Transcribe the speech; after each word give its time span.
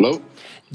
Hello? 0.00 0.22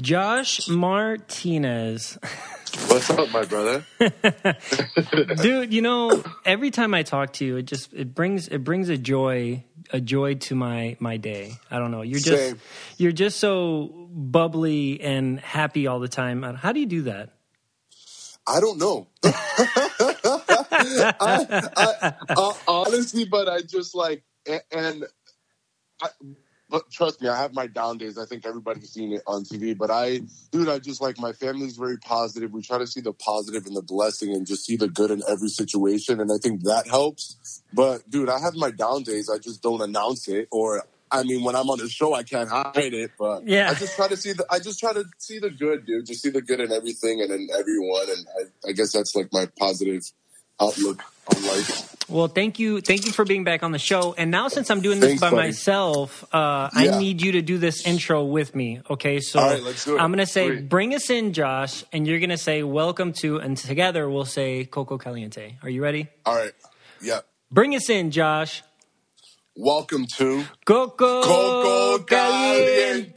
Josh 0.00 0.68
Martinez. 0.68 2.16
What's 2.86 3.10
up, 3.10 3.28
my 3.32 3.44
brother? 3.44 3.84
Dude, 5.42 5.74
you 5.74 5.82
know, 5.82 6.22
every 6.44 6.70
time 6.70 6.94
I 6.94 7.02
talk 7.02 7.32
to 7.32 7.44
you, 7.44 7.56
it 7.56 7.64
just 7.64 7.92
it 7.92 8.14
brings 8.14 8.46
it 8.46 8.62
brings 8.62 8.88
a 8.88 8.96
joy 8.96 9.64
a 9.90 10.00
joy 10.00 10.34
to 10.34 10.54
my 10.54 10.96
my 11.00 11.16
day. 11.16 11.54
I 11.72 11.80
don't 11.80 11.90
know. 11.90 12.02
You're 12.02 12.20
just 12.20 12.50
Same. 12.50 12.60
you're 12.98 13.10
just 13.10 13.40
so 13.40 14.08
bubbly 14.12 15.00
and 15.00 15.40
happy 15.40 15.88
all 15.88 15.98
the 15.98 16.06
time. 16.06 16.44
How 16.44 16.70
do 16.70 16.78
you 16.78 16.86
do 16.86 17.02
that? 17.02 17.30
I 18.46 18.60
don't 18.60 18.78
know. 18.78 19.08
I, 19.24 19.32
I, 21.20 22.14
uh, 22.28 22.52
honestly, 22.68 23.24
but 23.24 23.48
I 23.48 23.62
just 23.62 23.92
like, 23.92 24.22
and, 24.70 25.04
I, 26.00 26.10
but 26.68 26.90
trust 26.90 27.22
me, 27.22 27.28
I 27.28 27.36
have 27.36 27.54
my 27.54 27.66
down 27.66 27.98
days. 27.98 28.18
I 28.18 28.24
think 28.24 28.44
everybody's 28.46 28.90
seen 28.90 29.12
it 29.12 29.22
on 29.26 29.44
TV. 29.44 29.76
But 29.76 29.90
I, 29.90 30.20
dude, 30.50 30.68
I 30.68 30.78
just 30.78 31.00
like 31.00 31.18
my 31.18 31.32
family's 31.32 31.76
very 31.76 31.98
positive. 31.98 32.52
We 32.52 32.62
try 32.62 32.78
to 32.78 32.86
see 32.86 33.00
the 33.00 33.12
positive 33.12 33.66
and 33.66 33.76
the 33.76 33.82
blessing, 33.82 34.32
and 34.32 34.46
just 34.46 34.66
see 34.66 34.76
the 34.76 34.88
good 34.88 35.10
in 35.10 35.22
every 35.28 35.48
situation. 35.48 36.20
And 36.20 36.30
I 36.32 36.38
think 36.38 36.62
that 36.64 36.88
helps. 36.88 37.62
But 37.72 38.08
dude, 38.10 38.28
I 38.28 38.40
have 38.40 38.54
my 38.54 38.70
down 38.70 39.04
days. 39.04 39.30
I 39.30 39.38
just 39.38 39.62
don't 39.62 39.80
announce 39.80 40.28
it, 40.28 40.48
or 40.50 40.82
I 41.10 41.22
mean, 41.22 41.44
when 41.44 41.54
I'm 41.54 41.70
on 41.70 41.78
the 41.78 41.88
show, 41.88 42.14
I 42.14 42.24
can't 42.24 42.48
hide 42.48 42.72
it. 42.76 43.12
But 43.18 43.46
Yeah. 43.46 43.70
I 43.70 43.74
just 43.74 43.94
try 43.96 44.08
to 44.08 44.16
see 44.16 44.32
the. 44.32 44.44
I 44.50 44.58
just 44.58 44.80
try 44.80 44.92
to 44.92 45.04
see 45.18 45.38
the 45.38 45.50
good, 45.50 45.86
dude. 45.86 46.06
Just 46.06 46.22
see 46.22 46.30
the 46.30 46.42
good 46.42 46.60
in 46.60 46.72
everything 46.72 47.20
and 47.20 47.30
in 47.30 47.48
everyone. 47.56 48.06
And 48.10 48.26
I, 48.38 48.70
I 48.70 48.72
guess 48.72 48.92
that's 48.92 49.14
like 49.14 49.28
my 49.32 49.46
positive 49.58 50.02
outlook 50.60 51.02
on 51.34 51.42
life. 51.44 51.95
Well, 52.08 52.28
thank 52.28 52.60
you, 52.60 52.80
thank 52.80 53.04
you 53.04 53.10
for 53.10 53.24
being 53.24 53.42
back 53.42 53.64
on 53.64 53.72
the 53.72 53.80
show. 53.80 54.14
And 54.16 54.30
now, 54.30 54.46
since 54.46 54.70
I'm 54.70 54.80
doing 54.80 55.00
this 55.00 55.08
Thanks, 55.10 55.20
by 55.20 55.30
buddy. 55.30 55.48
myself, 55.48 56.22
uh, 56.32 56.70
Yeah. 56.72 56.94
I 56.94 56.98
need 57.00 57.20
you 57.20 57.32
to 57.32 57.42
do 57.42 57.58
this 57.58 57.84
intro 57.84 58.22
with 58.24 58.54
me. 58.54 58.80
Okay, 58.88 59.18
so 59.18 59.40
All 59.40 59.50
right, 59.50 59.60
let's 59.62 59.84
do 59.84 59.96
it. 59.96 60.00
I'm 60.00 60.12
gonna 60.12 60.24
say, 60.24 60.46
Sweet. 60.46 60.68
"Bring 60.68 60.94
us 60.94 61.10
in, 61.10 61.32
Josh," 61.32 61.82
and 61.92 62.06
you're 62.06 62.20
gonna 62.20 62.38
say, 62.38 62.62
"Welcome 62.62 63.12
to," 63.14 63.38
and 63.38 63.56
together 63.56 64.08
we'll 64.08 64.24
say, 64.24 64.64
"Coco 64.64 64.98
Caliente." 64.98 65.56
Are 65.64 65.68
you 65.68 65.82
ready? 65.82 66.06
All 66.24 66.36
right. 66.36 66.52
Yeah. 67.02 67.20
Bring 67.50 67.74
us 67.74 67.90
in, 67.90 68.12
Josh. 68.12 68.62
Welcome 69.56 70.06
to 70.18 70.44
Coco, 70.64 71.22
Coco 71.22 71.98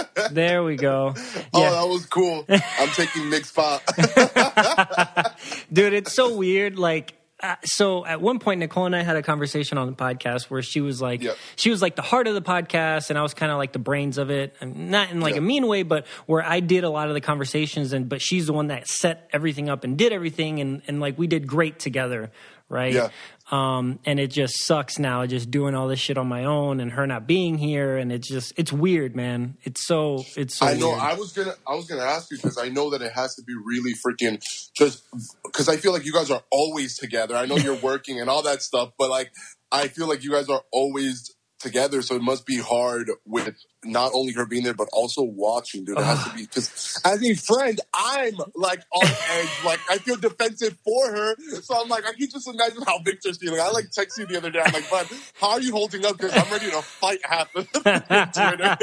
there 0.30 0.62
we 0.62 0.76
go. 0.76 1.12
Oh, 1.52 1.60
that 1.60 1.88
was 1.88 2.06
cool. 2.06 2.46
I'm 2.48 2.88
taking 2.90 3.28
Nick's 3.28 3.48
spot. 3.50 3.82
dude, 5.72 5.92
it's 5.92 6.12
so 6.12 6.34
weird. 6.36 6.78
Like, 6.78 7.14
uh, 7.42 7.56
so 7.64 8.06
at 8.06 8.20
one 8.20 8.38
point, 8.38 8.60
Nicole 8.60 8.86
and 8.86 8.94
I 8.94 9.02
had 9.02 9.16
a 9.16 9.22
conversation 9.22 9.76
on 9.78 9.88
the 9.88 9.92
podcast 9.94 10.44
where 10.44 10.62
she 10.62 10.80
was 10.80 11.02
like, 11.02 11.22
Yep. 11.22 11.36
she 11.56 11.70
was 11.70 11.82
like 11.82 11.96
the 11.96 12.02
heart 12.02 12.26
of 12.28 12.34
the 12.34 12.42
podcast, 12.42 13.10
and 13.10 13.18
I 13.18 13.22
was 13.22 13.34
kind 13.34 13.50
of 13.50 13.58
like 13.58 13.72
the 13.72 13.78
brains 13.80 14.16
of 14.18 14.30
it, 14.30 14.54
and 14.60 14.90
not 14.90 15.10
in 15.10 15.20
like 15.20 15.34
Yeah. 15.34 15.38
a 15.38 15.42
mean 15.42 15.66
way, 15.66 15.82
but 15.82 16.06
where 16.26 16.42
I 16.42 16.60
did 16.60 16.84
a 16.84 16.90
lot 16.90 17.08
of 17.08 17.14
the 17.14 17.20
conversations, 17.20 17.92
and 17.92 18.08
but 18.08 18.22
she's 18.22 18.46
the 18.46 18.52
one 18.52 18.68
that 18.68 18.86
set 18.86 19.28
everything 19.32 19.68
up 19.68 19.82
and 19.84 19.98
did 19.98 20.12
everything, 20.12 20.60
and 20.60 20.82
and 20.86 21.00
like 21.00 21.18
we 21.18 21.26
did 21.26 21.46
great 21.46 21.78
together, 21.78 22.30
right? 22.72 22.92
Yeah. 22.92 23.08
Um, 23.50 23.98
and 24.06 24.18
it 24.18 24.28
just 24.28 24.64
sucks 24.64 24.98
now, 24.98 25.26
just 25.26 25.50
doing 25.50 25.74
all 25.74 25.86
this 25.86 26.00
shit 26.00 26.16
on 26.16 26.26
my 26.26 26.44
own, 26.44 26.80
and 26.80 26.90
her 26.90 27.06
not 27.06 27.26
being 27.26 27.58
here, 27.58 27.98
and 27.98 28.10
it's 28.10 28.26
just 28.26 28.54
it's 28.56 28.72
weird, 28.72 29.14
man. 29.14 29.58
It's 29.62 29.86
so 29.86 30.24
it's 30.36 30.56
so. 30.56 30.66
I 30.66 30.74
know. 30.74 30.88
weird. 30.88 31.00
I 31.00 31.14
was 31.14 31.32
gonna. 31.32 31.54
I 31.68 31.74
was 31.74 31.86
gonna 31.86 32.02
ask 32.02 32.30
you 32.30 32.38
because 32.38 32.56
I 32.56 32.70
know 32.70 32.90
that 32.90 33.02
it 33.02 33.12
has 33.12 33.34
to 33.34 33.42
be 33.42 33.52
really 33.54 33.92
freaking 33.92 34.42
just 34.74 35.04
because 35.44 35.68
I 35.68 35.76
feel 35.76 35.92
like 35.92 36.06
you 36.06 36.14
guys 36.14 36.30
are 36.30 36.42
always 36.50 36.96
together. 36.96 37.36
I 37.36 37.44
know 37.44 37.56
you're 37.56 37.74
working 37.82 38.20
and 38.20 38.30
all 38.30 38.42
that 38.42 38.62
stuff, 38.62 38.92
but 38.98 39.10
like 39.10 39.32
I 39.70 39.88
feel 39.88 40.08
like 40.08 40.24
you 40.24 40.30
guys 40.30 40.48
are 40.48 40.62
always 40.72 41.30
together. 41.60 42.00
So 42.00 42.16
it 42.16 42.22
must 42.22 42.46
be 42.46 42.58
hard 42.58 43.10
with 43.26 43.54
not 43.84 44.12
only 44.14 44.32
her 44.32 44.46
being 44.46 44.62
there 44.64 44.74
but 44.74 44.88
also 44.92 45.22
watching. 45.22 45.84
Dude, 45.84 45.98
it 45.98 46.04
has 46.04 46.24
to 46.24 46.30
be 46.34 46.42
because 46.42 47.00
as 47.04 47.22
a 47.22 47.34
friend, 47.34 47.80
I'm 47.92 48.34
like 48.54 48.80
on 48.92 49.06
edge. 49.06 49.48
Like 49.64 49.80
I 49.90 49.98
feel 49.98 50.16
defensive 50.16 50.76
for 50.84 51.10
her. 51.10 51.34
So 51.62 51.80
I'm 51.80 51.88
like, 51.88 52.06
I 52.06 52.12
can 52.12 52.28
just 52.30 52.46
imagine 52.48 52.82
how 52.86 52.98
Victor's 53.00 53.38
feeling. 53.38 53.60
I 53.60 53.70
like 53.70 53.90
text 53.90 54.18
you 54.18 54.26
the 54.26 54.36
other 54.36 54.50
day. 54.50 54.60
I'm 54.64 54.72
like, 54.72 54.88
bud, 54.90 55.06
how 55.40 55.50
are 55.52 55.60
you 55.60 55.72
holding 55.72 56.04
up? 56.06 56.16
Because 56.18 56.32
I'm 56.36 56.50
ready 56.52 56.70
to 56.70 56.82
fight 56.82 57.18
half 57.24 57.54
of 57.56 57.70
Twitter. 57.72 58.76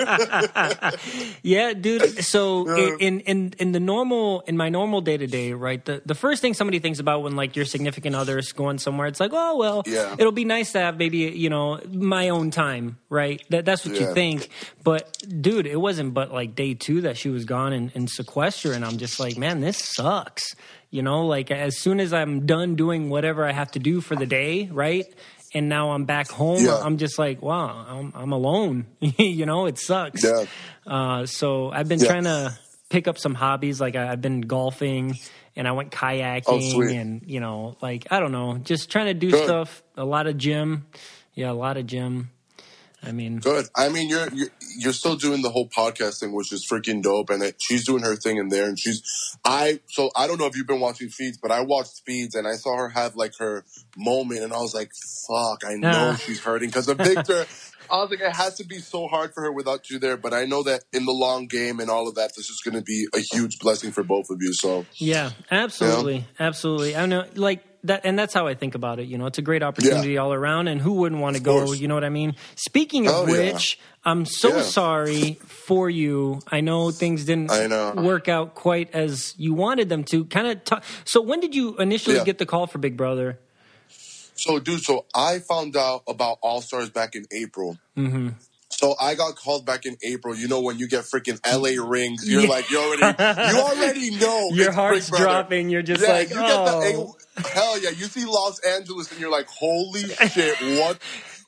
yeah, 1.43 1.73
dude. 1.73 2.23
So 2.25 2.67
Yeah. 2.67 2.95
in 2.99 3.19
in 3.21 3.53
in 3.59 3.71
the 3.71 3.79
normal 3.79 4.41
in 4.41 4.57
my 4.57 4.69
normal 4.69 5.01
day 5.01 5.17
to 5.17 5.27
day, 5.27 5.53
right? 5.53 5.83
The 5.83 6.01
the 6.05 6.15
first 6.15 6.41
thing 6.41 6.53
somebody 6.53 6.79
thinks 6.79 6.99
about 6.99 7.23
when 7.23 7.35
like 7.35 7.55
your 7.55 7.65
significant 7.65 8.15
other 8.15 8.37
is 8.37 8.51
going 8.51 8.79
somewhere, 8.79 9.07
it's 9.07 9.19
like, 9.19 9.31
oh 9.33 9.55
well, 9.57 9.83
Yeah. 9.85 10.15
it'll 10.17 10.31
be 10.31 10.45
nice 10.45 10.71
to 10.73 10.79
have 10.79 10.97
maybe 10.97 11.17
you 11.19 11.49
know 11.49 11.79
my 11.91 12.29
own 12.29 12.51
time, 12.51 12.97
right? 13.09 13.41
That 13.49 13.65
that's 13.65 13.85
what 13.85 13.95
you 13.99 14.13
think. 14.13 14.49
But 14.83 14.88
dude, 15.41 15.67
it 15.67 15.79
wasn't 15.79 16.13
but 16.13 16.31
like 16.31 16.55
day 16.55 16.73
two 16.73 17.01
that 17.01 17.17
she 17.17 17.29
was 17.29 17.45
gone 17.45 17.73
and, 17.73 17.91
in 17.93 18.07
sequester, 18.07 18.71
and 18.73 18.83
I'm 18.85 18.97
just 18.97 19.19
like, 19.19 19.37
man, 19.37 19.61
this 19.61 19.77
sucks. 19.77 20.55
You 20.89 21.01
know, 21.03 21.25
like 21.27 21.51
as 21.51 21.77
soon 21.79 21.99
as 21.99 22.13
I'm 22.13 22.45
done 22.45 22.75
doing 22.75 23.09
whatever 23.09 23.45
I 23.45 23.51
have 23.51 23.71
to 23.71 23.79
do 23.79 24.01
for 24.01 24.15
the 24.15 24.25
day, 24.25 24.67
right? 24.71 25.05
And 25.53 25.67
now 25.69 25.91
I'm 25.91 26.05
back 26.05 26.29
home. 26.29 26.63
Yeah. 26.63 26.77
I'm 26.77 26.97
just 26.97 27.17
like, 27.19 27.41
wow, 27.41 27.85
I'm, 27.87 28.13
I'm 28.15 28.31
alone. 28.31 28.85
you 28.99 29.45
know, 29.45 29.65
it 29.65 29.77
sucks. 29.79 30.23
Yeah. 30.23 30.45
Uh, 30.85 31.25
so 31.25 31.71
I've 31.71 31.87
been 31.87 31.99
Yeah. 31.99 32.07
trying 32.07 32.23
to 32.25 32.57
pick 32.89 33.07
up 33.07 33.17
some 33.17 33.33
hobbies. 33.35 33.81
Like 33.81 33.95
I, 33.95 34.11
I've 34.11 34.21
been 34.21 34.41
golfing 34.41 35.15
and 35.55 35.67
I 35.67 35.71
went 35.73 35.91
kayaking 35.91 36.73
Oh, 36.75 36.81
and 36.81 37.21
you 37.25 37.39
know, 37.39 37.77
like 37.81 38.07
I 38.11 38.19
don't 38.19 38.31
know, 38.31 38.57
just 38.59 38.91
trying 38.91 39.07
to 39.07 39.13
do 39.15 39.31
Good. 39.31 39.43
stuff. 39.43 39.83
A 39.97 40.05
lot 40.05 40.27
of 40.27 40.37
gym. 40.37 40.85
Yeah, 41.33 41.51
a 41.51 41.53
lot 41.53 41.77
of 41.77 41.85
gym. 41.87 42.29
I 43.01 43.11
mean, 43.13 43.39
Good. 43.39 43.67
I 43.75 43.89
mean, 43.89 44.09
you're 44.09 44.27
you're 44.33 44.49
you're 44.77 44.93
still 44.93 45.15
doing 45.15 45.41
the 45.41 45.49
whole 45.49 45.67
podcast 45.69 46.19
thing, 46.19 46.33
which 46.33 46.51
is 46.51 46.67
freaking 46.69 47.01
dope, 47.01 47.29
and 47.29 47.41
it, 47.41 47.55
she's 47.59 47.85
doing 47.85 48.03
her 48.03 48.15
thing 48.15 48.37
in 48.37 48.49
there, 48.49 48.65
and 48.67 48.77
she's 48.77 49.01
I. 49.45 49.79
So 49.87 50.11
I 50.15 50.27
don't 50.27 50.37
know 50.39 50.47
if 50.47 50.55
you've 50.57 50.67
been 50.67 50.81
watching 50.81 51.09
feeds, 51.09 51.37
but 51.37 51.49
I 51.51 51.61
watched 51.61 52.01
feeds, 52.05 52.35
and 52.35 52.47
I 52.47 52.55
saw 52.55 52.75
her 52.77 52.89
have 52.89 53.15
like 53.15 53.33
her 53.39 53.63
moment, 53.97 54.41
and 54.41 54.51
I 54.53 54.57
was 54.59 54.73
like, 54.75 54.91
"Fuck, 55.27 55.63
I 55.65 55.75
know 55.75 56.11
Ah. 56.13 56.15
she's 56.17 56.41
hurting 56.41 56.69
because 56.69 56.87
of 56.89 56.97
Victor." 56.99 57.45
I 57.91 58.01
was 58.01 58.11
like, 58.11 58.19
it 58.21 58.35
has 58.35 58.53
to 58.57 58.63
be 58.65 58.77
so 58.77 59.07
hard 59.07 59.33
for 59.33 59.41
her 59.41 59.51
without 59.51 59.89
you 59.89 59.97
there, 59.97 60.15
but 60.15 60.31
I 60.31 60.45
know 60.45 60.61
that 60.61 60.83
in 60.93 61.05
the 61.05 61.11
long 61.11 61.47
game 61.47 61.79
and 61.79 61.89
all 61.89 62.07
of 62.07 62.13
that, 62.15 62.35
this 62.35 62.47
is 62.51 62.61
going 62.63 62.75
to 62.75 62.83
be 62.83 63.07
a 63.15 63.19
huge 63.19 63.57
blessing 63.57 63.91
for 63.91 64.03
both 64.03 64.29
of 64.29 64.37
you. 64.41 64.53
So 64.53 64.85
yeah, 64.97 65.31
absolutely, 65.49 66.23
absolutely. 66.39 66.95
I 66.95 67.07
know, 67.07 67.25
like 67.33 67.63
that, 67.83 68.01
and 68.05 68.17
that's 68.19 68.33
how 68.33 68.47
I 68.47 68.53
think 68.55 68.75
about 68.75 68.99
it. 68.99 69.07
You 69.07 69.17
know, 69.17 69.25
it's 69.25 69.37
a 69.37 69.41
great 69.41 69.63
opportunity 69.63 70.17
all 70.17 70.33
around, 70.33 70.67
and 70.67 70.79
who 70.81 70.93
wouldn't 70.93 71.21
want 71.21 71.35
to 71.37 71.41
go? 71.41 71.65
course. 71.65 71.79
You 71.79 71.87
know 71.87 71.93
what 71.95 72.03
I 72.03 72.09
mean? 72.09 72.35
Speaking 72.55 73.07
of 73.07 73.13
Oh, 73.15 73.25
yeah. 73.27 73.53
which, 73.53 73.79
I'm 74.03 74.25
so 74.25 74.57
Yeah. 74.57 74.61
sorry 74.63 75.33
for 75.45 75.89
you. 75.89 76.39
I 76.47 76.61
know 76.61 76.91
things 76.91 77.25
didn't 77.25 77.51
I 77.51 77.67
know. 77.67 77.93
work 77.97 78.27
out 78.27 78.55
quite 78.55 78.93
as 78.93 79.33
you 79.37 79.53
wanted 79.53 79.89
them 79.89 80.03
to. 80.05 80.25
Kind 80.25 80.47
of. 80.47 80.63
T- 80.63 80.85
so 81.05 81.21
when 81.21 81.39
did 81.39 81.55
you 81.55 81.77
initially 81.77 82.15
Yeah. 82.17 82.23
get 82.23 82.37
the 82.37 82.45
call 82.45 82.67
for 82.67 82.77
Big 82.79 82.95
Brother? 82.97 83.39
So, 84.35 84.57
dude, 84.59 84.81
so 84.81 85.05
I 85.13 85.39
found 85.39 85.75
out 85.75 86.03
about 86.07 86.37
All 86.41 86.61
Stars 86.61 86.89
back 86.89 87.13
in 87.15 87.25
April. 87.31 87.77
Mm-hmm. 87.97 88.29
So 88.79 88.95
I 88.97 89.13
got 89.15 89.35
called 89.35 89.65
back 89.65 89.85
in 89.85 89.97
April. 90.01 90.33
You 90.33 90.47
know 90.47 90.61
when 90.61 90.79
you 90.79 90.87
get 90.87 91.03
freaking 91.03 91.37
LA 91.45 91.85
rings, 91.85 92.23
you're 92.25 92.43
Yeah. 92.43 92.47
like 92.49 92.71
you 92.71 92.79
already 92.79 93.51
you 93.51 93.61
already 93.61 94.11
know 94.11 94.51
Your 94.53 94.71
heart's 94.71 95.09
dropping. 95.09 95.69
You're 95.69 95.81
just 95.81 96.01
yeah, 96.01 96.13
like, 96.13 96.29
you 96.29 96.37
oh. 96.39 96.47
get 96.47 97.35
the 97.35 97.43
oh. 97.45 97.49
hell 97.49 97.77
yeah. 97.77 97.89
You 97.89 98.05
see 98.05 98.23
Los 98.23 98.59
Angeles 98.59 99.11
and 99.11 99.19
you're 99.19 99.29
like, 99.29 99.49
holy 99.49 100.03
shit, 100.03 100.55
what 100.79 100.97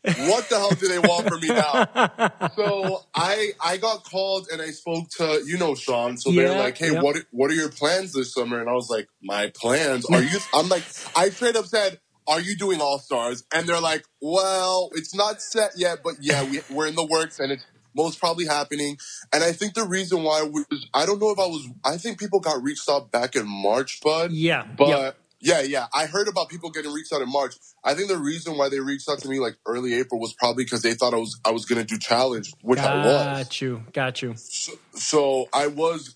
what 0.03 0.49
the 0.49 0.57
hell 0.59 0.71
do 0.71 0.89
they 0.89 0.99
want 0.99 1.29
from 1.29 1.39
me 1.39 1.47
now? 1.47 2.49
So 2.57 3.05
I 3.15 3.51
I 3.63 3.77
got 3.77 4.03
called 4.03 4.47
and 4.51 4.61
I 4.61 4.71
spoke 4.71 5.07
to 5.11 5.41
you 5.45 5.57
know 5.57 5.73
Sean. 5.73 6.17
So 6.17 6.33
they're 6.33 6.59
like, 6.59 6.77
hey, 6.77 6.91
yeah. 6.91 7.01
what 7.01 7.15
what 7.31 7.49
are 7.49 7.53
your 7.55 7.69
plans 7.69 8.11
this 8.11 8.33
summer? 8.33 8.59
And 8.59 8.69
I 8.69 8.73
was 8.73 8.89
like, 8.89 9.07
my 9.23 9.53
plans? 9.55 10.05
Are 10.09 10.21
you? 10.31 10.39
I'm 10.53 10.67
like, 10.67 10.83
I 11.15 11.29
straight 11.29 11.55
up 11.55 11.67
said. 11.67 12.01
Are 12.27 12.39
you 12.39 12.55
doing 12.55 12.81
All 12.81 12.99
Stars? 12.99 13.43
And 13.53 13.67
they're 13.67 13.81
like, 13.81 14.05
well, 14.21 14.89
it's 14.93 15.13
not 15.15 15.41
set 15.41 15.71
yet, 15.75 15.99
but 16.03 16.15
yeah, 16.21 16.43
we, 16.43 16.61
we're 16.69 16.87
in 16.87 16.95
the 16.95 17.05
works 17.05 17.39
and 17.39 17.51
it's 17.51 17.65
most 17.95 18.19
probably 18.19 18.45
happening. 18.45 18.97
And 19.33 19.43
I 19.43 19.51
think 19.51 19.73
the 19.73 19.83
reason 19.83 20.23
why 20.23 20.43
was, 20.43 20.65
I 20.93 21.05
don't 21.05 21.19
know 21.19 21.31
if 21.31 21.39
I 21.39 21.45
was, 21.47 21.67
I 21.83 21.97
think 21.97 22.19
people 22.19 22.39
got 22.39 22.61
reached 22.61 22.89
out 22.89 23.11
back 23.11 23.35
in 23.35 23.47
March, 23.47 23.99
bud. 24.01 24.31
Yeah, 24.31 24.65
But 24.77 24.87
yep. 24.87 25.17
yeah, 25.41 25.61
yeah. 25.61 25.87
I 25.93 26.05
heard 26.05 26.27
about 26.27 26.49
people 26.49 26.69
getting 26.69 26.91
reached 26.93 27.11
out 27.11 27.21
in 27.21 27.29
March. 27.29 27.55
I 27.83 27.93
think 27.93 28.07
the 28.07 28.17
reason 28.17 28.57
why 28.57 28.69
they 28.69 28.79
reached 28.79 29.09
out 29.09 29.19
to 29.19 29.27
me 29.27 29.39
like 29.39 29.57
early 29.65 29.93
April 29.95 30.19
was 30.21 30.33
probably 30.33 30.63
because 30.63 30.83
they 30.83 30.93
thought 30.93 31.13
I 31.13 31.17
was 31.17 31.39
I 31.43 31.51
was 31.51 31.65
gonna 31.65 31.83
do 31.83 31.97
challenge, 31.97 32.53
which 32.61 32.79
I 32.79 33.05
was. 33.05 33.43
Got 33.47 33.61
you. 33.61 33.83
Got 33.91 34.21
you. 34.21 34.33
So, 34.37 34.73
so 34.93 35.49
I 35.51 35.67
was 35.67 36.15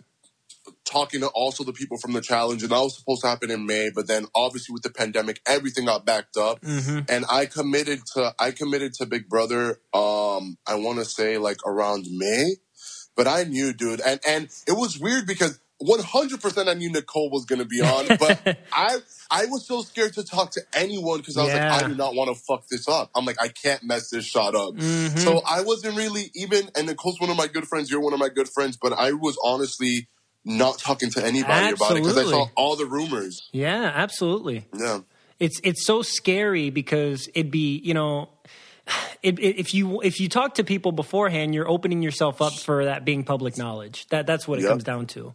talking 0.86 1.22
to 1.22 1.28
also 1.28 1.64
the 1.64 1.74
people 1.74 1.98
from 1.98 2.14
the 2.14 2.22
challenge, 2.22 2.62
and 2.64 2.72
that 2.72 2.80
was 2.80 2.96
supposed 2.98 3.22
to 3.22 3.28
happen 3.28 3.52
in 3.52 3.66
May. 3.66 3.90
But 3.94 4.08
then 4.08 4.26
obviously 4.36 4.74
with 4.74 4.84
the 4.84 4.90
pandemic, 4.92 5.42
everything 5.46 5.86
got 5.86 6.06
backed 6.06 6.38
up, 6.38 6.62
Mm-hmm. 6.62 7.00
and 7.10 7.26
I 7.30 7.46
committed 7.48 8.06
to 8.14 8.34
I 8.40 8.52
committed 8.52 8.94
to 8.96 9.06
Big 9.06 9.28
Brother. 9.28 9.80
Um, 9.94 10.58
I 10.68 10.76
want 10.76 11.00
to 11.00 11.06
say 11.06 11.38
like 11.38 11.58
around 11.66 12.06
May, 12.12 12.56
but 13.16 13.28
I 13.28 13.44
knew, 13.44 13.74
dude, 13.74 14.02
and 14.02 14.20
and 14.28 14.50
it 14.68 14.74
was 14.74 14.98
weird 15.00 15.26
because. 15.28 15.60
100% 15.84 16.70
I 16.70 16.74
knew 16.74 16.90
Nicole 16.90 17.30
was 17.30 17.44
going 17.44 17.60
to 17.60 17.66
be 17.66 17.82
on, 17.82 18.08
but 18.18 18.58
I 18.72 18.98
I 19.30 19.46
was 19.48 19.68
so 19.68 19.82
scared 19.82 20.14
to 20.14 20.24
talk 20.24 20.52
to 20.52 20.62
anyone 20.74 21.18
because 21.20 21.36
I 21.36 21.44
was 21.44 21.52
Yeah. 21.54 21.70
like, 21.74 21.84
I 21.84 21.88
do 21.90 21.96
not 21.96 22.16
want 22.16 22.34
to 22.34 22.42
fuck 22.48 22.66
this 22.70 22.88
up. 22.88 23.12
I'm 23.14 23.26
like, 23.26 23.42
I 23.42 23.50
can't 23.50 23.84
mess 23.84 24.10
this 24.10 24.24
shot 24.26 24.56
up. 24.56 24.76
Mm-hmm. 24.76 25.18
So 25.18 25.42
I 25.46 25.62
wasn't 25.62 25.98
really 25.98 26.32
even, 26.34 26.70
and 26.78 26.88
Nicole's 26.88 27.20
one 27.20 27.30
of 27.30 27.36
my 27.36 27.48
good 27.48 27.68
friends. 27.68 27.92
You're 27.92 28.00
one 28.00 28.14
of 28.14 28.20
my 28.20 28.30
good 28.30 28.48
friends, 28.48 28.78
but 28.82 28.94
I 28.94 29.12
was 29.12 29.38
honestly 29.44 30.08
not 30.46 30.78
talking 30.80 31.10
to 31.12 31.26
anybody 31.26 31.74
about 31.74 31.92
it 31.92 31.96
because 32.04 32.18
I 32.18 32.24
saw 32.24 32.48
all 32.56 32.76
the 32.76 32.86
rumors. 32.86 33.50
Yeah, 33.52 33.92
absolutely. 33.94 34.66
Yeah, 34.78 35.00
It's 35.40 35.60
it's 35.64 35.86
so 35.86 36.02
scary 36.04 36.70
because 36.70 37.28
it'd 37.34 37.52
be 37.52 37.78
you 37.84 37.94
know. 37.94 38.30
It, 39.24 39.40
it, 39.40 39.58
if 39.60 39.74
you 39.74 40.02
if 40.04 40.20
you 40.20 40.30
talk 40.30 40.56
to 40.56 40.64
people 40.64 40.92
beforehand, 40.92 41.56
you're 41.56 41.68
opening 41.68 42.04
yourself 42.04 42.40
up 42.40 42.54
for 42.54 42.86
that 42.86 43.04
being 43.04 43.24
public 43.24 43.58
knowledge. 43.58 44.06
That 44.10 44.28
that's 44.28 44.48
what 44.48 44.60
it 44.60 44.62
Yep. 44.62 44.70
comes 44.70 44.84
down 44.84 45.08
to, 45.08 45.34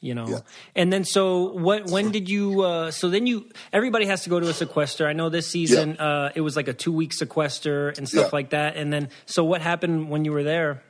you 0.00 0.14
know. 0.14 0.44
And 0.76 0.92
then 0.92 1.02
so 1.04 1.50
what? 1.50 1.86
When 1.90 2.12
did 2.12 2.28
you? 2.28 2.60
Uh, 2.62 2.92
so 2.92 3.10
then 3.10 3.26
you 3.26 3.50
everybody 3.72 4.06
has 4.06 4.22
to 4.22 4.30
go 4.30 4.38
to 4.38 4.48
a 4.48 4.52
sequester. 4.54 5.08
I 5.08 5.14
know 5.14 5.30
this 5.30 5.48
season 5.48 5.96
uh, 5.98 6.30
it 6.36 6.42
was 6.42 6.54
like 6.54 6.68
a 6.68 6.72
two 6.72 6.92
week 6.92 7.12
sequester 7.12 7.88
and 7.88 8.08
stuff 8.08 8.32
like 8.32 8.50
that. 8.50 8.76
And 8.76 8.92
then 8.92 9.08
so 9.26 9.42
what 9.42 9.62
happened 9.62 10.08
when 10.08 10.24
you 10.24 10.30
were 10.30 10.44
there? 10.44 10.84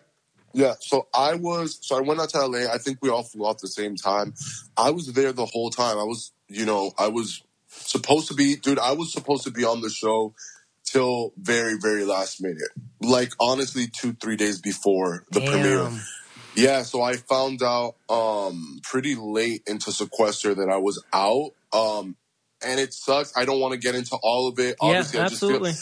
Yeah. 0.55 0.75
So 0.81 1.09
I 1.15 1.35
was, 1.35 1.79
so 1.81 1.97
I 1.97 2.01
went 2.01 2.21
out 2.21 2.31
to 2.31 2.47
LA. 2.47 2.73
I 2.73 2.79
think 2.79 2.99
we 3.01 3.11
all 3.11 3.23
flew 3.23 3.47
out 3.49 3.61
the 3.61 3.69
same 3.69 3.97
time. 3.97 4.35
I 4.77 4.91
was 4.91 5.13
there 5.13 5.33
the 5.33 5.47
whole 5.47 5.71
time. 5.71 5.99
I 5.99 6.05
was, 6.05 6.33
you 6.49 6.67
know, 6.67 6.93
I 6.99 7.09
was 7.09 7.43
supposed 7.69 8.29
to 8.29 8.35
be, 8.35 8.57
dude. 8.57 8.79
I 8.79 8.93
was 8.93 9.13
supposed 9.13 9.45
to 9.45 9.51
be 9.51 9.65
on 9.65 9.81
the 9.81 9.91
show 9.91 10.35
till 10.85 11.33
very, 11.37 11.77
very 11.81 12.05
last 12.05 12.43
minute. 12.43 12.71
Like 13.01 13.33
honestly, 13.41 13.87
two, 13.87 14.13
three 14.15 14.37
days 14.37 14.61
before 14.61 15.25
the 15.31 15.41
premiere. 15.41 15.91
Yeah, 16.55 16.83
so 16.83 17.03
I 17.03 17.17
found 17.17 17.63
out 17.63 17.95
um 18.09 18.81
pretty 18.83 19.15
late 19.15 19.63
into 19.67 19.91
sequester 19.91 20.55
that 20.55 20.69
I 20.69 20.77
was 20.77 21.03
out. 21.13 21.53
Um 21.73 22.17
and 22.65 22.79
it 22.79 22.93
sucks. 22.93 23.33
I 23.37 23.45
don't 23.45 23.61
want 23.61 23.73
to 23.73 23.79
get 23.79 23.95
into 23.95 24.17
all 24.23 24.49
of 24.49 24.59
it. 24.59 24.77
Obviously, 24.81 25.19
yeah, 25.19 25.25
I 25.25 25.29
just 25.29 25.41
feel 25.41 25.51
absolutely. 25.51 25.73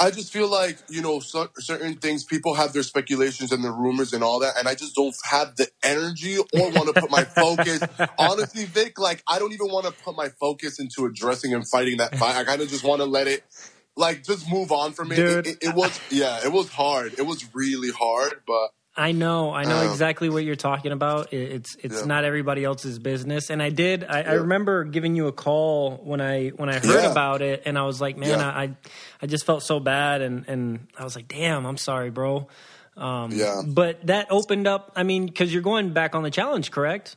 I 0.00 0.10
just 0.10 0.32
feel 0.32 0.48
like, 0.48 0.78
you 0.88 1.02
know, 1.02 1.20
cer- 1.20 1.50
certain 1.58 1.94
things 1.94 2.24
people 2.24 2.54
have 2.54 2.72
their 2.72 2.82
speculations 2.82 3.52
and 3.52 3.62
their 3.62 3.72
rumors 3.72 4.12
and 4.12 4.24
all 4.24 4.40
that 4.40 4.54
and 4.58 4.68
I 4.68 4.74
just 4.74 4.94
don't 4.94 5.14
have 5.24 5.56
the 5.56 5.68
energy 5.82 6.38
or 6.38 6.70
want 6.70 6.94
to 6.94 7.00
put 7.00 7.10
my 7.10 7.24
focus. 7.24 7.82
Honestly, 8.18 8.64
Vic, 8.64 8.98
like 8.98 9.22
I 9.28 9.38
don't 9.38 9.52
even 9.52 9.68
want 9.68 9.86
to 9.86 9.92
put 9.92 10.16
my 10.16 10.28
focus 10.28 10.78
into 10.80 11.06
addressing 11.06 11.54
and 11.54 11.68
fighting 11.68 11.98
that 11.98 12.16
fight. 12.16 12.36
I 12.36 12.44
kind 12.44 12.60
of 12.60 12.68
just 12.68 12.84
want 12.84 13.00
to 13.00 13.06
let 13.06 13.28
it 13.28 13.44
like 13.96 14.24
just 14.24 14.50
move 14.50 14.72
on 14.72 14.92
from 14.92 15.12
it. 15.12 15.16
Dude. 15.16 15.46
It, 15.46 15.58
it. 15.62 15.68
it 15.68 15.74
was 15.74 15.98
yeah, 16.10 16.44
it 16.44 16.52
was 16.52 16.68
hard. 16.68 17.14
It 17.18 17.22
was 17.22 17.44
really 17.54 17.90
hard, 17.90 18.40
but 18.46 18.70
I 18.96 19.10
know, 19.12 19.52
I 19.52 19.64
know 19.64 19.80
Um, 19.80 19.90
exactly 19.90 20.28
what 20.28 20.44
you're 20.44 20.54
talking 20.54 20.92
about. 20.92 21.32
It's 21.32 21.74
it's 21.82 22.00
Yeah. 22.00 22.06
not 22.06 22.24
everybody 22.24 22.62
else's 22.62 22.98
business, 23.00 23.50
and 23.50 23.60
I 23.60 23.70
did. 23.70 24.04
I, 24.04 24.22
I 24.22 24.32
remember 24.34 24.84
giving 24.84 25.16
you 25.16 25.26
a 25.26 25.32
call 25.32 25.96
when 25.96 26.20
I 26.20 26.50
when 26.50 26.68
I 26.68 26.74
heard 26.78 27.02
Yeah. 27.02 27.10
about 27.10 27.42
it, 27.42 27.62
and 27.66 27.76
I 27.76 27.82
was 27.86 28.00
like, 28.00 28.16
man, 28.16 28.38
Yeah. 28.38 28.48
I 28.48 28.70
I 29.20 29.26
just 29.26 29.44
felt 29.46 29.64
so 29.64 29.80
bad, 29.80 30.22
and 30.22 30.44
and 30.48 30.86
I 30.96 31.02
was 31.02 31.16
like, 31.16 31.26
damn, 31.26 31.66
I'm 31.66 31.76
sorry, 31.76 32.10
bro. 32.10 32.46
Um, 32.96 33.32
Yeah. 33.32 33.62
But 33.66 34.06
that 34.06 34.28
opened 34.30 34.68
up. 34.68 34.92
I 34.94 35.02
mean, 35.02 35.26
because 35.26 35.52
you're 35.52 35.62
going 35.62 35.92
back 35.92 36.14
on 36.14 36.22
the 36.22 36.30
challenge, 36.30 36.70
correct? 36.70 37.16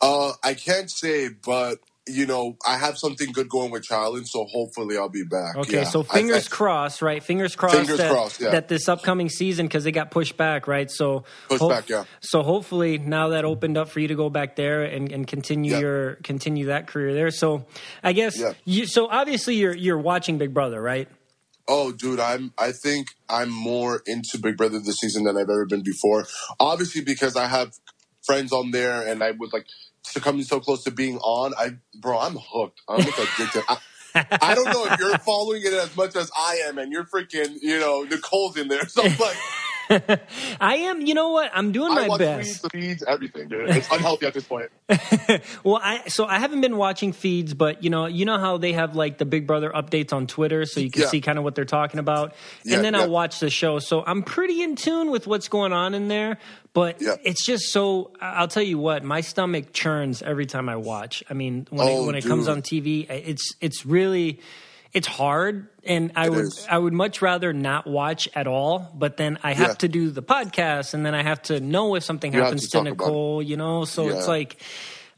Uh, 0.00 0.32
I 0.42 0.54
can't 0.54 0.90
say, 0.90 1.28
but 1.28 1.78
you 2.08 2.26
know, 2.26 2.56
I 2.66 2.78
have 2.78 2.98
something 2.98 3.30
good 3.32 3.48
going 3.48 3.70
with 3.70 3.84
challenge, 3.84 4.26
so 4.28 4.44
hopefully 4.50 4.98
I'll 4.98 5.08
be 5.08 5.22
back. 5.22 5.54
Okay, 5.56 5.78
Yeah. 5.78 5.84
so 5.84 6.02
fingers 6.02 6.46
I- 6.46 6.50
crossed, 6.50 7.00
right? 7.00 7.22
Fingers 7.22 7.54
crossed, 7.54 7.76
Fingers 7.76 7.98
that, 7.98 8.10
crossed, 8.10 8.40
yeah. 8.40 8.50
that 8.50 8.66
this 8.68 8.88
upcoming 8.88 9.28
season 9.28 9.66
because 9.66 9.84
they 9.84 9.92
got 9.92 10.10
pushed 10.10 10.36
back, 10.36 10.66
right? 10.66 10.90
So 10.90 11.24
Pushed 11.48 11.68
back, 11.68 11.88
yeah. 11.88 12.04
So 12.20 12.42
hopefully 12.42 12.98
now 12.98 13.28
that 13.28 13.44
opened 13.44 13.78
up 13.78 13.88
for 13.88 14.00
you 14.00 14.08
to 14.08 14.16
go 14.16 14.30
back 14.30 14.56
there 14.56 14.82
and, 14.82 15.12
and 15.12 15.26
continue 15.28 15.72
Yeah. 15.72 15.78
your 15.80 16.14
continue 16.24 16.66
that 16.66 16.88
career 16.88 17.14
there. 17.14 17.30
So 17.30 17.66
I 18.02 18.12
guess 18.12 18.36
Yeah. 18.36 18.54
you. 18.64 18.86
So 18.86 19.06
obviously 19.06 19.54
you're 19.54 19.76
you're 19.76 19.98
watching 19.98 20.38
Big 20.38 20.52
Brother, 20.52 20.82
right? 20.82 21.08
Oh, 21.68 21.92
dude, 21.92 22.18
I'm. 22.18 22.52
I 22.58 22.72
think 22.72 23.06
I'm 23.28 23.48
more 23.48 24.02
into 24.06 24.38
Big 24.38 24.56
Brother 24.56 24.80
this 24.80 24.96
season 24.98 25.22
than 25.22 25.36
I've 25.36 25.42
ever 25.48 25.64
been 25.66 25.84
before. 25.84 26.26
Obviously, 26.58 27.02
because 27.02 27.36
I 27.36 27.46
have 27.46 27.70
friends 28.26 28.52
on 28.52 28.72
there, 28.72 29.06
and 29.06 29.22
I 29.22 29.30
was 29.30 29.52
like 29.52 29.66
succumbing 30.04 30.44
so 30.44 30.60
close 30.60 30.84
to 30.84 30.90
being 30.90 31.18
on. 31.18 31.54
I, 31.58 31.76
bro, 32.00 32.18
I'm 32.18 32.36
hooked. 32.36 32.80
I'm 32.88 33.00
addicted. 33.00 33.62
I, 33.68 33.78
I 34.14 34.54
don't 34.54 34.66
know 34.66 34.86
if 34.86 34.98
you're 34.98 35.18
following 35.26 35.62
it 35.62 35.72
as 35.72 35.96
much 35.96 36.16
as 36.16 36.30
I 36.36 36.62
am, 36.68 36.78
and 36.78 36.92
you're 36.92 37.04
freaking, 37.04 37.56
you 37.60 37.78
know, 37.80 38.02
Nicole's 38.02 38.56
in 38.56 38.68
there. 38.68 38.82
So 38.88 39.02
I'm 39.02 39.16
like, 39.18 39.36
I 40.60 40.76
am. 40.76 41.00
You 41.00 41.14
know 41.14 41.30
what? 41.30 41.50
I'm 41.54 41.72
doing 41.72 41.92
I 41.92 42.06
my 42.08 42.18
best. 42.18 42.62
feeds, 42.62 42.68
feeds, 42.72 43.02
everything, 43.02 43.48
dude. 43.48 43.70
It's 43.70 43.90
unhealthy 43.90 44.26
at 44.26 44.34
this 44.34 44.44
point. 44.44 44.70
Well, 45.64 45.80
I 45.82 46.08
so 46.08 46.24
I 46.26 46.38
haven't 46.38 46.60
been 46.60 46.76
watching 46.76 47.12
feeds, 47.12 47.54
but 47.54 47.82
you 47.84 47.90
know, 47.90 48.06
you 48.06 48.24
know 48.24 48.38
how 48.38 48.58
they 48.58 48.72
have 48.72 48.94
like 48.96 49.18
the 49.18 49.24
Big 49.24 49.46
Brother 49.46 49.70
updates 49.70 50.12
on 50.12 50.26
Twitter, 50.26 50.64
so 50.66 50.80
you 50.80 50.90
can 50.90 51.02
Yeah. 51.02 51.08
see 51.08 51.20
kind 51.20 51.38
of 51.38 51.44
what 51.44 51.54
they're 51.54 51.64
talking 51.64 52.00
about, 52.00 52.34
Yeah, 52.64 52.76
and 52.76 52.84
then 52.84 52.94
yeah. 52.94 53.00
I'll 53.00 53.10
watch 53.10 53.38
the 53.40 53.50
show. 53.50 53.78
So 53.78 54.02
I'm 54.06 54.22
pretty 54.22 54.62
in 54.62 54.76
tune 54.76 55.10
with 55.10 55.26
what's 55.26 55.48
going 55.48 55.72
on 55.72 55.94
in 55.94 56.08
there, 56.08 56.38
but 56.74 56.96
it's 57.00 57.44
just 57.46 57.72
so. 57.72 58.10
I'll 58.20 58.48
tell 58.48 58.62
you 58.62 58.78
what, 58.78 59.04
my 59.04 59.20
stomach 59.20 59.72
churns 59.72 60.22
every 60.22 60.46
time 60.46 60.68
I 60.68 60.76
watch. 60.76 61.22
I 61.30 61.34
mean, 61.34 61.66
when 61.70 61.86
it, 61.88 61.90
Oh, 61.92 62.06
when 62.06 62.14
it 62.14 62.24
comes 62.24 62.48
on 62.48 62.62
TV, 62.62 63.08
it's 63.08 63.54
it's 63.60 63.86
really. 63.86 64.40
It's 64.92 65.06
hard, 65.06 65.68
and 65.84 66.12
I 66.16 66.26
It 66.26 66.30
would 66.32 66.44
is. 66.44 66.66
I 66.68 66.76
would 66.76 66.92
much 66.92 67.22
rather 67.22 67.52
not 67.54 67.86
watch 67.86 68.28
at 68.34 68.46
all. 68.46 68.90
But 68.94 69.16
then 69.16 69.38
I 69.42 69.54
have 69.54 69.68
Yeah. 69.68 69.74
to 69.74 69.88
do 69.88 70.10
the 70.10 70.22
podcast, 70.22 70.92
and 70.92 71.04
then 71.06 71.14
I 71.14 71.22
have 71.22 71.40
to 71.44 71.60
know 71.60 71.94
if 71.94 72.04
something 72.04 72.32
You 72.32 72.40
happens 72.42 72.62
to 72.62 72.66
to, 72.68 72.72
talk 72.72 72.80
about 72.82 72.90
it. 72.92 72.98
Nicole. 73.08 73.42
You 73.42 73.56
know, 73.56 73.84
so 73.86 74.08
it's 74.08 74.28
like 74.28 74.56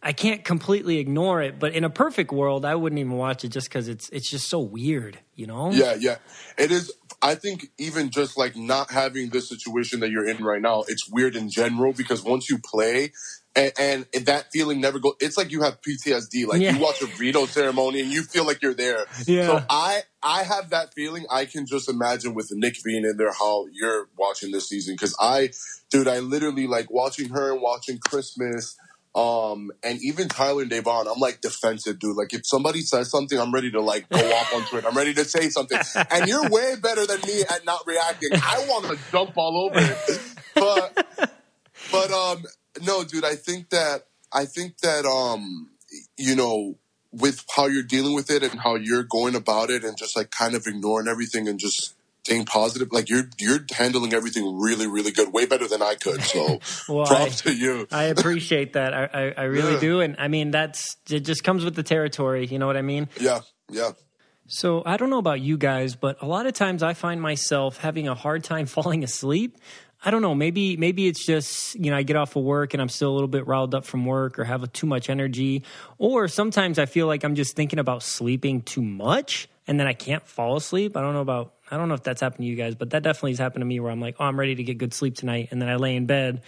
I 0.00 0.12
can't 0.12 0.44
completely 0.44 0.98
ignore 0.98 1.40
it, 1.42 1.58
but 1.58 1.72
in 1.72 1.82
a 1.82 1.90
perfect 1.90 2.30
world, 2.30 2.64
I 2.64 2.74
wouldn't 2.74 2.98
even 3.00 3.12
watch 3.14 3.42
it 3.44 3.48
just 3.48 3.68
because 3.68 3.88
it's 3.88 4.08
it's 4.10 4.30
just 4.30 4.48
so 4.48 4.60
weird, 4.60 5.18
you 5.34 5.46
know? 5.46 5.72
Yeah, 5.72 5.94
yeah. 5.98 6.16
It 6.58 6.70
is. 6.70 6.92
I 7.24 7.34
think 7.34 7.68
even 7.78 8.10
just 8.10 8.36
like 8.36 8.54
not 8.54 8.90
having 8.90 9.30
this 9.30 9.48
situation 9.48 10.00
that 10.00 10.10
you're 10.10 10.28
in 10.28 10.44
right 10.44 10.60
now, 10.60 10.84
it's 10.86 11.08
weird 11.10 11.34
in 11.36 11.48
general 11.48 11.94
because 11.94 12.22
once 12.22 12.50
you 12.50 12.58
play. 12.58 13.12
And, 13.56 14.04
and 14.12 14.26
that 14.26 14.50
feeling 14.52 14.80
never 14.80 14.98
goes. 14.98 15.14
It's 15.20 15.36
like 15.36 15.52
you 15.52 15.62
have 15.62 15.80
PTSD. 15.80 16.44
Like 16.48 16.60
Yeah. 16.60 16.72
you 16.72 16.80
watch 16.80 17.00
a 17.02 17.06
veto 17.06 17.46
ceremony 17.46 18.00
and 18.00 18.10
you 18.10 18.24
feel 18.24 18.44
like 18.44 18.60
you're 18.62 18.74
there. 18.74 19.06
Yeah. 19.28 19.46
So 19.46 19.64
I 19.70 20.02
I 20.24 20.42
have 20.42 20.70
that 20.70 20.92
feeling. 20.92 21.24
I 21.30 21.44
can 21.44 21.64
just 21.64 21.88
imagine 21.88 22.34
with 22.34 22.48
Nick 22.50 22.82
being 22.82 23.04
in 23.04 23.16
there 23.16 23.32
how 23.32 23.66
you're 23.72 24.08
watching 24.18 24.50
this 24.50 24.68
season. 24.68 24.94
Because 24.94 25.14
I, 25.20 25.50
dude, 25.88 26.08
I 26.08 26.18
literally 26.18 26.66
like 26.66 26.90
watching 26.90 27.28
her 27.28 27.52
and 27.52 27.62
watching 27.62 27.98
Christmas. 27.98 28.76
Um, 29.14 29.70
and 29.84 30.02
even 30.02 30.28
Tyler 30.28 30.62
and 30.62 30.70
Da'Vonne, 30.70 31.06
I'm 31.06 31.20
like 31.20 31.40
defensive, 31.40 32.00
dude. 32.00 32.16
Like 32.16 32.32
if 32.34 32.44
somebody 32.44 32.80
says 32.80 33.10
something, 33.10 33.38
I'm 33.38 33.52
ready 33.52 33.70
to 33.70 33.80
like 33.80 34.08
go 34.08 34.18
off 34.18 34.52
on 34.52 34.64
Twitter. 34.64 34.88
I'm 34.88 34.96
ready 34.96 35.14
to 35.14 35.24
say 35.24 35.50
something. 35.50 35.78
And 36.10 36.26
you're 36.26 36.48
way 36.50 36.74
better 36.82 37.06
than 37.06 37.20
me 37.26 37.42
at 37.48 37.64
not 37.64 37.86
reacting. 37.86 38.30
I 38.32 38.64
want 38.68 38.86
to 38.86 38.98
jump 39.12 39.36
all 39.36 39.70
over 39.70 39.78
it. 39.78 40.20
But 40.54 41.30
but 41.92 42.10
um 42.10 42.44
no, 42.82 43.04
dude, 43.04 43.24
I 43.24 43.36
think 43.36 43.70
that 43.70 44.06
I 44.32 44.46
think 44.46 44.78
that 44.78 45.04
um 45.04 45.70
you 46.16 46.34
know 46.34 46.76
with 47.12 47.44
how 47.54 47.66
you're 47.66 47.84
dealing 47.84 48.14
with 48.14 48.30
it 48.30 48.42
and 48.42 48.60
how 48.60 48.74
you're 48.74 49.04
going 49.04 49.36
about 49.36 49.70
it 49.70 49.84
and 49.84 49.96
just 49.96 50.16
like 50.16 50.32
kind 50.32 50.56
of 50.56 50.66
ignoring 50.66 51.06
everything 51.06 51.46
and 51.46 51.60
just 51.60 51.94
staying 52.24 52.46
positive. 52.46 52.88
Like 52.90 53.08
you're 53.10 53.24
you're 53.38 53.60
handling 53.72 54.14
everything 54.14 54.58
really, 54.58 54.86
really 54.86 55.12
good, 55.12 55.32
way 55.32 55.44
better 55.46 55.68
than 55.68 55.82
I 55.82 55.94
could. 55.94 56.22
So 56.22 56.58
Well, 56.88 57.06
props 57.06 57.46
I- 57.46 57.50
to 57.50 57.56
you. 57.56 57.86
I 57.92 58.04
appreciate 58.04 58.72
that. 58.72 58.94
I, 58.94 59.04
I, 59.12 59.34
I 59.36 59.42
really 59.44 59.74
Yeah. 59.74 59.80
do. 59.80 60.00
And 60.00 60.16
I 60.18 60.28
mean, 60.28 60.50
that's, 60.50 60.96
it 61.10 61.20
just 61.20 61.44
comes 61.44 61.64
with 61.64 61.74
the 61.74 61.82
territory. 61.82 62.46
You 62.46 62.58
know 62.58 62.66
what 62.66 62.76
I 62.76 62.82
mean? 62.82 63.08
yeah, 63.20 63.40
yeah. 63.70 63.92
So 64.46 64.82
I 64.84 64.96
don't 64.98 65.08
know 65.10 65.18
about 65.18 65.40
you 65.40 65.56
guys, 65.56 65.96
but 65.96 66.20
a 66.22 66.26
lot 66.26 66.46
of 66.46 66.52
times 66.52 66.82
I 66.82 66.92
find 66.94 67.20
myself 67.20 67.78
having 67.78 68.08
a 68.08 68.14
hard 68.14 68.44
time 68.44 68.66
falling 68.76 69.04
asleep. 69.04 69.58
I 70.06 70.10
don't 70.10 70.20
know. 70.20 70.34
Maybe 70.34 70.76
maybe 70.76 71.06
it's 71.06 71.24
just 71.24 71.74
you 71.76 71.90
know 71.90 71.96
I 71.96 72.02
get 72.02 72.16
off 72.16 72.36
of 72.36 72.42
work 72.44 72.74
and 72.74 72.82
I'm 72.82 72.90
still 72.90 73.10
a 73.10 73.14
little 73.14 73.28
bit 73.28 73.46
riled 73.46 73.74
up 73.74 73.86
from 73.86 74.04
work 74.04 74.38
or 74.38 74.44
have 74.44 74.70
too 74.74 74.86
much 74.86 75.08
energy, 75.08 75.62
or 75.96 76.28
sometimes 76.28 76.78
I 76.78 76.84
feel 76.84 77.06
like 77.06 77.24
I'm 77.24 77.34
just 77.34 77.56
thinking 77.56 77.78
about 77.78 78.02
sleeping 78.02 78.60
too 78.60 78.82
much 78.82 79.48
and 79.66 79.78
then 79.78 79.86
I 79.86 79.92
can't 79.92 80.26
fall 80.26 80.56
asleep. 80.56 80.96
I 80.96 81.00
don't 81.00 81.14
know 81.14 81.20
about 81.20 81.54
I 81.70 81.76
don't 81.76 81.88
know 81.88 81.94
if 81.94 82.02
that's 82.02 82.20
happened 82.20 82.44
to 82.44 82.46
you 82.46 82.56
guys, 82.56 82.74
but 82.74 82.90
that 82.90 83.02
definitely 83.02 83.32
has 83.32 83.38
happened 83.38 83.62
to 83.62 83.66
me 83.66 83.80
where 83.80 83.90
I'm 83.90 84.00
like, 84.00 84.16
oh, 84.20 84.24
I'm 84.24 84.38
ready 84.38 84.54
to 84.54 84.62
get 84.62 84.78
good 84.78 84.92
sleep 84.92 85.16
tonight, 85.16 85.48
and 85.50 85.60
then 85.60 85.68
I 85.68 85.76
lay 85.76 85.96
in 85.96 86.06
bed 86.06 86.42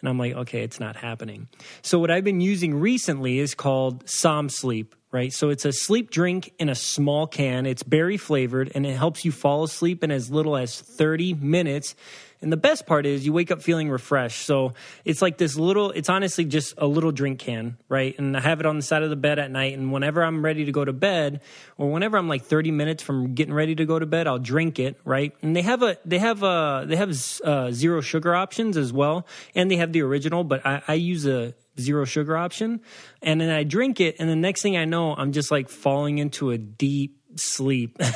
and 0.00 0.08
I'm 0.08 0.18
like, 0.18 0.34
okay, 0.34 0.62
it's 0.62 0.80
not 0.80 0.96
happening. 0.96 1.48
So 1.82 1.98
what 1.98 2.10
I've 2.10 2.24
been 2.24 2.40
using 2.40 2.74
recently 2.74 3.38
is 3.38 3.54
called 3.54 4.08
Som 4.08 4.48
Sleep, 4.48 4.94
right? 5.10 5.32
So 5.32 5.50
it's 5.50 5.64
a 5.64 5.72
sleep 5.72 6.10
drink 6.10 6.52
in 6.58 6.68
a 6.68 6.74
small 6.74 7.26
can. 7.26 7.66
It's 7.66 7.82
berry 7.82 8.16
flavored 8.16 8.72
and 8.74 8.86
it 8.86 8.96
helps 8.96 9.24
you 9.24 9.32
fall 9.32 9.64
asleep 9.64 10.04
in 10.04 10.10
as 10.10 10.30
little 10.30 10.56
as 10.56 10.80
30 10.80 11.34
minutes. 11.34 11.94
And 12.42 12.52
the 12.52 12.56
best 12.56 12.86
part 12.86 13.06
is 13.06 13.24
you 13.24 13.32
wake 13.32 13.50
up 13.50 13.62
feeling 13.62 13.88
refreshed. 13.88 14.44
So 14.44 14.74
it's 15.04 15.22
like 15.22 15.38
this 15.38 15.56
little, 15.56 15.90
it's 15.92 16.08
honestly 16.08 16.44
just 16.44 16.74
a 16.78 16.86
little 16.86 17.12
drink 17.12 17.38
can, 17.38 17.78
right? 17.88 18.16
And 18.18 18.36
I 18.36 18.40
have 18.40 18.60
it 18.60 18.66
on 18.66 18.76
the 18.76 18.82
side 18.82 19.02
of 19.02 19.10
the 19.10 19.16
bed 19.16 19.38
at 19.38 19.50
night. 19.50 19.76
And 19.76 19.92
whenever 19.92 20.22
I'm 20.22 20.44
ready 20.44 20.64
to 20.64 20.72
go 20.72 20.84
to 20.84 20.92
bed, 20.92 21.40
or 21.78 21.90
whenever 21.90 22.16
I'm 22.18 22.28
like 22.28 22.44
30 22.44 22.70
minutes 22.70 23.02
from 23.02 23.34
getting 23.34 23.54
ready 23.54 23.74
to 23.74 23.84
go 23.84 23.98
to 23.98 24.06
bed, 24.06 24.26
I'll 24.26 24.38
drink 24.38 24.78
it, 24.78 24.98
right? 25.04 25.34
And 25.42 25.56
they 25.56 25.62
have 25.62 25.82
a, 25.82 25.96
they 26.04 26.18
have 26.18 26.42
a, 26.42 26.84
they 26.86 26.96
have 26.96 27.10
uh, 27.44 27.72
zero 27.72 28.00
sugar 28.00 28.34
options 28.34 28.76
as 28.76 28.92
well. 28.92 29.26
And 29.54 29.70
they 29.70 29.76
have 29.76 29.92
the 29.92 30.02
original, 30.02 30.44
but 30.44 30.64
I, 30.66 30.82
I 30.86 30.94
use 30.94 31.26
a, 31.26 31.54
zero 31.78 32.04
sugar 32.04 32.36
option 32.36 32.80
and 33.20 33.40
then 33.40 33.50
I 33.50 33.62
drink 33.62 34.00
it 34.00 34.16
and 34.18 34.28
the 34.30 34.36
next 34.36 34.62
thing 34.62 34.76
I 34.76 34.86
know 34.86 35.14
I'm 35.14 35.32
just 35.32 35.50
like 35.50 35.68
falling 35.68 36.16
into 36.18 36.50
a 36.50 36.58
deep 36.58 37.20
sleep. 37.40 37.98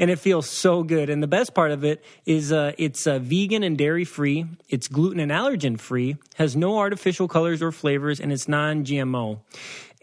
And 0.00 0.10
it 0.10 0.18
feels 0.18 0.48
so 0.48 0.82
good. 0.82 1.08
And 1.08 1.22
the 1.22 1.28
best 1.28 1.54
part 1.54 1.70
of 1.70 1.84
it 1.84 2.04
is 2.26 2.52
uh, 2.52 2.72
it's 2.78 3.06
uh, 3.06 3.18
vegan 3.18 3.62
and 3.62 3.78
dairy 3.78 4.04
free 4.04 4.46
it's 4.68 4.88
gluten 4.88 5.20
and 5.20 5.30
allergen 5.30 5.78
free 5.78 6.16
has 6.36 6.56
no 6.56 6.78
artificial 6.78 7.28
colors 7.28 7.62
or 7.62 7.72
flavors 7.72 8.20
and 8.20 8.32
it's 8.32 8.48
non-gmo 8.48 9.40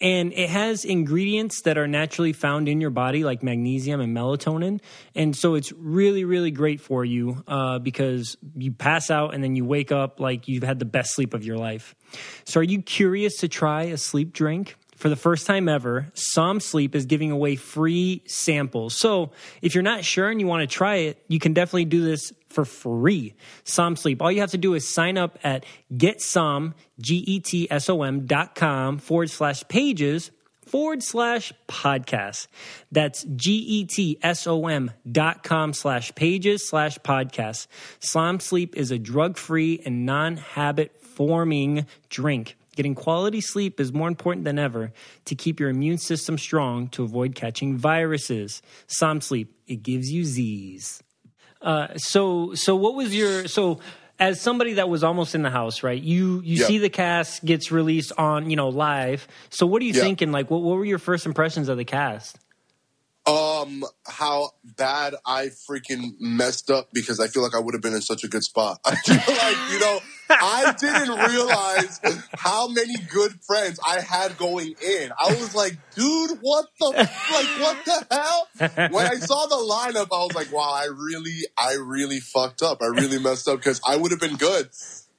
and 0.01 0.33
it 0.33 0.50
has 0.50 0.83
ingredients 0.83 1.62
that 1.62 1.77
are 1.77 1.88
naturally 1.88 2.33
found 2.33 2.67
in 2.67 2.81
your 2.81 2.89
body 2.89 3.24
like 3.24 3.43
magnesium 3.43 4.01
and 4.01 4.17
melatonin. 4.17 4.81
And 5.13 5.36
so 5.36 5.53
it's 5.53 5.71
really 5.74 6.25
really 6.25 6.51
great 6.51 6.81
for 6.81 7.05
you 7.05 7.43
uh, 7.48 7.79
because 7.79 8.36
you 8.55 8.71
pass 8.71 9.12
out 9.12 9.33
and 9.33 9.43
then 9.43 9.55
you 9.55 9.63
wake 9.63 9.91
up 9.91 10.19
like 10.19 10.48
you've 10.48 10.63
had 10.63 10.79
the 10.79 10.86
best 10.86 11.13
sleep 11.13 11.33
of 11.33 11.45
your 11.45 11.57
life. 11.57 11.95
So 12.45 12.60
are 12.60 12.63
you 12.63 12.81
curious 12.81 13.38
to 13.38 13.48
try 13.48 13.83
a 13.83 13.98
sleep 13.98 14.33
drink 14.33 14.75
for 15.01 15.10
the 15.10 15.15
first 15.15 15.48
time 15.48 15.67
ever, 15.67 16.05
Som 16.13 16.60
Sleep 16.60 16.93
is 16.93 17.08
giving 17.08 17.31
away 17.31 17.55
free 17.55 18.22
samples. 18.27 18.96
So 18.96 19.31
if 19.60 19.74
you're 19.74 19.81
not 19.81 20.05
sure 20.05 20.29
and 20.29 20.39
you 20.39 20.46
want 20.46 20.62
to 20.62 20.67
try 20.67 20.98
it, 20.98 21.17
you 21.27 21.39
can 21.39 21.53
definitely 21.53 21.86
do 21.86 22.03
this 22.03 22.31
for 22.50 22.65
free. 22.65 23.34
Som 23.63 23.96
Sleep. 23.96 24.22
All 24.22 24.31
you 24.31 24.41
have 24.41 24.51
to 24.51 24.60
do 24.60 24.75
is 24.75 24.93
sign 24.93 25.17
up 25.17 25.39
at 25.43 25.65
getsom, 25.91 26.75
G-E-T-S-O-M 27.00 28.27
dot 28.27 28.53
com 28.53 29.00
forward 29.00 29.31
slash 29.31 29.67
pages 29.67 30.29
forward 30.67 31.01
slash 31.01 31.51
podcast. 31.67 32.46
That's 32.91 33.24
G-E-T-S-O-M 33.24 34.91
dot 35.12 35.41
com 35.41 35.74
slash 35.74 36.13
pages 36.13 36.70
slash 36.70 37.00
podcast. 37.00 37.65
Som 38.00 38.39
Sleep 38.39 38.77
is 38.77 38.91
a 38.91 39.00
drug-free 39.00 39.81
and 39.84 40.05
non-habit 40.05 41.01
forming 41.01 41.88
drink. 42.10 42.55
Getting 42.81 42.95
quality 42.95 43.41
sleep 43.41 43.79
is 43.79 43.93
more 43.93 44.07
important 44.07 44.43
than 44.43 44.57
ever 44.57 44.91
to 45.25 45.35
keep 45.35 45.59
your 45.59 45.69
immune 45.69 46.00
system 46.00 46.35
strong 46.39 46.88
to 46.88 47.03
avoid 47.03 47.35
catching 47.35 47.77
viruses. 47.77 48.63
Som 48.88 49.21
Sleep, 49.21 49.53
it 49.67 49.83
gives 49.83 50.09
you 50.11 50.25
Z's. 50.25 51.03
Uh, 51.61 51.89
so, 51.95 52.55
so 52.55 52.75
what 52.75 52.95
was 52.95 53.15
your 53.15 53.47
so? 53.47 53.79
As 54.19 54.41
somebody 54.41 54.73
that 54.73 54.89
was 54.89 55.03
almost 55.03 55.35
in 55.35 55.43
the 55.43 55.51
house, 55.51 55.83
right? 55.83 56.01
You 56.01 56.41
you 56.43 56.57
Yeah. 56.57 56.65
see 56.65 56.79
the 56.79 56.89
cast 56.89 57.45
gets 57.45 57.71
released 57.71 58.13
on 58.17 58.50
you 58.50 58.55
know 58.55 58.69
live. 58.69 59.27
So 59.51 59.67
what 59.67 59.83
are 59.83 59.85
you 59.85 59.93
Yeah. 59.93 60.01
thinking? 60.01 60.31
Like, 60.31 60.50
what 60.50 60.63
what 60.63 60.75
were 60.75 60.83
your 60.85 60.97
first 60.97 61.27
impressions 61.27 61.69
of 61.69 61.77
the 61.77 61.85
cast? 61.85 62.39
Um, 63.27 63.83
how 64.07 64.49
bad 64.63 65.13
I 65.25 65.47
freaking 65.69 66.13
messed 66.19 66.71
up 66.71 66.89
because 66.91 67.19
I 67.19 67.27
feel 67.27 67.43
like 67.43 67.53
I 67.53 67.59
would 67.59 67.75
have 67.75 67.81
been 67.81 67.93
in 67.93 68.01
such 68.01 68.23
a 68.23 68.27
good 68.27 68.43
spot. 68.43 68.79
I 68.85 68.95
feel 68.95 69.15
like, 69.15 69.71
you 69.71 69.79
know, 69.79 69.99
I 70.29 70.73
didn't 70.79 71.31
realize 71.31 71.99
how 72.33 72.67
many 72.67 72.95
good 73.11 73.33
friends 73.45 73.79
I 73.85 74.01
had 74.01 74.37
going 74.37 74.75
in. 74.83 75.11
I 75.19 75.35
was 75.35 75.53
like, 75.53 75.77
dude, 75.95 76.39
what 76.41 76.65
the, 76.79 76.87
like, 76.87 77.07
what 77.61 77.85
the 77.85 78.07
hell? 78.09 78.89
When 78.91 79.05
I 79.05 79.15
saw 79.15 79.45
the 79.45 79.55
lineup, 79.55 80.07
I 80.11 80.23
was 80.23 80.33
like, 80.33 80.51
wow, 80.51 80.71
I 80.73 80.85
really, 80.85 81.41
I 81.57 81.73
really 81.73 82.19
fucked 82.19 82.61
up. 82.61 82.81
I 82.81 82.87
really 82.87 83.19
messed 83.19 83.47
up 83.47 83.57
because 83.57 83.81
I 83.85 83.97
would 83.97 84.11
have 84.11 84.19
been 84.19 84.37
good. 84.37 84.69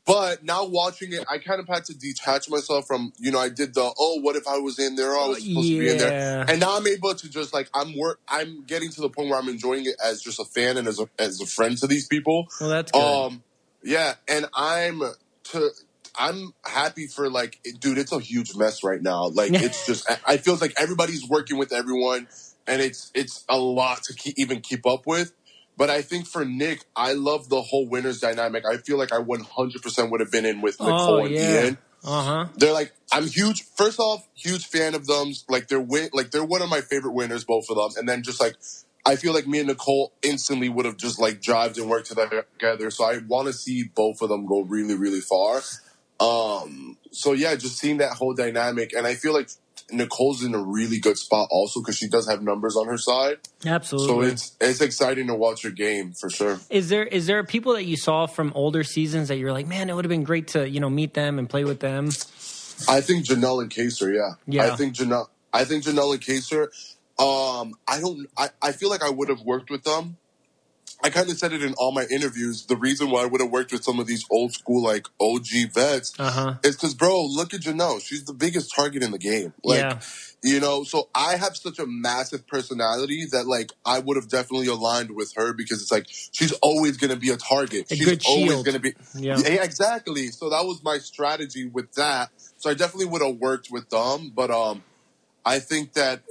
But 0.05 0.43
now 0.45 0.65
watching 0.67 1.13
it, 1.13 1.25
I 1.31 1.39
kind 1.39 1.61
of 1.61 1.69
had 1.69 1.85
to 1.87 1.95
detach 1.97 2.51
myself 2.51 2.87
from, 2.89 3.13
you 3.19 3.31
know, 3.31 3.39
I 3.39 3.49
did 3.49 3.75
the, 3.75 3.93
oh, 3.99 4.21
what 4.21 4.35
if 4.35 4.49
I 4.49 4.59
was 4.59 4.79
in 4.79 4.97
there? 4.97 5.13
Oh, 5.15 5.27
I 5.27 5.29
was 5.29 5.39
supposed 5.49 5.69
to 5.71 5.79
be 5.79 5.91
in 5.91 5.99
there. 5.99 6.11
And 6.49 6.61
now 6.61 6.77
I'm 6.77 6.87
able 6.89 7.15
to 7.15 7.31
just 7.31 7.55
like, 7.55 7.71
I'm 7.73 7.97
work, 7.97 8.19
I'm 8.27 8.65
getting 8.65 8.91
to 8.91 9.01
the 9.01 9.09
point 9.09 9.31
where 9.31 9.39
I'm 9.39 9.49
enjoying 9.49 9.87
it 9.87 9.95
as 10.05 10.21
just 10.21 10.41
a 10.41 10.45
fan 10.45 10.77
and 10.77 10.89
as 10.89 10.99
a, 10.99 11.09
as 11.21 11.41
a 11.41 11.47
friend 11.47 11.79
to 11.79 11.87
these 11.87 12.09
people. 12.09 12.49
Well, 12.61 12.71
that's 12.71 12.91
good. 12.91 12.99
Um, 13.01 13.45
yeah, 13.85 14.15
and 14.29 14.47
I'm 14.55 15.03
to 15.45 15.71
I'm 16.19 16.53
happy 16.65 17.07
for 17.07 17.31
like, 17.31 17.59
it- 17.65 17.81
dude. 17.81 17.99
It's 17.99 18.13
a 18.13 18.21
huge 18.21 18.55
mess 18.57 18.85
right 18.85 19.01
now. 19.01 19.29
Like, 19.29 19.53
it's 19.63 19.87
just 19.87 20.09
I, 20.11 20.19
I 20.27 20.37
feel 20.37 20.57
like 20.57 20.75
everybody's 20.79 21.27
working 21.29 21.59
with 21.59 21.73
everyone, 21.73 22.29
and 22.67 22.83
it's 22.83 23.11
it's 23.15 23.45
a 23.49 23.57
lot 23.57 24.03
to 24.05 24.15
keep, 24.15 24.35
even 24.39 24.61
keep 24.61 24.87
up 24.87 25.07
with. 25.07 25.33
But 25.77 25.91
I 25.91 26.03
think 26.03 26.27
for 26.27 26.45
Nick, 26.45 26.85
I 26.95 27.15
love 27.15 27.49
the 27.49 27.63
whole 27.63 27.89
winners 27.89 28.21
dynamic. 28.21 28.65
I 28.67 28.77
feel 28.77 28.99
like 28.99 29.13
I 29.13 29.19
100% 29.19 30.11
would 30.11 30.21
have 30.21 30.31
been 30.31 30.45
in 30.45 30.61
with 30.61 30.79
Nicole 30.81 31.21
oh 31.21 31.25
and 31.25 31.35
yeah. 31.35 31.65
Ian. 31.65 31.79
Uh 32.05 32.23
huh. 32.23 32.47
They're 32.57 32.73
like, 32.73 32.93
I'm 33.13 33.27
huge. 33.27 33.65
First 33.77 33.99
off, 33.99 34.27
huge 34.35 34.67
fan 34.67 34.95
of 34.95 35.07
them. 35.07 35.33
Like 35.49 35.69
they're 35.69 35.81
win, 35.81 36.11
like 36.13 36.31
they're 36.31 36.45
one 36.45 36.63
of 36.63 36.69
my 36.69 36.81
favorite 36.81 37.13
winners, 37.13 37.45
both 37.45 37.67
of 37.71 37.77
them. 37.77 37.99
And 37.99 38.09
then 38.09 38.23
just 38.23 38.41
like, 38.41 38.57
I 39.07 39.17
feel 39.17 39.33
like 39.33 39.47
me 39.47 39.61
and 39.61 39.69
Nicole 39.69 40.13
instantly 40.23 40.69
would 40.69 40.85
have 40.85 40.97
just 40.97 41.19
like 41.21 41.41
jived 41.41 41.79
and 41.79 41.89
worked 41.89 42.09
together. 42.09 42.91
So 42.91 43.05
I 43.05 43.19
want 43.27 43.47
to 43.47 43.53
see 43.53 43.85
both 43.85 44.21
of 44.21 44.29
them 44.29 44.47
go 44.47 44.63
really, 44.63 44.95
really 44.95 45.21
far. 45.21 45.63
Um, 46.21 46.97
so 47.11 47.33
yeah, 47.33 47.57
just 47.57 47.79
seeing 47.79 47.97
that 47.99 48.13
whole 48.13 48.35
dynamic, 48.35 48.93
and 48.93 49.07
I 49.07 49.15
feel 49.15 49.33
like 49.33 49.51
Nicole's 49.91 50.45
in 50.45 50.55
a 50.55 50.63
really 50.63 50.99
good 50.99 51.19
spot 51.19 51.49
also 51.51 51.81
because 51.81 51.97
she 51.97 52.09
does 52.09 52.29
have 52.29 52.43
numbers 52.43 52.77
on 52.77 52.87
her 52.87 52.99
side. 52.99 53.39
Absolutely. 53.67 54.09
So 54.09 54.21
it's 54.33 54.57
it's 54.61 54.81
exciting 54.81 55.27
to 55.29 55.35
watch 55.35 55.63
her 55.63 55.71
game 55.71 56.13
for 56.13 56.31
sure. 56.31 56.59
Is 56.71 56.89
there 56.89 57.05
is 57.05 57.27
there 57.27 57.43
people 57.45 57.75
that 57.75 57.85
you 57.85 57.97
saw 57.97 58.27
from 58.27 58.53
older 58.55 58.85
seasons 58.85 59.29
that 59.29 59.39
you're 59.39 59.53
like, 59.53 59.67
man, 59.67 59.91
it 59.91 59.95
would 59.95 60.05
have 60.05 60.11
been 60.11 60.25
great 60.25 60.49
to 60.49 60.69
you 60.69 60.81
know 60.81 60.91
meet 60.91 61.15
them 61.15 61.39
and 61.39 61.49
play 61.49 61.65
with 61.65 61.81
them? 61.81 62.07
I 62.89 63.01
think 63.01 63.27
Janelle 63.27 63.63
and 63.63 63.71
Kaysar, 63.71 64.15
yeah. 64.15 64.35
Yeah. 64.47 64.73
I 64.73 64.77
think 64.77 64.95
Janelle 64.95 65.29
I 65.53 65.65
think 65.65 65.85
Janelle 65.85 66.13
and 66.15 66.23
Kaysar, 66.23 66.69
um, 67.19 67.75
I 67.87 68.01
don't 68.01 68.29
I, 68.37 68.51
I 68.61 68.73
feel 68.73 68.91
like 68.91 69.03
I 69.03 69.11
would 69.11 69.29
have 69.29 69.43
worked 69.43 69.71
with 69.71 69.85
them. 69.85 70.17
I 71.05 71.11
kind 71.11 71.29
of 71.31 71.39
said 71.39 71.53
it 71.53 71.63
in 71.63 71.75
all 71.75 71.93
my 71.93 72.05
interviews. 72.05 72.67
The 72.67 72.77
reason 72.77 73.11
why 73.11 73.23
I 73.23 73.27
would 73.27 73.41
have 73.41 73.51
worked 73.51 73.73
with 73.73 73.85
some 73.85 73.99
of 73.99 74.07
these 74.07 74.25
old 74.31 74.53
school 74.53 74.83
like 74.83 75.07
OG 75.21 75.73
vets 75.75 76.19
Uh 76.19 76.31
huh. 76.31 76.55
is 76.65 76.77
because, 76.77 76.95
bro, 76.95 77.25
look 77.27 77.55
at 77.55 77.61
Janelle. 77.61 78.01
She's 78.01 78.25
the 78.25 78.35
biggest 78.35 78.75
target 78.75 79.03
in 79.03 79.11
the 79.11 79.19
game. 79.19 79.53
Like, 79.65 79.79
Yeah. 79.81 79.99
you 80.43 80.61
know, 80.61 80.85
so 80.85 81.09
I 81.15 81.37
have 81.37 81.57
such 81.57 81.79
a 81.79 81.87
massive 81.87 82.47
personality 82.47 83.27
that 83.33 83.47
like 83.47 83.73
I 83.85 83.99
would 83.99 84.17
have 84.17 84.29
definitely 84.29 84.69
aligned 84.69 85.11
with 85.15 85.33
her 85.37 85.53
because 85.53 85.83
it's 85.83 85.93
like 85.93 86.07
she's 86.09 86.53
always 86.63 86.97
going 86.97 87.11
to 87.11 87.17
be 87.17 87.31
a 87.31 87.37
target. 87.37 87.91
A 87.91 87.97
she's 87.97 88.19
always 88.27 88.63
going 88.63 88.75
to 88.75 88.81
be. 88.81 88.95
Yeah. 89.15 89.39
Yeah, 89.39 89.65
exactly. 89.65 90.29
So 90.29 90.51
that 90.51 90.65
was 90.65 90.83
my 90.85 90.99
strategy 90.99 91.67
with 91.69 91.93
that. 91.95 92.31
So 92.59 92.71
I 92.71 92.75
definitely 92.75 93.07
would 93.07 93.23
have 93.23 93.37
worked 93.37 93.69
with 93.71 93.89
them, 93.91 94.33
but 94.35 94.51
um, 94.51 94.85
I 95.45 95.59
think 95.59 95.95
that 95.95 96.23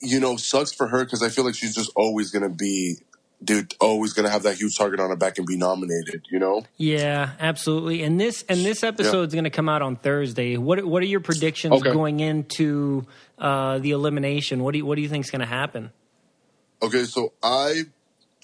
you 0.00 0.20
know 0.20 0.36
sucks 0.36 0.72
for 0.72 0.86
her 0.88 1.04
because 1.04 1.22
I 1.22 1.28
feel 1.28 1.44
like 1.44 1.56
she's 1.56 1.74
just 1.74 1.90
always 1.96 2.30
going 2.30 2.44
to 2.48 2.56
be. 2.56 2.98
Dude, 3.44 3.74
always 3.80 4.12
gonna 4.12 4.30
have 4.30 4.44
that 4.44 4.56
huge 4.56 4.76
target 4.76 5.00
on 5.00 5.10
her 5.10 5.16
back 5.16 5.38
and 5.38 5.46
be 5.46 5.56
nominated, 5.56 6.22
you 6.30 6.38
know? 6.38 6.62
Yeah, 6.76 7.30
absolutely. 7.40 8.02
And 8.02 8.20
this 8.20 8.44
and 8.48 8.64
this 8.64 8.84
episode 8.84 9.28
is 9.28 9.34
going 9.34 9.44
to 9.44 9.50
come 9.50 9.68
out 9.68 9.82
on 9.82 9.96
Thursday. 9.96 10.56
What 10.56 10.84
what 10.84 11.02
are 11.02 11.06
your 11.06 11.20
predictions 11.20 11.74
Okay. 11.74 11.92
going 11.92 12.20
into 12.20 13.06
uh, 13.38 13.78
the 13.78 13.90
elimination? 13.90 14.62
What 14.62 14.72
do 14.72 14.78
you, 14.78 14.86
what 14.86 14.96
do 14.96 15.02
you 15.02 15.08
think 15.08 15.24
is 15.24 15.30
going 15.30 15.40
to 15.40 15.46
happen? 15.46 15.90
Okay, 16.82 17.04
so 17.04 17.32
I 17.42 17.82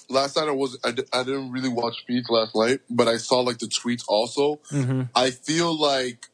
last 0.09 0.37
night 0.37 0.49
I 0.49 0.53
was 0.53 0.79
I, 0.85 0.93
didn't 0.93 1.53
really 1.53 1.69
watch 1.69 1.95
feeds 2.07 2.29
last 2.31 2.55
night, 2.55 2.81
but 2.89 3.09
I 3.09 3.17
saw 3.17 3.41
like 3.41 3.59
the 3.59 3.67
tweets 3.67 4.03
also. 4.09 4.61
Mm-hmm. 4.73 5.03
I 5.15 5.31
feel 5.31 5.79
like 5.79 6.29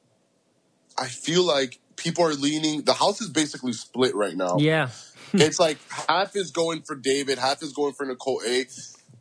I 0.99 1.06
feel 1.06 1.44
like 1.44 1.80
people 1.97 2.25
are 2.25 2.35
leaning. 2.35 2.83
The 2.83 2.92
house 2.92 3.21
is 3.21 3.28
basically 3.28 3.73
split 3.73 4.14
right 4.14 4.37
now. 4.37 4.56
Yeah, 4.59 4.90
it's 5.34 5.58
like 5.58 5.78
half 6.08 6.36
is 6.36 6.50
going 6.50 6.82
for 6.82 6.94
David, 6.96 7.38
half 7.38 7.62
is 7.62 7.72
going 7.72 7.94
for 7.94 8.06
Nicole 8.06 8.40
A. 8.46 8.66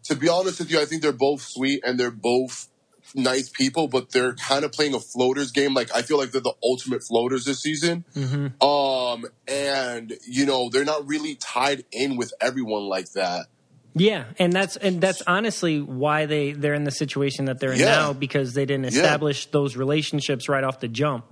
to 0.06 0.16
be 0.16 0.30
honest 0.30 0.60
with 0.60 0.72
you, 0.72 0.80
I 0.82 0.86
think 0.86 1.02
they're 1.02 1.12
both 1.12 1.42
sweet 1.42 1.84
and 1.86 2.00
they're 2.00 2.12
both 2.12 2.68
nice 3.16 3.50
people, 3.50 3.88
but 3.88 4.12
they're 4.12 4.34
kind 4.36 4.66
of 4.66 4.72
playing 4.72 4.94
a 4.96 5.00
floaters 5.00 5.52
game. 5.52 5.74
Like 5.74 5.94
I 5.96 6.02
feel 6.02 6.18
like 6.18 6.32
they're 6.32 6.42
the 6.42 6.56
ultimate 6.64 7.04
floaters 7.04 7.46
this 7.46 7.62
season. 7.62 8.06
Mm-hmm. 8.16 8.64
Um, 8.68 9.26
and 9.48 10.14
you 10.28 10.46
know 10.46 10.70
they're 10.70 10.86
not 10.86 11.08
really 11.08 11.36
tied 11.36 11.86
in 11.92 12.16
with 12.18 12.34
everyone 12.42 12.84
like 12.84 13.12
that. 13.14 13.48
Yeah, 13.96 14.26
and 14.40 14.52
that's 14.52 14.76
and 14.78 15.00
that's 15.00 15.22
honestly 15.28 15.80
why 15.80 16.26
they 16.26 16.54
they're 16.54 16.74
in 16.74 16.84
the 16.84 16.92
situation 16.92 17.46
that 17.46 17.60
they're 17.60 17.74
in 17.74 17.80
Yeah. 17.80 17.86
now 17.86 18.14
because 18.14 18.54
they 18.56 18.66
didn't 18.66 18.86
Yeah. 18.86 19.02
establish 19.02 19.46
those 19.52 19.76
relationships 19.78 20.50
right 20.50 20.64
off 20.64 20.80
the 20.80 20.88
jump. 20.88 21.26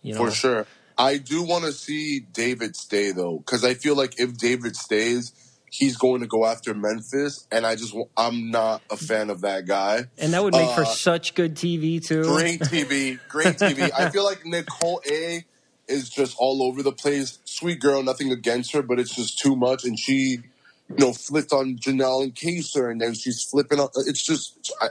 You 0.00 0.14
know, 0.14 0.24
For 0.24 0.30
sure. 0.30 0.66
I 0.98 1.18
do 1.18 1.42
want 1.42 1.64
to 1.64 1.72
see 1.72 2.20
David 2.20 2.76
stay 2.76 3.12
though, 3.12 3.38
because 3.38 3.64
I 3.64 3.74
feel 3.74 3.96
like 3.96 4.18
if 4.18 4.36
David 4.36 4.76
stays, 4.76 5.32
he's 5.70 5.96
going 5.96 6.20
to 6.20 6.26
go 6.26 6.44
after 6.44 6.74
Memphis, 6.74 7.46
and 7.50 7.66
I 7.66 7.76
just 7.76 7.94
I'm 8.16 8.50
not 8.50 8.82
a 8.90 8.96
fan 8.96 9.30
of 9.30 9.40
that 9.42 9.66
guy. 9.66 10.04
and 10.18 10.32
that 10.32 10.42
would 10.44 10.54
make 10.54 10.70
for 10.74 10.82
Uh, 10.82 10.84
such 10.84 11.34
good 11.34 11.54
TV 11.56 12.04
too. 12.04 12.22
Great 12.22 12.60
TV, 12.60 13.18
great 13.28 13.56
TV. 13.56 13.90
I 13.98 14.10
feel 14.14 14.24
like 14.24 14.44
Nicole 14.44 15.00
A 15.10 15.44
is 15.88 16.08
just 16.08 16.36
all 16.38 16.62
over 16.62 16.82
the 16.82 16.92
place. 16.92 17.38
Sweet 17.44 17.80
girl, 17.80 18.02
nothing 18.02 18.30
against 18.30 18.72
her, 18.72 18.82
but 18.82 19.00
it's 19.00 19.14
just 19.14 19.38
too 19.38 19.56
much, 19.56 19.84
and 19.84 19.98
she, 19.98 20.38
you 20.88 20.96
know, 20.98 21.12
flipped 21.12 21.52
on 21.52 21.76
Janelle 21.76 22.22
and 22.22 22.34
Kaysar, 22.34 22.90
and 22.90 23.00
then 23.00 23.14
she's 23.14 23.42
flipping 23.42 23.80
on. 23.80 23.88
It's 24.06 24.22
just 24.22 24.72
I, 24.80 24.88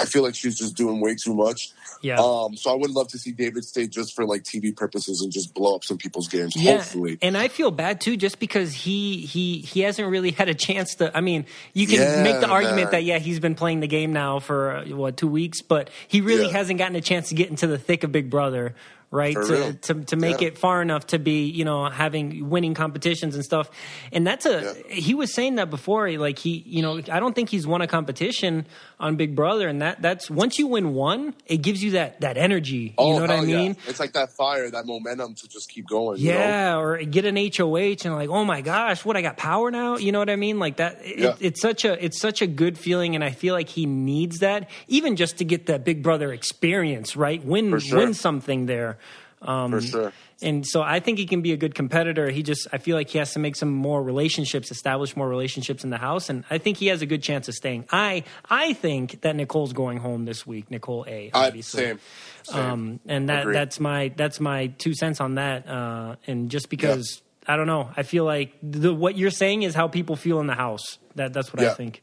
I 0.00 0.04
feel 0.06 0.22
like 0.22 0.34
she's 0.34 0.58
just 0.58 0.76
doing 0.76 1.00
way 1.00 1.14
too 1.14 1.34
much. 1.34 1.72
Yeah. 2.02 2.18
Um, 2.20 2.56
so 2.56 2.70
I 2.70 2.74
would 2.74 2.90
love 2.90 3.08
to 3.08 3.18
see 3.18 3.32
David 3.32 3.64
stay 3.64 3.86
just 3.86 4.14
for 4.14 4.26
like 4.26 4.42
TV 4.42 4.76
purposes 4.76 5.20
and 5.22 5.32
just 5.32 5.54
blow 5.54 5.74
up 5.76 5.84
some 5.84 5.96
people's 5.98 6.28
games. 6.28 6.54
Yeah, 6.56 6.72
Hopefully. 6.78 7.16
and 7.22 7.38
I 7.38 7.48
feel 7.48 7.70
bad 7.70 8.00
too, 8.00 8.16
just 8.16 8.38
because 8.38 8.72
he 8.74 9.18
he 9.24 9.58
he 9.60 9.80
hasn't 9.80 10.10
really 10.10 10.32
had 10.32 10.48
a 10.48 10.54
chance 10.54 10.96
to. 10.96 11.16
I 11.16 11.20
mean, 11.20 11.46
you 11.72 11.86
can 11.86 11.96
Yeah, 12.00 12.22
make 12.22 12.40
the 12.40 12.48
argument 12.48 12.86
man. 12.86 12.90
that 12.92 13.04
yeah, 13.04 13.18
he's 13.18 13.40
been 13.40 13.54
playing 13.54 13.80
the 13.80 13.86
game 13.88 14.12
now 14.12 14.40
for 14.40 14.76
uh, 14.78 14.84
what 14.96 15.16
two 15.16 15.28
weeks, 15.28 15.62
but 15.62 15.90
he 16.08 16.20
really 16.20 16.46
Yeah. 16.46 16.52
hasn't 16.52 16.78
gotten 16.78 16.96
a 16.96 17.00
chance 17.00 17.28
to 17.30 17.34
get 17.34 17.48
into 17.50 17.66
the 17.66 17.78
thick 17.78 18.02
of 18.04 18.12
Big 18.12 18.28
Brother, 18.30 18.74
right? 19.12 19.34
For 19.34 19.44
To, 19.46 19.52
real. 19.52 19.72
to 19.74 19.94
to 20.06 20.16
make 20.16 20.40
Yeah. 20.40 20.48
it 20.48 20.58
far 20.58 20.82
enough 20.82 21.06
to 21.08 21.20
be 21.20 21.44
you 21.48 21.64
know 21.64 21.88
having 21.88 22.50
winning 22.50 22.74
competitions 22.74 23.36
and 23.36 23.44
stuff, 23.44 23.70
and 24.10 24.26
that's 24.26 24.44
a 24.46 24.74
he 24.88 25.14
was 25.14 25.32
saying 25.32 25.54
that 25.56 25.70
before, 25.70 26.10
like 26.18 26.40
he 26.40 26.64
you 26.66 26.82
know 26.82 27.00
I 27.12 27.20
don't 27.20 27.34
think 27.34 27.48
he's 27.50 27.66
won 27.66 27.82
a 27.82 27.86
competition 27.86 28.66
on 28.98 29.14
Big 29.16 29.36
Brother, 29.36 29.68
and 29.68 29.80
that 29.82 30.02
that's 30.02 30.28
once 30.30 30.58
you 30.58 30.66
win 30.66 30.94
one, 30.94 31.34
it 31.46 31.58
gives 31.58 31.82
you 31.84 31.92
that 31.92 32.20
that 32.22 32.36
energy. 32.36 32.72
You 32.72 32.92
oh, 32.98 33.14
know 33.16 33.20
what 33.20 33.30
I 33.30 33.34
Oh, 33.34 33.36
hell 33.36 33.46
yeah. 33.48 33.56
mean? 33.58 33.76
It's 33.86 34.00
like 34.00 34.14
that 34.14 34.32
fire, 34.32 34.68
that 34.70 34.86
momentum 34.86 35.34
to 35.34 35.48
just 35.48 35.68
keep 35.70 35.86
going. 35.88 36.18
you 36.20 36.32
know? 36.32 36.38
Yeah, 36.38 36.78
or 36.78 36.98
get 37.04 37.24
an 37.26 37.36
HOH 37.36 38.04
and 38.04 38.14
like, 38.14 38.30
oh 38.30 38.44
my 38.44 38.62
gosh, 38.62 39.04
what 39.04 39.16
I 39.16 39.22
got 39.22 39.36
power 39.36 39.70
now? 39.70 39.96
You 39.98 40.10
know 40.12 40.18
what 40.18 40.30
I 40.30 40.36
mean? 40.36 40.58
Like 40.58 40.76
that. 40.78 40.98
It, 41.04 41.18
Yeah. 41.18 41.34
It's 41.40 41.60
such 41.60 41.84
a 41.84 42.02
it's 42.04 42.18
such 42.20 42.40
a 42.42 42.46
good 42.46 42.78
feeling, 42.78 43.14
and 43.14 43.22
I 43.22 43.30
feel 43.30 43.52
like 43.54 43.68
he 43.68 43.84
needs 43.86 44.38
that, 44.38 44.70
even 44.88 45.16
just 45.16 45.36
to 45.38 45.44
get 45.44 45.66
that 45.66 45.84
Big 45.84 46.02
Brother 46.02 46.32
experience, 46.32 47.16
right? 47.16 47.44
Win 47.44 47.78
sure. 47.78 47.98
win 47.98 48.14
something 48.14 48.66
there. 48.66 48.98
Um, 49.44 49.72
For 49.72 49.80
sure. 49.80 50.12
And 50.40 50.66
so 50.66 50.82
I 50.82 50.98
think 51.00 51.18
he 51.18 51.26
can 51.26 51.40
be 51.42 51.52
a 51.52 51.56
good 51.56 51.74
competitor. 51.74 52.30
He 52.30 52.42
just 52.42 52.66
I 52.72 52.78
feel 52.78 52.96
like 52.96 53.08
he 53.10 53.18
has 53.18 53.32
to 53.34 53.38
make 53.38 53.54
some 53.56 53.70
more 53.70 54.02
relationships, 54.02 54.70
establish 54.70 55.16
more 55.16 55.28
relationships 55.28 55.84
in 55.84 55.90
the 55.90 55.98
house, 55.98 56.28
and 56.30 56.44
I 56.50 56.58
think 56.58 56.78
he 56.78 56.88
has 56.88 57.02
a 57.02 57.06
good 57.06 57.22
chance 57.22 57.48
of 57.48 57.54
staying. 57.54 57.86
I 57.90 58.24
I 58.48 58.72
think 58.72 59.20
that 59.22 59.36
Nicole's 59.36 59.72
going 59.72 59.98
home 59.98 60.24
this 60.24 60.46
week. 60.46 60.70
Nicole 60.70 61.04
A. 61.08 61.30
Obviously. 61.34 61.84
same. 61.84 62.00
same. 62.44 62.58
Um, 62.60 63.00
and 63.06 63.28
that 63.28 63.42
Agreed. 63.42 63.54
that's 63.56 63.78
my 63.80 64.12
that's 64.16 64.40
my 64.40 64.68
two 64.78 64.94
cents 64.94 65.20
on 65.20 65.36
that. 65.36 65.68
Uh, 65.68 66.16
and 66.26 66.50
just 66.50 66.68
because 66.68 67.22
I 67.46 67.56
don't 67.56 67.66
know, 67.68 67.90
I 67.96 68.02
feel 68.02 68.24
like 68.24 68.52
the 68.62 68.92
what 68.94 69.16
you're 69.16 69.30
saying 69.30 69.62
is 69.62 69.74
how 69.74 69.86
people 69.88 70.16
feel 70.16 70.40
in 70.40 70.46
the 70.48 70.54
house. 70.54 70.98
That 71.16 71.32
that's 71.32 71.52
what 71.52 71.62
I 71.62 71.74
think. 71.74 72.02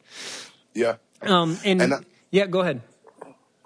yeah. 0.73 0.95
Um, 1.21 1.57
and, 1.65 1.81
And 1.81 1.93
I- 1.93 1.99
yeah, 2.31 2.45
go 2.45 2.59
ahead. 2.61 2.81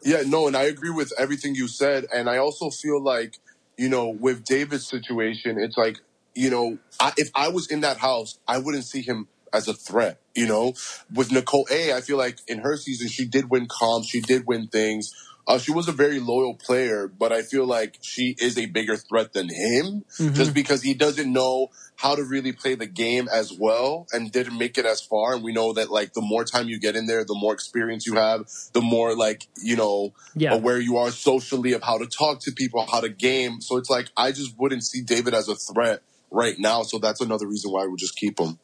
Yeah, 0.05 0.23
no, 0.25 0.47
and 0.47 0.57
I 0.57 0.63
agree 0.63 0.89
with 0.89 1.13
everything 1.17 1.55
you 1.55 1.67
said. 1.67 2.07
And 2.13 2.29
I 2.29 2.37
also 2.37 2.69
feel 2.69 3.01
like, 3.01 3.37
you 3.77 3.89
know, 3.89 4.09
with 4.09 4.43
David's 4.45 4.87
situation, 4.87 5.59
it's 5.59 5.77
like, 5.77 5.97
you 6.35 6.49
know, 6.49 6.77
I, 6.99 7.13
if 7.17 7.29
I 7.35 7.49
was 7.49 7.69
in 7.71 7.81
that 7.81 7.97
house, 7.97 8.39
I 8.47 8.57
wouldn't 8.59 8.85
see 8.85 9.01
him 9.01 9.27
as 9.53 9.67
a 9.67 9.73
threat. 9.73 10.19
You 10.35 10.47
know, 10.47 10.73
with 11.13 11.31
Nicole 11.31 11.67
A, 11.71 11.93
I 11.93 12.01
feel 12.01 12.17
like 12.17 12.39
in 12.47 12.59
her 12.59 12.77
season, 12.77 13.07
she 13.07 13.25
did 13.25 13.49
win 13.49 13.67
comps, 13.67 14.07
she 14.07 14.21
did 14.21 14.45
win 14.47 14.67
things. 14.67 15.13
Uh, 15.45 15.57
she 15.59 15.71
was 15.71 15.87
a 15.89 15.91
very 15.91 16.19
loyal 16.19 16.53
player, 16.55 17.07
but 17.07 17.31
I 17.33 17.41
feel 17.41 17.65
like 17.65 17.97
she 18.01 18.35
is 18.39 18.57
a 18.57 18.65
bigger 18.65 18.95
threat 18.95 19.33
than 19.33 19.49
him 19.49 20.05
just 20.35 20.53
because 20.53 20.81
he 20.81 20.93
doesn't 20.93 21.31
know 21.31 21.67
how 21.95 22.15
to 22.15 22.23
really 22.23 22.53
play 22.53 22.75
the 22.75 22.85
game 22.85 23.27
as 23.31 23.51
well 23.51 24.07
and 24.13 24.31
didn't 24.31 24.57
make 24.57 24.77
it 24.77 24.85
as 24.85 25.01
far. 25.01 25.33
And 25.35 25.43
we 25.43 25.51
know 25.51 25.73
that 25.73 25.91
like 25.91 26.13
the 26.13 26.21
more 26.21 26.45
time 26.45 26.67
you 26.69 26.79
get 26.79 26.95
in 26.95 27.07
there, 27.07 27.23
the 27.25 27.35
more 27.37 27.53
experience 27.53 28.05
you 28.07 28.15
have, 28.15 28.45
the 28.73 28.81
more 28.81 29.15
like, 29.15 29.47
you 29.61 29.75
know, 29.75 30.13
Yeah. 30.35 30.53
aware 30.53 30.79
you 30.79 30.97
are 30.97 31.11
socially 31.11 31.73
of 31.73 31.83
how 31.83 31.97
to 31.97 32.05
talk 32.07 32.39
to 32.41 32.51
people, 32.51 32.85
how 32.89 33.01
to 33.01 33.09
game. 33.09 33.59
So 33.61 33.77
it's 33.77 33.89
like, 33.89 34.09
I 34.15 34.31
just 34.31 34.57
wouldn't 34.57 34.83
see 34.85 35.01
David 35.01 35.33
as 35.33 35.47
a 35.49 35.55
threat 35.55 36.01
right 36.31 36.57
now. 36.57 36.83
So 36.83 36.99
that's 36.99 37.21
another 37.21 37.47
reason 37.47 37.71
why 37.71 37.83
I 37.83 37.87
would 37.87 37.99
just 37.99 38.15
keep 38.15 38.39
him. 38.39 38.59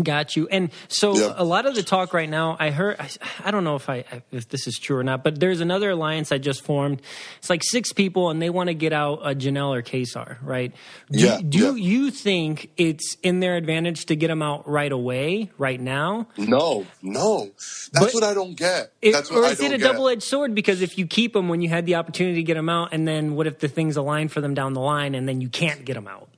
Got 0.00 0.36
you. 0.36 0.46
And 0.48 0.70
so 0.88 1.16
Yeah. 1.16 1.32
a 1.36 1.44
lot 1.44 1.66
of 1.66 1.74
the 1.74 1.82
talk 1.82 2.14
right 2.14 2.28
now, 2.28 2.56
I 2.60 2.70
heard, 2.70 2.96
I, 3.00 3.08
I 3.44 3.50
don't 3.50 3.64
know 3.64 3.74
if 3.76 3.90
I, 3.90 4.04
if 4.30 4.48
this 4.48 4.66
is 4.66 4.78
true 4.78 4.96
or 4.98 5.02
not, 5.04 5.24
but 5.24 5.40
there's 5.40 5.60
another 5.60 5.90
alliance 5.90 6.30
I 6.32 6.38
just 6.38 6.62
formed. 6.62 7.02
It's 7.38 7.50
like 7.50 7.62
six 7.64 7.92
people 7.92 8.30
and 8.30 8.40
they 8.40 8.50
want 8.50 8.68
to 8.68 8.74
get 8.74 8.92
out 8.92 9.20
a 9.24 9.34
Janelle 9.34 9.76
or 9.76 9.82
Kaysar, 9.82 10.36
right? 10.42 10.72
Do, 11.10 11.18
Yeah, 11.18 11.40
do 11.46 11.76
yeah. 11.76 11.84
you 11.84 12.10
think 12.12 12.70
it's 12.76 13.16
in 13.22 13.40
their 13.40 13.56
advantage 13.56 14.06
to 14.06 14.16
get 14.16 14.28
them 14.28 14.42
out 14.42 14.68
right 14.68 14.92
away, 14.92 15.50
right 15.58 15.80
now? 15.80 16.28
No, 16.38 16.86
no. 17.02 17.50
That's 17.92 18.06
But- 18.06 18.14
what 18.14 18.24
I 18.24 18.32
don't 18.32 18.56
get. 18.56 18.92
It- 19.02 19.12
That's 19.12 19.30
what 19.30 19.40
or 19.40 19.44
I 19.46 19.50
is 19.50 19.60
it 19.60 19.72
a 19.72 19.78
double 19.78 20.08
edged 20.08 20.22
sword? 20.22 20.54
Because 20.54 20.80
if 20.82 20.96
you 20.96 21.06
keep 21.06 21.32
them 21.32 21.48
when 21.48 21.60
you 21.60 21.68
had 21.68 21.84
the 21.84 21.96
opportunity 21.96 22.36
to 22.36 22.42
get 22.44 22.54
them 22.54 22.68
out, 22.68 22.90
and 22.92 23.06
then 23.06 23.34
what 23.34 23.46
if 23.46 23.58
the 23.58 23.68
things 23.68 23.96
align 23.96 24.28
for 24.28 24.40
them 24.40 24.54
down 24.54 24.72
the 24.72 24.80
line, 24.80 25.14
and 25.14 25.28
then 25.28 25.40
you 25.40 25.48
can't 25.50 25.84
get 25.84 25.94
them 25.94 26.06
out? 26.08 26.28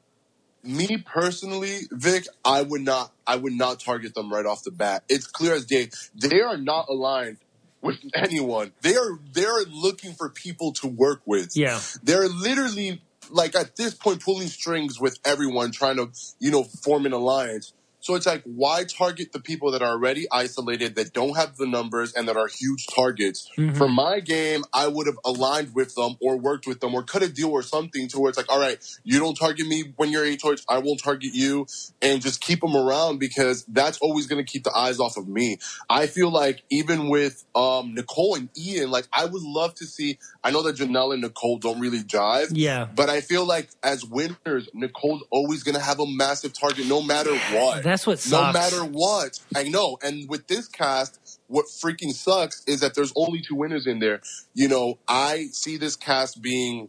Me 0.62 0.98
personally, 0.98 1.80
Vic, 1.90 2.26
I 2.44 2.62
would 2.62 2.82
not 2.82 3.12
I 3.26 3.36
would 3.36 3.52
not 3.52 3.80
target 3.80 4.14
them 4.14 4.32
right 4.32 4.46
off 4.46 4.62
the 4.62 4.70
bat. 4.70 5.04
It's 5.08 5.26
clear 5.26 5.54
as 5.54 5.66
day. 5.66 5.90
They 6.14 6.40
are 6.40 6.56
not 6.56 6.88
aligned 6.88 7.38
with 7.80 7.98
anyone. 8.14 8.72
They 8.82 8.96
are 8.96 9.18
they're 9.32 9.64
looking 9.68 10.14
for 10.14 10.28
people 10.30 10.72
to 10.74 10.86
work 10.86 11.22
with. 11.26 11.52
Yeah. 11.54 11.80
They're 12.02 12.28
literally 12.28 13.02
like 13.30 13.54
at 13.54 13.76
this 13.76 13.94
point 13.94 14.22
pulling 14.22 14.48
strings 14.48 15.00
with 15.00 15.18
everyone 15.24 15.72
trying 15.72 15.96
to, 15.96 16.10
you 16.38 16.50
know, 16.50 16.64
form 16.64 17.06
an 17.06 17.12
alliance. 17.12 17.72
So 18.02 18.16
it's 18.16 18.26
like, 18.26 18.42
why 18.44 18.82
target 18.84 19.32
the 19.32 19.40
people 19.40 19.70
that 19.70 19.80
are 19.80 19.90
already 19.92 20.26
isolated, 20.30 20.96
that 20.96 21.12
don't 21.12 21.36
have 21.36 21.56
the 21.56 21.66
numbers, 21.66 22.12
and 22.12 22.26
that 22.28 22.36
are 22.36 22.48
huge 22.48 22.86
targets? 22.94 23.48
For 23.76 23.88
my 23.88 24.18
game, 24.20 24.64
I 24.74 24.88
would 24.88 25.06
have 25.06 25.18
aligned 25.24 25.74
with 25.74 25.94
them 25.94 26.16
or 26.20 26.36
worked 26.36 26.66
with 26.66 26.80
them 26.80 26.94
or 26.94 27.04
cut 27.04 27.22
a 27.22 27.28
deal 27.28 27.50
or 27.50 27.62
something 27.62 28.08
to 28.08 28.18
where 28.18 28.28
it's 28.28 28.36
like, 28.36 28.50
all 28.50 28.58
right, 28.60 28.84
you 29.04 29.20
don't 29.20 29.36
target 29.36 29.66
me 29.68 29.94
when 29.96 30.10
you're 30.10 30.24
a 30.24 30.36
torch, 30.36 30.62
I 30.68 30.78
won't 30.78 31.00
target 31.02 31.30
you, 31.32 31.66
and 32.02 32.20
just 32.20 32.40
keep 32.40 32.60
them 32.60 32.76
around 32.76 33.18
because 33.20 33.64
that's 33.66 33.98
always 33.98 34.26
going 34.26 34.44
to 34.44 34.50
keep 34.52 34.64
the 34.64 34.76
eyes 34.76 34.98
off 34.98 35.16
of 35.16 35.28
me. 35.28 35.58
I 35.88 36.08
feel 36.08 36.30
like 36.30 36.64
even 36.70 37.08
with 37.08 37.44
um, 37.54 37.94
Nicole 37.94 38.34
and 38.34 38.48
Ian, 38.58 38.90
like 38.90 39.06
I 39.12 39.26
would 39.26 39.42
love 39.42 39.76
to 39.76 39.86
see. 39.86 40.18
I 40.42 40.50
know 40.50 40.62
that 40.62 40.74
Janelle 40.76 41.12
and 41.12 41.22
Nicole 41.22 41.58
don't 41.58 41.78
really 41.78 42.00
jive, 42.02 42.48
Yeah. 42.50 42.88
but 42.92 43.08
I 43.08 43.20
feel 43.20 43.46
like 43.46 43.70
as 43.84 44.04
winners, 44.04 44.68
Nicole's 44.74 45.22
always 45.30 45.62
going 45.62 45.76
to 45.76 45.80
have 45.80 46.00
a 46.00 46.06
massive 46.06 46.52
target 46.52 46.86
no 46.88 47.00
matter 47.00 47.32
what. 47.54 47.91
That's 47.92 48.06
what 48.06 48.26
No 48.30 48.52
matter 48.52 48.84
what. 48.86 49.38
I 49.54 49.64
know. 49.64 49.98
And 50.02 50.26
with 50.30 50.46
this 50.46 50.66
cast, 50.66 51.38
what 51.48 51.66
freaking 51.66 52.12
sucks 52.12 52.64
is 52.66 52.80
that 52.80 52.94
there's 52.94 53.12
only 53.16 53.42
two 53.42 53.54
winners 53.54 53.86
in 53.86 53.98
there. 53.98 54.22
You 54.54 54.68
know, 54.68 54.98
I 55.06 55.48
see 55.52 55.76
this 55.76 55.94
cast 55.94 56.40
being, 56.40 56.88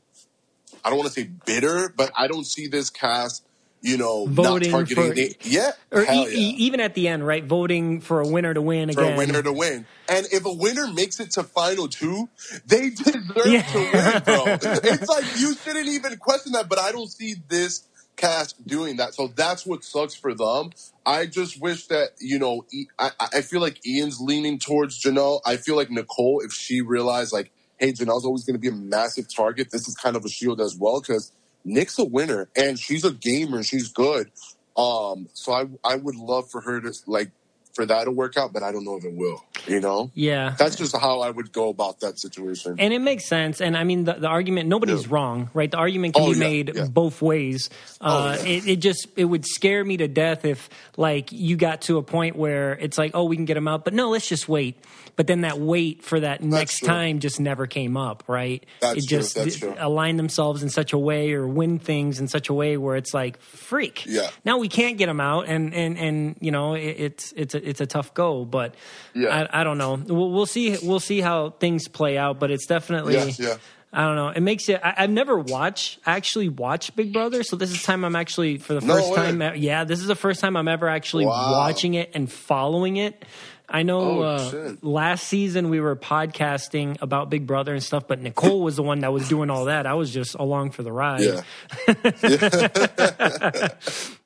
I 0.83 0.89
don't 0.89 0.97
want 0.99 1.11
to 1.13 1.19
say 1.21 1.29
bitter, 1.45 1.93
but 1.93 2.11
I 2.17 2.27
don't 2.27 2.45
see 2.47 2.67
this 2.67 2.89
cast, 2.89 3.43
you 3.81 3.97
know, 3.97 4.27
Voting 4.27 4.71
not 4.71 4.77
targeting. 4.87 5.09
for- 5.09 5.13
the, 5.13 5.35
yeah. 5.41 5.71
Or 5.91 6.03
e- 6.03 6.05
yeah. 6.07 6.25
e- 6.29 6.55
even 6.59 6.79
at 6.79 6.93
the 6.93 7.09
end, 7.09 7.27
right? 7.27 7.43
Voting 7.43 7.99
for 7.99 8.21
a 8.21 8.27
winner 8.27 8.53
to 8.53 8.61
win 8.61 8.89
for 8.93 9.01
again. 9.01 9.11
For 9.11 9.13
a 9.15 9.17
winner 9.25 9.43
to 9.43 9.51
win. 9.51 9.85
And 10.07 10.25
if 10.31 10.45
a 10.45 10.53
winner 10.53 10.87
makes 10.87 11.19
it 11.19 11.31
to 11.31 11.43
final 11.43 11.89
two, 11.89 12.29
they 12.65 12.89
deserve 12.91 13.45
Yeah. 13.45 13.61
to 13.63 13.77
win, 13.79 14.23
bro. 14.23 14.43
it's 14.89 15.09
like 15.09 15.25
you 15.37 15.53
shouldn't 15.55 15.87
even 15.89 16.15
question 16.15 16.53
that, 16.53 16.69
but 16.69 16.79
I 16.79 16.93
don't 16.93 17.11
see 17.11 17.35
this 17.49 17.83
cast 18.15 18.65
doing 18.65 18.97
that. 18.97 19.13
So 19.13 19.27
that's 19.27 19.65
what 19.65 19.83
sucks 19.83 20.15
for 20.15 20.33
them. 20.33 20.71
I 21.05 21.25
just 21.25 21.61
wish 21.61 21.87
that, 21.87 22.11
you 22.19 22.39
know, 22.39 22.65
I 22.99 23.41
feel 23.41 23.59
like 23.61 23.85
Ian's 23.85 24.21
leaning 24.21 24.59
towards 24.59 25.01
Janelle. 25.01 25.41
I 25.45 25.57
feel 25.57 25.75
like 25.75 25.89
Nicole, 25.89 26.41
if 26.45 26.53
she 26.53 26.81
realized, 26.81 27.33
like, 27.33 27.51
hey, 27.77 27.91
Janelle's 27.91 28.25
always 28.25 28.45
going 28.45 28.55
to 28.55 28.59
be 28.59 28.69
a 28.69 28.71
massive 28.71 29.33
target, 29.33 29.71
this 29.71 29.87
is 29.87 29.95
kind 29.95 30.15
of 30.15 30.23
a 30.23 30.29
shield 30.29 30.61
as 30.61 30.77
well, 30.77 31.01
because 31.01 31.33
Nick's 31.65 31.99
a 31.99 32.05
winner 32.05 32.49
and 32.55 32.79
she's 32.79 33.03
a 33.03 33.11
gamer. 33.11 33.63
She's 33.63 33.89
good. 33.89 34.31
Um, 34.77 35.27
so 35.33 35.53
I, 35.53 35.65
I 35.83 35.95
would 35.95 36.15
love 36.15 36.49
for 36.49 36.61
her 36.61 36.79
to, 36.81 36.93
like, 37.07 37.31
for 37.73 37.85
that 37.85 38.03
to 38.05 38.11
work 38.11 38.37
out, 38.37 38.53
but 38.53 38.61
I 38.63 38.71
don't 38.71 38.83
know 38.85 38.95
if 38.97 39.03
it 39.05 39.13
will. 39.13 39.43
You 39.67 39.79
know, 39.79 40.11
Yeah. 40.13 40.55
that's 40.59 40.75
just 40.75 40.95
how 40.95 41.21
I 41.21 41.29
would 41.29 41.51
go 41.51 41.69
about 41.69 42.01
that 42.01 42.19
situation. 42.19 42.75
And 42.77 42.93
it 42.93 42.99
makes 42.99 43.25
sense. 43.25 43.61
And 43.61 43.75
I 43.75 43.83
mean, 43.83 44.03
the, 44.03 44.13
the 44.13 44.27
argument, 44.27 44.69
nobody's 44.69 45.03
Yeah. 45.07 45.13
wrong, 45.13 45.49
right? 45.53 45.71
The 45.71 45.77
argument 45.77 46.15
can 46.15 46.23
Oh, 46.23 46.27
be 46.27 46.33
yeah, 46.33 46.39
made 46.39 46.71
yeah. 46.75 46.85
both 46.85 47.21
ways. 47.21 47.69
Uh, 47.99 48.37
yeah. 48.39 48.45
it, 48.49 48.67
it 48.67 48.75
just, 48.77 49.07
it 49.15 49.25
would 49.25 49.45
scare 49.45 49.83
me 49.83 49.97
to 49.97 50.07
death 50.07 50.45
if, 50.45 50.69
like, 50.97 51.31
you 51.31 51.55
got 51.55 51.81
to 51.83 51.97
a 51.97 52.03
point 52.03 52.35
where 52.35 52.73
it's 52.73 52.97
like, 52.97 53.11
oh, 53.15 53.23
we 53.23 53.35
can 53.35 53.45
get 53.45 53.57
him 53.57 53.67
out, 53.67 53.85
but 53.85 53.93
no, 53.93 54.09
let's 54.09 54.27
just 54.27 54.47
wait. 54.47 54.77
But 55.15 55.27
then 55.27 55.41
that 55.41 55.59
wait 55.59 56.03
for 56.03 56.19
that 56.19 56.41
next 56.43 56.79
true. 56.79 56.87
time 56.87 57.19
just 57.19 57.39
never 57.39 57.67
came 57.67 57.95
up, 57.97 58.23
right? 58.27 58.65
That's 58.81 58.97
it 59.05 59.07
true, 59.07 59.17
just 59.19 59.35
that's 59.35 59.57
true. 59.59 59.75
align 59.77 60.17
themselves 60.17 60.63
in 60.63 60.69
such 60.69 60.91
a 60.91 60.97
way 60.97 61.33
or 61.33 61.47
win 61.47 61.77
things 61.77 62.19
in 62.19 62.27
such 62.27 62.49
a 62.49 62.53
way 62.53 62.77
where 62.77 62.95
it's 62.95 63.13
like, 63.13 63.39
freak. 63.41 64.05
Yeah. 64.07 64.29
Now 64.43 64.57
we 64.57 64.69
can't 64.69 64.97
get 64.97 65.09
him 65.09 65.19
out. 65.19 65.45
And, 65.47 65.73
and, 65.73 65.97
and, 65.99 66.35
you 66.39 66.51
know, 66.51 66.73
it, 66.73 66.81
it's, 66.97 67.31
it's 67.37 67.53
a, 67.53 67.62
it's 67.63 67.81
a 67.81 67.85
tough 67.85 68.13
go, 68.13 68.45
but 68.45 68.75
Yeah. 69.13 69.47
I, 69.51 69.61
I 69.61 69.63
don't 69.63 69.77
know. 69.77 69.95
We'll, 69.95 70.31
we'll 70.31 70.45
see, 70.45 70.77
we'll 70.83 70.99
see 70.99 71.21
how 71.21 71.51
things 71.51 71.87
play 71.87 72.17
out, 72.17 72.39
but 72.39 72.51
it's 72.51 72.65
definitely, 72.65 73.15
Yeah, 73.15 73.31
yeah. 73.39 73.57
I 73.95 74.05
don't 74.05 74.15
know. 74.15 74.29
It 74.29 74.41
makes 74.41 74.69
it. 74.69 74.81
I, 74.83 74.95
I've 74.97 75.11
never 75.11 75.37
watched 75.37 75.99
actually 76.05 76.49
watched 76.49 76.95
Big 76.95 77.13
Brother, 77.13 77.43
so 77.43 77.55
this 77.55 77.69
is 77.71 77.83
time 77.83 78.03
I'm 78.03 78.15
actually 78.15 78.57
for 78.57 78.73
the 78.73 78.81
No 78.81 78.95
first 78.95 79.09
way. 79.11 79.15
time. 79.17 79.55
Yeah, 79.55 79.83
this 79.83 79.99
is 79.99 80.07
the 80.07 80.15
first 80.15 80.39
time 80.41 80.57
I'm 80.57 80.67
ever 80.67 80.89
actually 80.89 81.27
Wow. 81.27 81.51
watching 81.51 81.93
it 81.93 82.09
and 82.15 82.31
following 82.31 82.97
it. 82.97 83.23
I 83.69 83.83
know 83.83 83.99
Oh, 84.01 84.21
uh, 84.23 84.73
last 84.81 85.27
season 85.27 85.69
we 85.69 85.79
were 85.79 85.95
podcasting 85.95 87.01
about 87.03 87.29
Big 87.29 87.45
Brother 87.47 87.71
and 87.73 87.83
stuff, 87.83 88.07
but 88.07 88.19
Nicole 88.19 88.61
was 88.61 88.75
the 88.75 88.83
one 88.83 88.99
that 89.01 89.13
was 89.13 89.29
doing 89.29 89.49
all 89.51 89.65
that. 89.65 89.85
I 89.85 89.93
was 89.93 90.11
just 90.11 90.33
along 90.35 90.71
for 90.71 90.81
the 90.83 90.91
ride. 90.91 91.21
Yeah. 91.21 91.43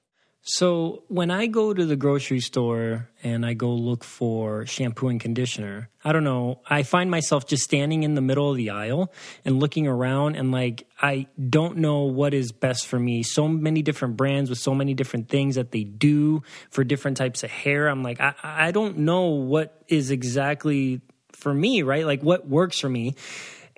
So 0.49 1.03
when 1.09 1.29
I 1.29 1.47
go 1.47 1.73
to 1.73 1.85
the 1.85 1.97
grocery 1.97 2.39
store 2.39 3.09
and 3.21 3.45
I 3.45 3.53
go 3.53 3.69
look 3.69 4.05
for 4.05 4.65
shampoo 4.65 5.09
and 5.09 5.19
conditioner, 5.19 5.89
I 6.05 6.13
don't 6.13 6.23
know, 6.23 6.61
I 6.65 6.83
find 6.83 7.11
myself 7.11 7.47
just 7.47 7.63
standing 7.63 8.03
in 8.03 8.15
the 8.15 8.21
middle 8.21 8.49
of 8.49 8.55
the 8.55 8.69
aisle 8.69 9.11
and 9.43 9.59
looking 9.59 9.87
around 9.87 10.37
and 10.37 10.49
like 10.53 10.87
I 11.01 11.27
don't 11.49 11.79
know 11.79 12.03
what 12.03 12.33
is 12.33 12.53
best 12.53 12.87
for 12.87 12.97
me. 12.97 13.23
So 13.23 13.49
many 13.49 13.81
different 13.81 14.15
brands 14.15 14.49
with 14.49 14.59
so 14.59 14.73
many 14.73 14.93
different 14.93 15.27
things 15.27 15.55
that 15.55 15.73
they 15.73 15.83
do 15.83 16.43
for 16.69 16.85
different 16.85 17.17
types 17.17 17.43
of 17.43 17.51
hair. 17.51 17.89
I'm 17.89 18.01
like 18.01 18.21
I 18.21 18.33
I 18.41 18.71
don't 18.71 18.99
know 18.99 19.25
what 19.25 19.83
is 19.89 20.11
exactly 20.11 21.01
for 21.33 21.53
me, 21.53 21.81
right? 21.81 22.05
Like 22.05 22.21
what 22.21 22.47
works 22.47 22.79
for 22.79 22.87
me. 22.87 23.15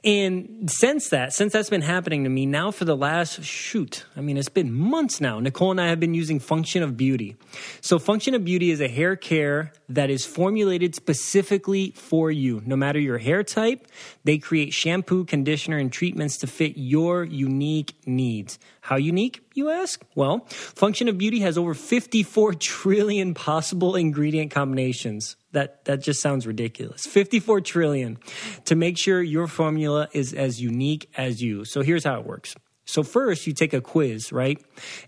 And 0.04 0.70
since 0.72 1.10
that, 1.10 1.34
since 1.34 1.52
that's 1.52 1.70
been 1.70 1.82
happening 1.82 2.24
to 2.24 2.30
me 2.30 2.46
now 2.46 2.72
for 2.72 2.86
the 2.86 2.96
last 2.96 3.44
shoot, 3.44 4.06
I 4.16 4.22
mean, 4.22 4.38
it's 4.38 4.48
been 4.48 4.72
months 4.74 5.20
now. 5.20 5.40
Nicole 5.40 5.72
and 5.72 5.82
I 5.82 5.88
have 5.88 6.00
been 6.00 6.14
using 6.14 6.40
Function 6.40 6.84
of 6.84 6.96
Beauty. 6.96 7.36
So, 7.82 8.00
Function 8.00 8.34
of 8.34 8.46
Beauty 8.46 8.72
is 8.72 8.80
a 8.80 8.88
hair 8.88 9.18
care 9.18 9.74
that 9.90 10.10
is 10.10 10.26
formulated 10.26 10.96
specifically 10.96 11.92
for 11.92 12.32
you. 12.32 12.62
No 12.66 12.78
matter 12.78 13.00
your 13.00 13.18
hair 13.18 13.44
type, 13.44 13.88
they 14.24 14.38
create 14.38 14.74
shampoo, 14.74 15.26
conditioner, 15.26 15.78
and 15.78 15.92
treatments 15.92 16.38
to 16.38 16.48
fit 16.48 16.74
your 16.78 17.26
unique 17.26 17.96
needs. 18.06 18.58
How 18.90 18.96
unique, 18.96 19.44
you 19.54 19.70
ask? 19.70 20.04
Well, 20.16 20.48
Function 20.50 21.08
of 21.10 21.20
Beauty 21.20 21.42
has 21.42 21.60
over 21.60 21.76
54 21.76 22.56
trillion 22.56 23.36
possible 23.36 23.96
ingredient 23.96 24.50
combinations. 24.50 25.36
That 25.52 25.86
that 25.86 26.02
just 26.02 26.24
sounds 26.24 26.48
ridiculous. 26.48 27.06
54 27.06 27.62
trillion 27.62 28.18
to 28.66 28.76
make 28.76 28.98
sure 28.98 29.22
your 29.22 29.46
formula 29.46 30.10
is 30.12 30.34
as 30.34 30.60
unique 30.60 31.08
as 31.16 31.40
you. 31.40 31.66
So 31.66 31.84
here's 31.84 32.04
how 32.04 32.20
it 32.20 32.26
works. 32.26 32.56
So 32.90 33.04
first 33.04 33.46
you 33.46 33.54
take 33.54 33.74
a 33.74 33.82
quiz, 33.82 34.32
right? 34.32 34.60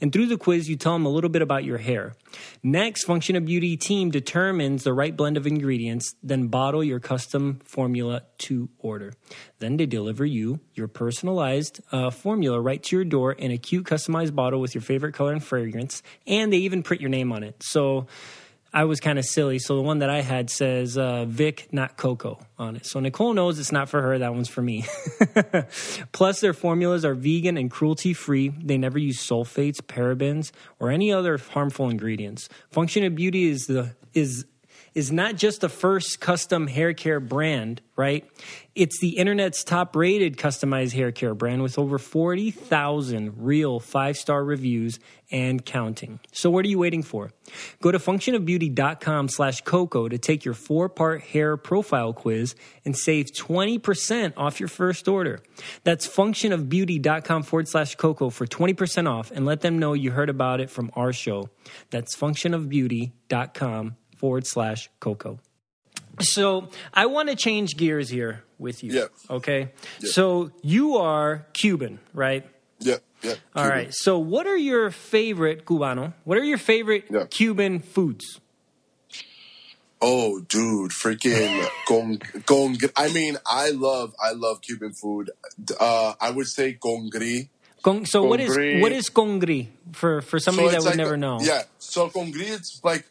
And 0.01 0.13
through 0.13 0.27
the 0.27 0.37
quiz 0.37 0.69
you 0.69 0.75
tell 0.75 0.93
them 0.93 1.05
a 1.05 1.09
little 1.09 1.29
bit 1.29 1.41
about 1.41 1.63
your 1.63 1.79
hair. 1.79 2.13
Next, 2.61 3.05
Function 3.05 3.35
of 3.35 3.45
Beauty 3.45 3.75
team 3.75 4.11
determines 4.11 4.83
the 4.83 4.93
right 4.93 5.15
blend 5.15 5.35
of 5.35 5.47
ingredients, 5.47 6.13
then 6.21 6.47
bottle 6.47 6.83
your 6.83 6.99
custom 6.99 7.59
formula 7.65 8.21
to 8.39 8.69
order. 8.77 9.13
Then 9.59 9.77
they 9.77 9.87
deliver 9.87 10.25
you 10.25 10.59
your 10.75 10.87
personalized 10.87 11.81
uh, 11.91 12.11
formula 12.11 12.61
right 12.61 12.81
to 12.83 12.95
your 12.95 13.05
door 13.05 13.31
in 13.31 13.51
a 13.51 13.57
cute 13.57 13.85
customized 13.85 14.35
bottle 14.35 14.61
with 14.61 14.75
your 14.75 14.81
favorite 14.83 15.13
color 15.13 15.33
and 15.33 15.43
fragrance, 15.43 16.03
and 16.27 16.53
they 16.53 16.57
even 16.57 16.83
print 16.83 17.01
your 17.01 17.09
name 17.09 17.31
on 17.31 17.43
it. 17.43 17.63
So 17.63 18.05
I 18.73 18.85
was 18.85 18.99
kind 18.99 19.19
of 19.19 19.25
silly. 19.25 19.59
So 19.59 19.75
the 19.75 19.81
one 19.81 19.99
that 19.99 20.09
I 20.09 20.21
had 20.21 20.49
says 20.49 20.97
uh, 20.97 21.25
Vic, 21.25 21.67
not 21.71 21.97
Coco 21.97 22.39
on 22.57 22.77
it. 22.77 22.85
So 22.85 22.99
Nicole 22.99 23.33
knows 23.33 23.59
it's 23.59 23.71
not 23.71 23.89
for 23.89 24.01
her. 24.01 24.19
That 24.19 24.33
one's 24.33 24.47
for 24.47 24.61
me. 24.61 24.85
Plus, 26.13 26.39
their 26.39 26.53
formulas 26.53 27.03
are 27.03 27.13
vegan 27.13 27.57
and 27.57 27.69
cruelty 27.69 28.13
free. 28.13 28.49
They 28.49 28.77
never 28.77 28.97
use 28.97 29.17
sulfates, 29.17 29.77
parabens, 29.81 30.51
or 30.79 30.89
any 30.89 31.11
other 31.11 31.37
harmful 31.37 31.89
ingredients. 31.89 32.47
Function 32.69 33.03
of 33.03 33.15
Beauty 33.15 33.49
is 33.49 33.67
the 33.67 33.93
is 34.13 34.45
is 34.93 35.11
not 35.11 35.35
just 35.35 35.61
the 35.61 35.69
first 35.69 36.19
custom 36.19 36.67
hair 36.67 36.93
care 36.93 37.19
brand, 37.19 37.81
right? 37.95 38.25
It's 38.75 38.99
the 38.99 39.17
internet's 39.17 39.63
top 39.63 39.95
rated 39.95 40.37
customized 40.37 40.93
hair 40.93 41.11
care 41.11 41.33
brand 41.33 41.61
with 41.63 41.77
over 41.79 41.97
40,000 41.97 43.33
real 43.37 43.79
five 43.79 44.17
star 44.17 44.43
reviews 44.43 44.99
and 45.31 45.65
counting. 45.65 46.19
So 46.33 46.49
what 46.49 46.65
are 46.65 46.67
you 46.67 46.79
waiting 46.79 47.03
for? 47.03 47.31
Go 47.81 47.91
to 47.91 47.99
functionofbeauty.com 47.99 49.29
slash 49.29 49.61
Coco 49.61 50.09
to 50.09 50.17
take 50.17 50.43
your 50.43 50.53
four 50.53 50.89
part 50.89 51.21
hair 51.21 51.55
profile 51.55 52.11
quiz 52.11 52.55
and 52.83 52.97
save 52.97 53.27
20% 53.27 54.33
off 54.35 54.59
your 54.59 54.69
first 54.69 55.07
order. 55.07 55.39
That's 55.83 56.07
functionofbeauty.com 56.07 57.43
forward 57.43 57.69
slash 57.69 57.95
Coco 57.95 58.29
for 58.29 58.45
20% 58.45 59.09
off 59.09 59.31
and 59.31 59.45
let 59.45 59.61
them 59.61 59.79
know 59.79 59.93
you 59.93 60.11
heard 60.11 60.29
about 60.29 60.59
it 60.59 60.69
from 60.69 60.91
our 60.95 61.13
show. 61.13 61.49
That's 61.89 62.15
functionofbeauty.com 62.15 63.95
forward 64.21 64.45
slash 64.45 64.89
Coco. 64.99 65.39
So 66.19 66.69
I 66.93 67.07
want 67.07 67.29
to 67.29 67.35
change 67.35 67.75
gears 67.75 68.07
here 68.09 68.43
with 68.59 68.83
you. 68.83 68.93
Yeah. 68.93 69.05
Okay. 69.29 69.71
So 70.01 70.51
you 70.61 70.97
are 70.97 71.47
Cuban, 71.53 71.97
right? 72.13 72.45
Yeah, 72.79 72.97
yeah. 73.23 73.35
All 73.55 73.67
right. 73.67 73.89
So 73.91 74.19
what 74.19 74.45
are 74.45 74.55
your 74.57 74.91
favorite 74.91 75.65
Cubano? 75.65 76.13
What 76.23 76.37
are 76.37 76.43
your 76.43 76.59
favorite 76.59 77.05
Yeah. 77.09 77.25
Cuban 77.29 77.79
foods? 77.79 78.39
Oh, 80.03 80.39
dude, 80.41 80.91
freaking 80.91 81.67
con, 81.87 82.17
con. 82.45 82.75
I 82.95 83.11
mean, 83.13 83.37
I 83.45 83.69
love, 83.69 84.15
I 84.23 84.31
love 84.33 84.61
Cuban 84.61 84.93
food. 84.93 85.29
Uh, 85.79 86.13
I 86.19 86.29
would 86.31 86.47
say 86.47 86.73
congri. 86.73 87.49
Con, 87.83 88.05
so 88.05 88.23
what 88.23 88.39
is 88.39 88.55
Congri. 88.55 88.81
what 88.81 88.91
is 88.91 89.09
congri 89.09 89.67
for 89.93 90.21
for 90.21 90.37
somebody 90.39 90.69
that 90.69 90.79
would 90.81 90.85
like 90.93 90.97
never 90.97 91.15
a- 91.15 91.17
know? 91.17 91.39
Yeah, 91.41 91.63
so 91.79 92.09
congri, 92.09 92.49
it's 92.49 92.79
like 92.83 93.05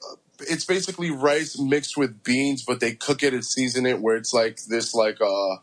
it's 0.49 0.65
basically 0.65 1.11
rice 1.11 1.59
mixed 1.59 1.97
with 1.97 2.23
beans, 2.23 2.65
but 2.67 2.81
they 2.81 2.93
cook 2.95 3.23
it 3.23 3.33
and 3.35 3.45
season 3.45 3.87
it 3.87 4.01
where 4.01 4.17
it's 4.17 4.33
like 4.33 4.59
this, 4.69 4.95
like 4.95 5.19
uh, 5.21 5.55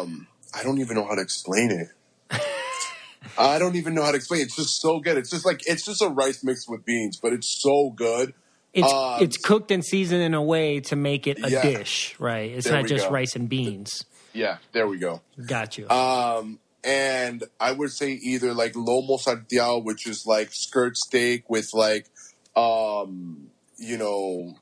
um, 0.00 0.26
I 0.54 0.62
don't 0.62 0.78
even 0.80 0.96
know 0.96 1.06
how 1.06 1.14
to 1.14 1.22
explain 1.22 1.70
it. 1.70 1.88
I 3.36 3.58
don't 3.58 3.76
even 3.76 3.94
know 3.94 4.02
how 4.02 4.10
to 4.10 4.16
explain. 4.16 4.40
it. 4.40 4.44
It's 4.44 4.56
just 4.56 4.80
so 4.80 4.98
good. 5.00 5.16
It's 5.16 5.30
just 5.30 5.46
like 5.46 5.60
it's 5.66 5.84
just 5.84 6.02
a 6.02 6.08
rice 6.08 6.42
mixed 6.42 6.68
with 6.68 6.84
beans, 6.84 7.18
but 7.22 7.32
it's 7.32 7.60
so 7.62 7.90
good. 7.90 8.34
It's 8.72 8.92
Um, 8.92 9.22
it's 9.22 9.36
cooked 9.36 9.70
and 9.70 9.84
seasoned 9.84 10.22
in 10.22 10.34
a 10.34 10.42
way 10.42 10.80
to 10.80 10.96
make 10.96 11.26
it 11.26 11.38
a 11.42 11.50
Yeah. 11.50 11.62
dish, 11.62 12.16
right? 12.18 12.50
It's 12.50 12.68
not 12.68 12.86
just 12.86 13.06
go. 13.06 13.12
rice 13.12 13.34
and 13.36 13.48
beans. 13.48 14.04
Yeah, 14.32 14.58
there 14.72 14.86
we 14.86 14.98
go. 14.98 15.22
Got 15.46 15.78
you. 15.78 15.88
Um, 15.88 16.58
and 16.84 17.44
I 17.58 17.72
would 17.72 17.92
say 17.92 18.12
either 18.12 18.54
like 18.54 18.74
lomo 18.74 19.18
salteado, 19.20 19.82
which 19.84 20.06
is 20.06 20.24
like 20.26 20.50
skirt 20.52 20.96
steak 20.96 21.48
with 21.48 21.68
like, 21.72 22.06
um, 22.56 23.50
you 23.78 23.96
know, 23.96 24.54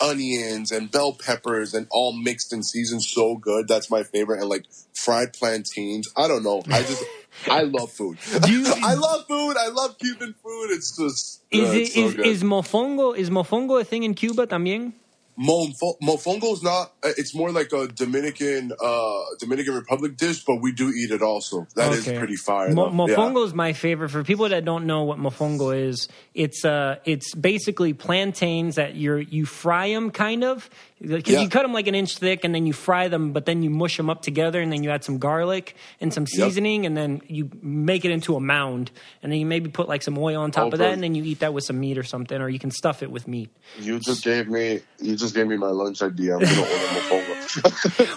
onions 0.00 0.70
and 0.70 0.90
bell 0.90 1.12
peppers 1.12 1.74
and 1.74 1.86
all 1.90 2.12
mixed 2.12 2.52
and 2.52 2.64
seasoned 2.64 3.02
so 3.02 3.36
good. 3.36 3.66
That's 3.68 3.90
my 3.90 4.02
favorite. 4.02 4.40
And 4.40 4.48
like 4.48 4.64
fried 4.94 5.32
plantains. 5.32 6.08
I 6.16 6.28
don't 6.28 6.42
know. 6.42 6.62
I 6.70 6.82
just, 6.82 7.04
I 7.50 7.62
love 7.62 7.90
food. 7.92 8.18
you- 8.46 8.64
I 8.84 8.94
love 8.94 9.26
food. 9.26 9.56
I 9.56 9.68
love 9.68 9.98
Cuban 9.98 10.34
food. 10.42 10.70
It's 10.70 10.96
just, 10.96 11.42
is 11.50 11.70
uh, 11.70 11.72
it 11.72 11.76
it's 11.80 11.94
so 11.94 12.00
is, 12.00 12.14
is 12.16 12.42
mofongo 12.42 13.16
is 13.16 13.30
mofongo 13.30 13.80
a 13.80 13.84
thing 13.84 14.02
in 14.02 14.14
Cuba 14.14 14.46
también? 14.46 14.92
Monfo- 15.38 15.98
Mofongo's 16.02 16.62
not. 16.62 16.92
uh, 17.04 17.10
It's 17.16 17.34
more 17.34 17.52
like 17.52 17.72
a 17.72 17.86
Dominican, 17.86 18.72
uh, 18.82 19.20
Dominican 19.38 19.74
Republic 19.74 20.16
dish, 20.16 20.44
but 20.44 20.56
we 20.60 20.72
do 20.72 20.88
eat 20.90 21.10
it 21.12 21.22
also. 21.22 21.66
That 21.76 21.92
is 21.92 22.06
Okay. 22.08 22.18
pretty 22.18 22.36
fire. 22.36 22.72
Mo- 22.72 22.90
though. 22.90 23.06
Yeah. 23.06 23.14
mofongo 23.16 23.46
is 23.46 23.54
my 23.54 23.72
favorite. 23.72 24.08
For 24.10 24.24
people 24.24 24.48
that 24.48 24.64
don't 24.64 24.86
know 24.86 25.04
what 25.04 25.18
mofongo 25.18 25.76
is, 25.76 26.08
it's 26.34 26.64
uh, 26.64 26.96
it's 27.04 27.34
basically 27.34 27.92
plantains 27.92 28.74
that 28.76 28.96
you're 28.96 29.20
you 29.20 29.46
fry 29.46 29.90
them 29.90 30.10
kind 30.10 30.42
of 30.42 30.68
because 31.00 31.32
Yeah. 31.34 31.42
you 31.42 31.48
cut 31.48 31.62
them 31.62 31.72
like 31.72 31.86
an 31.86 31.94
inch 31.94 32.18
thick 32.18 32.42
and 32.42 32.52
then 32.52 32.66
you 32.66 32.72
fry 32.72 33.06
them, 33.06 33.32
but 33.32 33.46
then 33.46 33.62
you 33.62 33.70
mush 33.70 33.96
them 33.96 34.10
up 34.10 34.22
together 34.22 34.60
and 34.60 34.72
then 34.72 34.82
you 34.82 34.90
add 34.90 35.04
some 35.04 35.18
garlic 35.18 35.76
and 36.00 36.12
some 36.12 36.26
seasoning 36.26 36.84
and 36.86 36.96
then 36.96 37.20
you 37.28 37.48
make 37.62 38.04
it 38.04 38.10
into 38.10 38.34
a 38.34 38.40
mound 38.40 38.90
and 39.22 39.30
then 39.30 39.38
you 39.38 39.46
maybe 39.46 39.70
put 39.70 39.86
like 39.88 40.02
some 40.02 40.18
oil 40.18 40.40
on 40.40 40.50
top 40.50 40.64
Oh, 40.64 40.72
of 40.72 40.78
that 40.80 40.92
and 40.92 41.02
then 41.02 41.14
you 41.14 41.22
eat 41.22 41.38
that 41.40 41.54
with 41.54 41.62
some 41.64 41.78
meat 41.78 41.96
or 41.96 42.02
something 42.02 42.40
or 42.40 42.48
you 42.48 42.58
can 42.58 42.72
stuff 42.72 43.02
it 43.04 43.10
with 43.12 43.28
meat. 43.28 43.50
You 43.80 44.00
just 44.00 44.24
gave 44.24 44.48
me 44.48 44.80
you 45.00 45.14
just 45.14 45.27
just 45.28 45.34
gave 45.36 45.46
me 45.46 45.56
my 45.56 45.68
lunch 45.68 46.02
idea. 46.02 46.34
I'm 46.36 46.40
gonna 46.40 46.60
order 46.60 46.72
mofongo. 46.72 47.34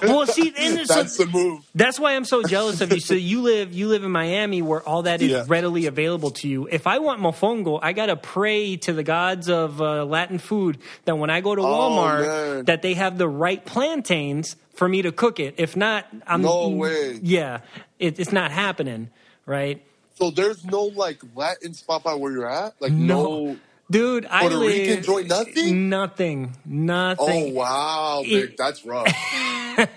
Well, 0.08 0.26
see, 0.26 0.54
and 0.58 0.88
so- 0.88 0.94
That's 0.96 1.18
the 1.18 1.26
move. 1.26 1.62
That's 1.76 2.00
why 2.00 2.16
I'm 2.16 2.26
so 2.26 2.44
jealous 2.44 2.82
of 2.82 2.92
you. 2.92 3.00
So 3.00 3.14
you 3.14 3.42
live 3.42 3.72
you 3.74 3.88
live 3.88 4.04
in 4.04 4.12
Miami 4.12 4.62
where 4.62 4.82
all 4.82 5.04
that 5.04 5.22
is 5.22 5.32
Yeah. 5.32 5.46
readily 5.48 5.86
available 5.86 6.32
to 6.32 6.48
you. 6.48 6.68
If 6.72 6.88
I 6.88 7.00
want 7.00 7.22
mofongo, 7.22 7.80
I 7.82 7.94
gotta 7.94 8.16
pray 8.16 8.78
to 8.78 8.94
the 8.94 9.04
gods 9.04 9.50
of 9.50 9.82
uh, 9.82 10.06
Latin 10.06 10.40
food 10.40 10.80
that 11.06 11.16
when 11.18 11.30
I 11.30 11.42
go 11.42 11.56
to 11.56 11.62
Walmart 11.62 12.26
Oh, 12.28 12.62
that 12.64 12.82
they 12.82 12.94
have 12.96 13.18
the 13.18 13.28
right 13.28 13.64
plantains 13.64 14.56
for 14.74 14.88
me 14.90 15.02
to 15.04 15.12
cook 15.12 15.40
it. 15.40 15.56
If 15.58 15.76
not, 15.76 16.06
I'm 16.26 16.42
No 16.42 16.70
way. 16.70 17.20
Yeah, 17.22 17.60
it, 18.00 18.20
it's 18.20 18.32
not 18.32 18.52
happening, 18.52 19.10
right? 19.46 19.82
So 20.16 20.30
there's 20.32 20.64
no 20.66 20.84
like 20.84 21.20
Latin 21.36 21.74
spot 21.74 22.04
by 22.04 22.14
where 22.16 22.32
you're 22.32 22.50
at? 22.50 22.74
Like 22.82 22.92
no, 22.92 23.58
Dude, 23.92 24.26
I 24.30 24.42
Puerto 24.42 24.60
Rican 24.60 25.04
joint, 25.04 25.28
nothing? 25.28 25.90
nothing, 25.90 26.54
Nothing. 26.66 27.54
Oh 27.54 27.60
wow, 27.60 28.24
It- 28.26 28.50
Vic, 28.50 28.58
that's 28.58 28.86
rough. 28.86 29.08
if 29.78 29.90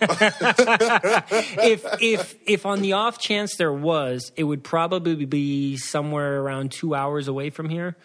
if 2.01 2.35
if 2.47 2.67
on 2.67 2.81
the 2.81 2.93
off 2.95 3.19
chance 3.19 3.57
there 3.57 3.73
was, 3.73 4.33
it 4.37 4.45
would 4.45 4.63
probably 4.65 5.25
be 5.27 5.77
somewhere 5.77 6.41
around 6.41 6.73
two 6.73 6.95
hours 6.95 7.29
away 7.29 7.51
from 7.51 7.69
here. 7.69 7.97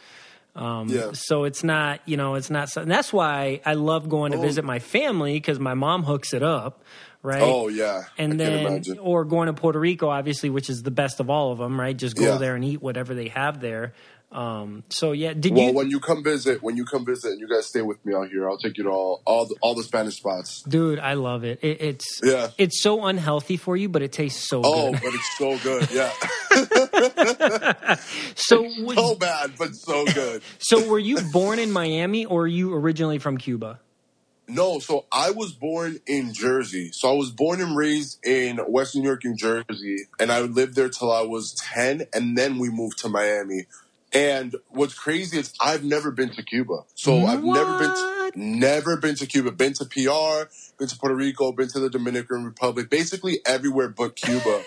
Um, 0.56 0.90
Yeah. 0.90 1.12
So 1.14 1.44
it's 1.46 1.64
not, 1.64 2.02
you 2.06 2.18
know, 2.18 2.36
it's 2.36 2.50
not. 2.50 2.76
And 2.76 2.92
that's 2.92 3.14
why 3.14 3.62
I 3.66 3.74
love 3.76 4.10
going 4.10 4.32
to 4.34 4.38
Oh. 4.38 4.42
visit 4.42 4.66
my 4.66 4.80
family 4.80 5.34
because 5.34 5.60
my 5.60 5.74
mom 5.76 6.04
hooks 6.04 6.34
it 6.34 6.44
up, 6.44 6.84
right? 7.22 7.42
Oh 7.42 7.68
yeah, 7.68 8.04
And 8.18 8.34
I 8.34 8.38
then, 8.38 8.84
or 9.00 9.24
going 9.26 9.48
to 9.48 9.54
Puerto 9.54 9.80
Rico, 9.80 10.10
obviously, 10.10 10.50
which 10.50 10.70
is 10.70 10.82
the 10.84 10.92
best 10.92 11.20
of 11.20 11.30
all 11.30 11.52
of 11.52 11.60
them, 11.60 11.80
right? 11.80 11.96
Just 11.96 12.16
go 12.18 12.24
Yeah. 12.34 12.38
there 12.38 12.56
and 12.56 12.66
eat 12.66 12.82
whatever 12.82 13.14
they 13.14 13.30
have 13.30 13.62
there. 13.62 13.94
Um, 14.32 14.84
so 14.90 15.12
yeah, 15.12 15.34
did 15.34 15.56
Well, 15.56 15.64
you, 15.70 15.74
when 15.74 15.90
you 15.90 16.00
come 16.00 16.24
visit, 16.24 16.62
when 16.62 16.78
you 16.78 16.86
come 16.86 17.04
visit, 17.04 17.32
and 17.32 17.40
you 17.40 17.48
guys 17.48 17.66
stay 17.66 17.82
with 17.82 18.06
me 18.06 18.14
out 18.14 18.30
here, 18.30 18.48
I'll 18.48 18.60
take 18.60 18.78
you 18.78 18.84
to 18.84 18.90
all 18.92 19.22
all 19.26 19.48
the, 19.48 19.56
all 19.62 19.74
the 19.74 19.82
Spanish 19.84 20.18
spots. 20.18 20.62
dude? 20.68 21.00
I 21.00 21.14
love 21.16 21.44
it. 21.44 21.58
it. 21.64 21.82
It's 21.82 22.22
Yeah. 22.24 22.52
it's 22.60 22.82
so 22.84 23.06
unhealthy 23.06 23.58
for 23.58 23.76
you, 23.76 23.90
but 23.90 24.04
it 24.04 24.12
tastes 24.12 24.48
so 24.48 24.62
good. 24.62 24.72
Oh, 24.72 24.92
good. 24.92 25.02
but 25.02 25.14
it's 25.16 25.38
so 25.38 25.58
good. 25.58 25.90
Yeah, 25.92 26.12
So, 28.36 28.62
was- 28.84 28.98
so 28.98 29.16
bad, 29.16 29.54
but 29.58 29.76
so 29.76 30.06
good. 30.06 30.42
so 30.60 30.88
were 30.88 31.00
you 31.00 31.18
born 31.32 31.58
in 31.60 31.72
Miami 31.72 32.26
or 32.26 32.44
are 32.44 32.48
you 32.48 32.74
originally 32.74 33.18
from 33.20 33.38
Cuba? 33.38 33.80
No, 34.48 34.80
so 34.80 35.06
I 35.12 35.30
was 35.32 35.52
born 35.54 36.00
in 36.08 36.34
Jersey. 36.34 36.90
So 36.92 37.10
I 37.10 37.14
was 37.14 37.30
born 37.30 37.62
and 37.62 37.76
raised 37.78 38.18
in 38.26 38.58
Western 38.58 39.02
New 39.04 39.08
York, 39.10 39.24
New 39.24 39.36
Jersey, 39.36 39.98
and 40.20 40.32
I 40.32 40.42
lived 40.42 40.76
there 40.76 40.90
till 40.90 41.12
I 41.12 41.22
was 41.22 41.56
10, 41.74 42.08
and 42.14 42.36
then 42.36 42.58
we 42.58 42.70
moved 42.70 42.98
to 43.00 43.10
Miami. 43.10 43.66
And 44.14 44.56
what's 44.70 44.94
crazy 44.96 45.38
is 45.40 45.54
I've 45.62 45.84
never 45.84 46.12
been 46.12 46.30
to 46.32 46.44
Cuba. 46.44 46.80
So 46.96 47.26
I've 47.26 47.44
never 47.44 47.78
been 47.78 47.92
to, 47.92 48.32
never 48.36 48.98
been 48.98 49.16
to 49.16 49.28
Cuba. 49.28 49.52
Been 49.52 49.74
to 49.74 49.86
PR, 49.86 50.50
been 50.80 50.88
to 50.88 50.98
Puerto 50.98 51.16
Rico, 51.16 51.52
been 51.52 51.68
to 51.70 51.80
the 51.80 51.90
Dominican 51.90 52.44
Republic, 52.44 52.90
basically 52.90 53.40
everywhere 53.46 53.90
but 53.90 54.16
Cuba. 54.16 54.64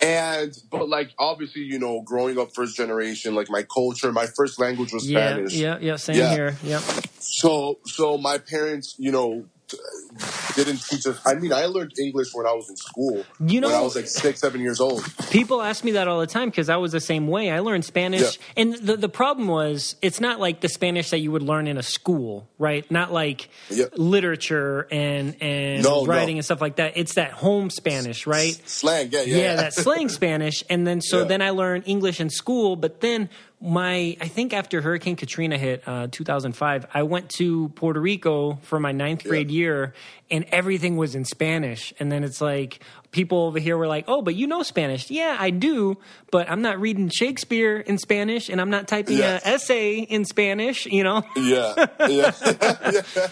And 0.00 0.56
but 0.70 0.88
like 0.88 1.10
obviously, 1.18 1.62
you 1.62 1.78
know, 1.78 2.00
growing 2.00 2.38
up 2.38 2.54
first 2.54 2.76
generation, 2.76 3.34
like 3.34 3.50
my 3.50 3.62
culture, 3.62 4.10
my 4.12 4.26
first 4.26 4.58
language 4.58 4.92
was 4.92 5.08
Yeah, 5.08 5.18
Spanish. 5.34 5.54
yeah, 5.54 5.78
yeah. 5.80 5.96
Same 5.96 6.16
Yeah. 6.16 6.30
here. 6.30 6.56
Yep. 6.64 6.82
So, 7.20 7.78
so 7.84 8.16
my 8.18 8.38
parents, 8.38 8.94
you 8.98 9.12
know, 9.12 9.44
didn't 10.56 10.82
teach 10.82 11.06
us. 11.06 11.18
I 11.24 11.34
mean, 11.34 11.52
I 11.52 11.66
learned 11.66 11.92
English 11.98 12.28
when 12.34 12.46
I 12.46 12.52
was 12.52 12.68
in 12.68 12.76
school. 12.76 13.24
You 13.40 13.60
when 13.60 13.70
I 13.72 13.80
was 13.80 13.96
like 13.96 14.06
six, 14.06 14.40
seven 14.40 14.60
years 14.60 14.80
old. 14.80 15.02
People 15.30 15.62
ask 15.62 15.84
me 15.84 15.92
that 15.92 16.08
all 16.08 16.20
the 16.20 16.26
time 16.26 16.50
because 16.50 16.68
I 16.68 16.76
was 16.76 16.92
the 16.92 17.00
same 17.00 17.28
way. 17.28 17.50
I 17.50 17.60
learned 17.60 17.84
Spanish, 17.84 18.20
Yeah. 18.22 18.62
and 18.62 18.74
the 18.74 18.96
the 18.96 19.08
problem 19.08 19.48
was 19.48 19.96
it's 20.02 20.20
not 20.20 20.40
like 20.40 20.60
the 20.60 20.68
Spanish 20.68 21.10
that 21.10 21.18
you 21.18 21.30
would 21.32 21.42
learn 21.42 21.66
in 21.66 21.78
a 21.78 21.82
school, 21.82 22.48
right? 22.58 22.88
Not 22.90 23.12
like 23.12 23.48
Yeah. 23.70 23.86
literature 23.96 24.86
and 24.90 25.36
and 25.40 25.82
No, 25.82 26.00
no. 26.00 26.06
writing 26.06 26.36
and 26.38 26.44
stuff 26.44 26.60
like 26.60 26.76
that. 26.76 26.94
It's 26.96 27.14
that 27.14 27.32
home 27.32 27.70
Spanish, 27.70 28.26
right? 28.26 28.60
Slang, 28.68 29.10
yeah, 29.12 29.22
yeah, 29.22 29.36
yeah, 29.36 29.56
that 29.56 29.74
slang 29.74 30.08
Spanish. 30.20 30.64
And 30.68 30.86
then 30.86 31.00
so 31.00 31.24
then 31.24 31.42
I 31.42 31.50
learned 31.50 31.84
English 31.86 32.20
in 32.20 32.30
school, 32.30 32.76
but 32.76 33.00
then 33.00 33.28
my 33.60 34.16
I 34.20 34.28
think 34.28 34.52
after 34.52 34.80
Hurricane 34.80 35.16
Katrina 35.16 35.58
hit 35.58 35.82
uh, 35.86 36.08
2005, 36.10 36.86
I 36.94 37.02
went 37.02 37.28
to 37.30 37.68
Puerto 37.70 38.00
Rico 38.00 38.58
for 38.62 38.80
my 38.80 38.92
ninth 38.92 39.24
grade 39.24 39.50
year, 39.50 39.94
and 40.30 40.44
everything 40.50 40.96
was 40.96 41.14
in 41.14 41.24
Spanish. 41.24 41.92
And 42.00 42.10
then 42.10 42.24
it's 42.24 42.40
like 42.40 42.82
people 43.12 43.38
over 43.44 43.58
here 43.58 43.76
were 43.76 43.86
like, 43.86 44.04
"Oh, 44.08 44.22
but 44.22 44.34
you 44.34 44.46
know 44.46 44.62
Spanish? 44.62 45.10
Yeah, 45.10 45.36
I 45.38 45.50
do, 45.50 45.98
but 46.30 46.50
I'm 46.50 46.62
not 46.62 46.80
reading 46.80 47.08
Shakespeare 47.08 47.78
in 47.78 47.98
Spanish, 47.98 48.48
and 48.48 48.60
I'm 48.60 48.70
not 48.70 48.88
typing 48.88 49.20
an 49.20 49.40
essay 49.44 49.98
in 49.98 50.24
Spanish." 50.24 50.86
You 50.86 51.04
know? 51.04 51.22
yeah, 51.36 51.86
yeah. 52.08 52.32
yeah. 52.92 53.26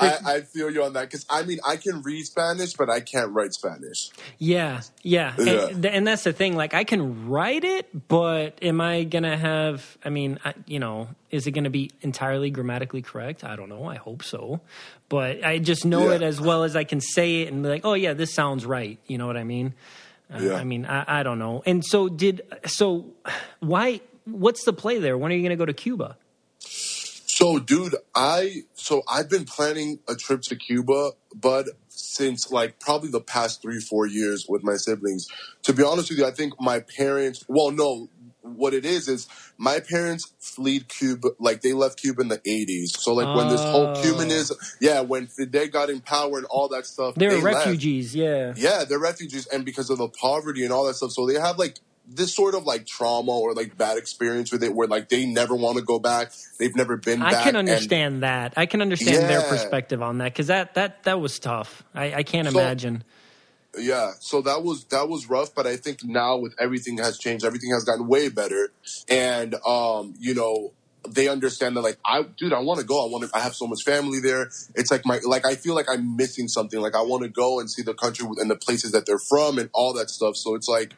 I, 0.00 0.18
I 0.24 0.40
feel 0.42 0.70
you 0.70 0.84
on 0.84 0.92
that 0.94 1.02
because 1.02 1.24
I 1.30 1.42
mean, 1.42 1.58
I 1.66 1.76
can 1.76 2.02
read 2.02 2.24
Spanish, 2.24 2.74
but 2.74 2.90
I 2.90 3.00
can't 3.00 3.32
write 3.32 3.52
Spanish. 3.52 4.10
Yeah, 4.38 4.82
yeah, 5.02 5.34
Yeah. 5.38 5.68
And, 5.68 5.86
and 5.86 6.06
that's 6.06 6.24
the 6.24 6.32
thing. 6.32 6.56
Like, 6.56 6.74
I 6.74 6.84
can 6.84 7.28
write 7.28 7.64
it, 7.64 8.08
but 8.08 8.58
am 8.62 8.80
I 8.80 9.04
gonna 9.04 9.36
have? 9.36 9.98
I 10.04 10.10
mean, 10.10 10.38
I, 10.44 10.54
you 10.66 10.78
know, 10.78 11.08
is 11.30 11.46
it 11.46 11.50
gonna 11.52 11.70
be 11.70 11.90
entirely 12.00 12.50
grammatically 12.50 13.02
correct? 13.02 13.44
I 13.44 13.56
don't 13.56 13.68
know. 13.68 13.84
I 13.84 13.96
hope 13.96 14.22
so, 14.22 14.60
but 15.08 15.44
I 15.44 15.58
just 15.58 15.84
know 15.84 16.08
Yeah. 16.08 16.16
it 16.16 16.22
as 16.22 16.40
well 16.40 16.64
as 16.64 16.74
I 16.76 16.84
can 16.84 17.00
say 17.00 17.42
it 17.42 17.52
and 17.52 17.62
be 17.62 17.68
like, 17.68 17.84
oh 17.84 17.94
yeah, 17.94 18.14
this 18.14 18.32
sounds 18.32 18.64
right. 18.66 18.98
You 19.06 19.18
know 19.18 19.26
what 19.26 19.36
I 19.36 19.44
mean? 19.44 19.74
Uh, 20.32 20.54
I 20.54 20.64
mean, 20.64 20.84
I, 20.86 21.20
I 21.20 21.22
don't 21.22 21.38
know. 21.38 21.62
And 21.64 21.84
so 21.84 22.08
did 22.08 22.42
so. 22.66 23.06
Why? 23.60 24.00
What's 24.26 24.64
the 24.64 24.74
play 24.74 24.98
there? 24.98 25.16
When 25.16 25.32
are 25.32 25.34
you 25.34 25.42
gonna 25.42 25.56
go 25.56 25.64
to 25.66 25.72
Cuba? 25.72 26.16
So, 26.60 27.58
dude, 27.58 27.94
I 28.14 28.62
so 28.74 29.02
I've 29.08 29.30
been 29.30 29.44
planning 29.44 30.00
a 30.08 30.14
trip 30.16 30.42
to 30.48 30.56
Cuba, 30.56 31.12
but 31.34 31.66
since 31.88 32.50
like 32.50 32.80
probably 32.80 33.10
the 33.10 33.20
past 33.20 33.62
three, 33.62 33.80
four 33.80 34.06
years 34.06 34.46
with 34.48 34.62
my 34.64 34.76
siblings. 34.76 35.26
To 35.62 35.72
be 35.72 35.82
honest 35.82 36.10
with 36.10 36.18
you, 36.18 36.26
I 36.26 36.30
think 36.32 36.54
my 36.60 36.80
parents. 36.80 37.44
Well, 37.48 37.70
no, 37.70 38.08
what 38.42 38.72
it 38.74 38.84
is 38.84 39.08
is 39.08 39.26
my 39.58 39.80
parents 39.80 40.32
fled 40.38 40.88
Cuba, 40.88 41.30
like 41.38 41.60
they 41.62 41.72
left 41.72 42.00
Cuba 42.00 42.20
in 42.22 42.28
the 42.28 42.38
'80s. 42.38 42.90
So, 42.98 43.14
like 43.14 43.36
when 43.36 43.48
this 43.48 43.60
whole 43.60 43.88
Oh. 43.88 44.02
Cubanism, 44.02 44.56
yeah, 44.80 45.00
when 45.00 45.26
Fidel 45.26 45.66
got 45.68 45.90
in 45.90 46.00
power 46.00 46.38
and 46.38 46.46
all 46.46 46.68
that 46.68 46.86
stuff, 46.86 47.14
They're 47.16 47.30
they 47.30 47.40
left. 47.40 47.66
refugees. 47.66 48.14
Yeah. 48.14 48.54
Yeah, 48.56 48.84
they're 48.88 48.98
refugees, 48.98 49.46
and 49.48 49.64
because 49.64 49.90
of 49.90 49.98
the 49.98 50.08
poverty 50.08 50.64
and 50.64 50.72
all 50.72 50.84
that 50.86 50.94
stuff, 50.94 51.10
so 51.12 51.26
they 51.26 51.34
have 51.38 51.58
like 51.58 51.78
this 52.10 52.34
sort 52.34 52.54
of 52.54 52.64
like 52.64 52.86
trauma 52.86 53.32
or 53.32 53.52
like 53.52 53.76
bad 53.76 53.98
experience 53.98 54.50
with 54.50 54.62
it, 54.62 54.74
where 54.74 54.88
like 54.88 55.10
they 55.10 55.26
never 55.26 55.54
want 55.54 55.76
to 55.76 55.82
go 55.84 55.98
back. 55.98 56.32
They've 56.58 56.74
never 56.74 56.96
been 56.96 57.20
back. 57.20 57.34
I 57.34 57.42
can 57.42 57.48
and- 57.56 57.68
understand 57.68 58.22
that. 58.22 58.54
I 58.56 58.64
can 58.64 58.80
understand 58.80 59.24
their 59.28 59.40
Yeah. 59.40 59.48
perspective 59.50 60.00
on 60.00 60.18
that 60.18 60.32
because 60.32 60.46
that 60.46 60.74
that 60.74 61.02
that 61.02 61.20
was 61.20 61.38
tough. 61.38 61.82
I, 61.94 62.14
I 62.14 62.22
can't 62.22 62.48
So- 62.50 62.58
imagine. 62.58 63.04
Yeah, 63.78 64.12
so 64.20 64.42
that 64.42 64.62
was 64.62 64.84
that 64.86 65.08
was 65.08 65.28
rough, 65.28 65.54
but 65.54 65.66
I 65.66 65.76
think 65.76 66.04
now 66.04 66.36
with 66.36 66.54
everything 66.58 66.98
has 66.98 67.18
changed, 67.18 67.44
everything 67.44 67.70
has 67.70 67.84
gotten 67.84 68.06
way 68.06 68.28
better, 68.28 68.70
and 69.08 69.54
um, 69.66 70.14
you 70.18 70.34
know, 70.34 70.72
they 71.08 71.28
understand 71.28 71.76
that 71.76 71.82
like 71.82 71.98
I, 72.04 72.22
dude, 72.22 72.52
I 72.52 72.60
want 72.60 72.80
to 72.80 72.86
go. 72.86 73.06
I 73.06 73.10
want 73.10 73.24
to. 73.24 73.36
I 73.36 73.40
have 73.40 73.54
so 73.54 73.66
much 73.66 73.82
family 73.84 74.20
there. 74.20 74.50
It's 74.74 74.90
like 74.90 75.04
my 75.04 75.20
like 75.24 75.46
I 75.46 75.54
feel 75.54 75.74
like 75.74 75.86
I'm 75.88 76.16
missing 76.16 76.48
something. 76.48 76.80
Like 76.80 76.94
I 76.94 77.02
want 77.02 77.22
to 77.22 77.28
go 77.28 77.60
and 77.60 77.70
see 77.70 77.82
the 77.82 77.94
country 77.94 78.26
and 78.38 78.50
the 78.50 78.56
places 78.56 78.92
that 78.92 79.06
they're 79.06 79.18
from 79.18 79.58
and 79.58 79.70
all 79.72 79.92
that 79.94 80.10
stuff. 80.10 80.36
So 80.36 80.54
it's 80.54 80.68
like 80.68 80.94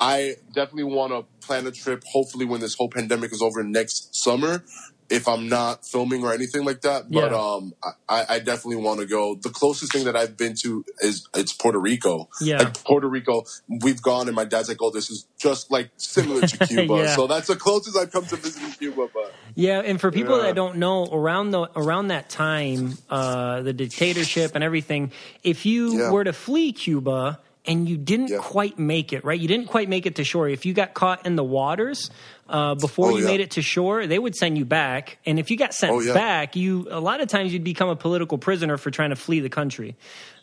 I 0.00 0.36
definitely 0.52 0.84
want 0.84 1.12
to 1.12 1.24
plan 1.46 1.66
a 1.66 1.72
trip. 1.72 2.04
Hopefully, 2.12 2.44
when 2.44 2.60
this 2.60 2.74
whole 2.74 2.88
pandemic 2.88 3.32
is 3.32 3.42
over 3.42 3.62
next 3.64 4.14
summer. 4.14 4.62
If 5.10 5.26
I'm 5.26 5.48
not 5.48 5.86
filming 5.86 6.22
or 6.22 6.34
anything 6.34 6.66
like 6.66 6.82
that, 6.82 7.10
but 7.10 7.30
Yeah. 7.30 7.38
um, 7.38 7.72
I, 8.10 8.26
I 8.28 8.38
definitely 8.40 8.76
want 8.82 9.00
to 9.00 9.06
go. 9.06 9.36
The 9.36 9.48
closest 9.48 9.90
thing 9.90 10.04
that 10.04 10.14
I've 10.14 10.36
been 10.36 10.54
to 10.62 10.84
is 11.00 11.26
it's 11.34 11.54
Puerto 11.54 11.78
Rico. 11.78 12.28
Yeah. 12.42 12.58
Like 12.58 12.84
Puerto 12.84 13.08
Rico, 13.08 13.44
we've 13.68 14.02
gone, 14.02 14.26
and 14.28 14.36
my 14.36 14.44
dad's 14.44 14.68
like, 14.68 14.82
"Oh, 14.82 14.90
this 14.90 15.08
is 15.10 15.26
just 15.38 15.70
like 15.70 15.88
similar 15.96 16.42
to 16.46 16.58
Cuba." 16.66 16.94
Yeah. 16.96 17.16
So 17.16 17.26
that's 17.26 17.46
the 17.46 17.56
closest 17.56 17.96
I've 17.96 18.12
come 18.12 18.26
to 18.26 18.36
visiting 18.36 18.70
Cuba. 18.72 19.08
But 19.14 19.32
Yeah, 19.54 19.80
and 19.80 19.98
for 19.98 20.10
people 20.10 20.36
Yeah. 20.36 20.42
that 20.48 20.54
don't 20.54 20.76
know, 20.76 21.06
around 21.06 21.52
the 21.52 21.70
around 21.74 22.08
that 22.08 22.28
time, 22.28 22.98
uh, 23.08 23.62
the 23.62 23.72
dictatorship 23.72 24.52
and 24.54 24.62
everything, 24.62 25.12
if 25.42 25.64
you 25.64 26.10
were 26.12 26.24
to 26.24 26.34
flee 26.34 26.72
Cuba 26.72 27.40
and 27.64 27.86
you 27.88 27.96
didn't 27.98 28.38
quite 28.38 28.78
make 28.78 29.12
it, 29.12 29.24
right? 29.24 29.38
You 29.38 29.48
didn't 29.48 29.66
quite 29.68 29.88
make 29.90 30.06
it 30.06 30.16
to 30.16 30.24
shore. 30.24 30.48
If 30.48 30.64
you 30.64 30.72
got 30.72 30.94
caught 30.94 31.26
in 31.26 31.36
the 31.36 31.44
waters 31.44 32.10
uh, 32.48 32.74
before 32.74 33.08
Oh, 33.12 33.16
you 33.16 33.22
yeah. 33.24 33.30
made 33.30 33.40
it 33.40 33.50
to 33.52 33.62
shore, 33.62 34.06
they 34.06 34.18
would 34.18 34.34
send 34.34 34.56
you 34.56 34.64
back. 34.64 35.18
And 35.26 35.38
if 35.38 35.50
you 35.50 35.56
got 35.56 35.74
sent 35.74 35.92
Oh, 35.92 36.00
yeah. 36.00 36.14
back, 36.14 36.56
you 36.56 36.88
a 36.90 37.00
lot 37.00 37.20
of 37.20 37.28
times 37.28 37.52
you'd 37.52 37.64
become 37.64 37.88
a 37.88 37.96
political 37.96 38.38
prisoner 38.38 38.76
for 38.78 38.90
trying 38.90 39.10
to 39.10 39.16
flee 39.16 39.40
the 39.40 39.50
country. 39.50 39.96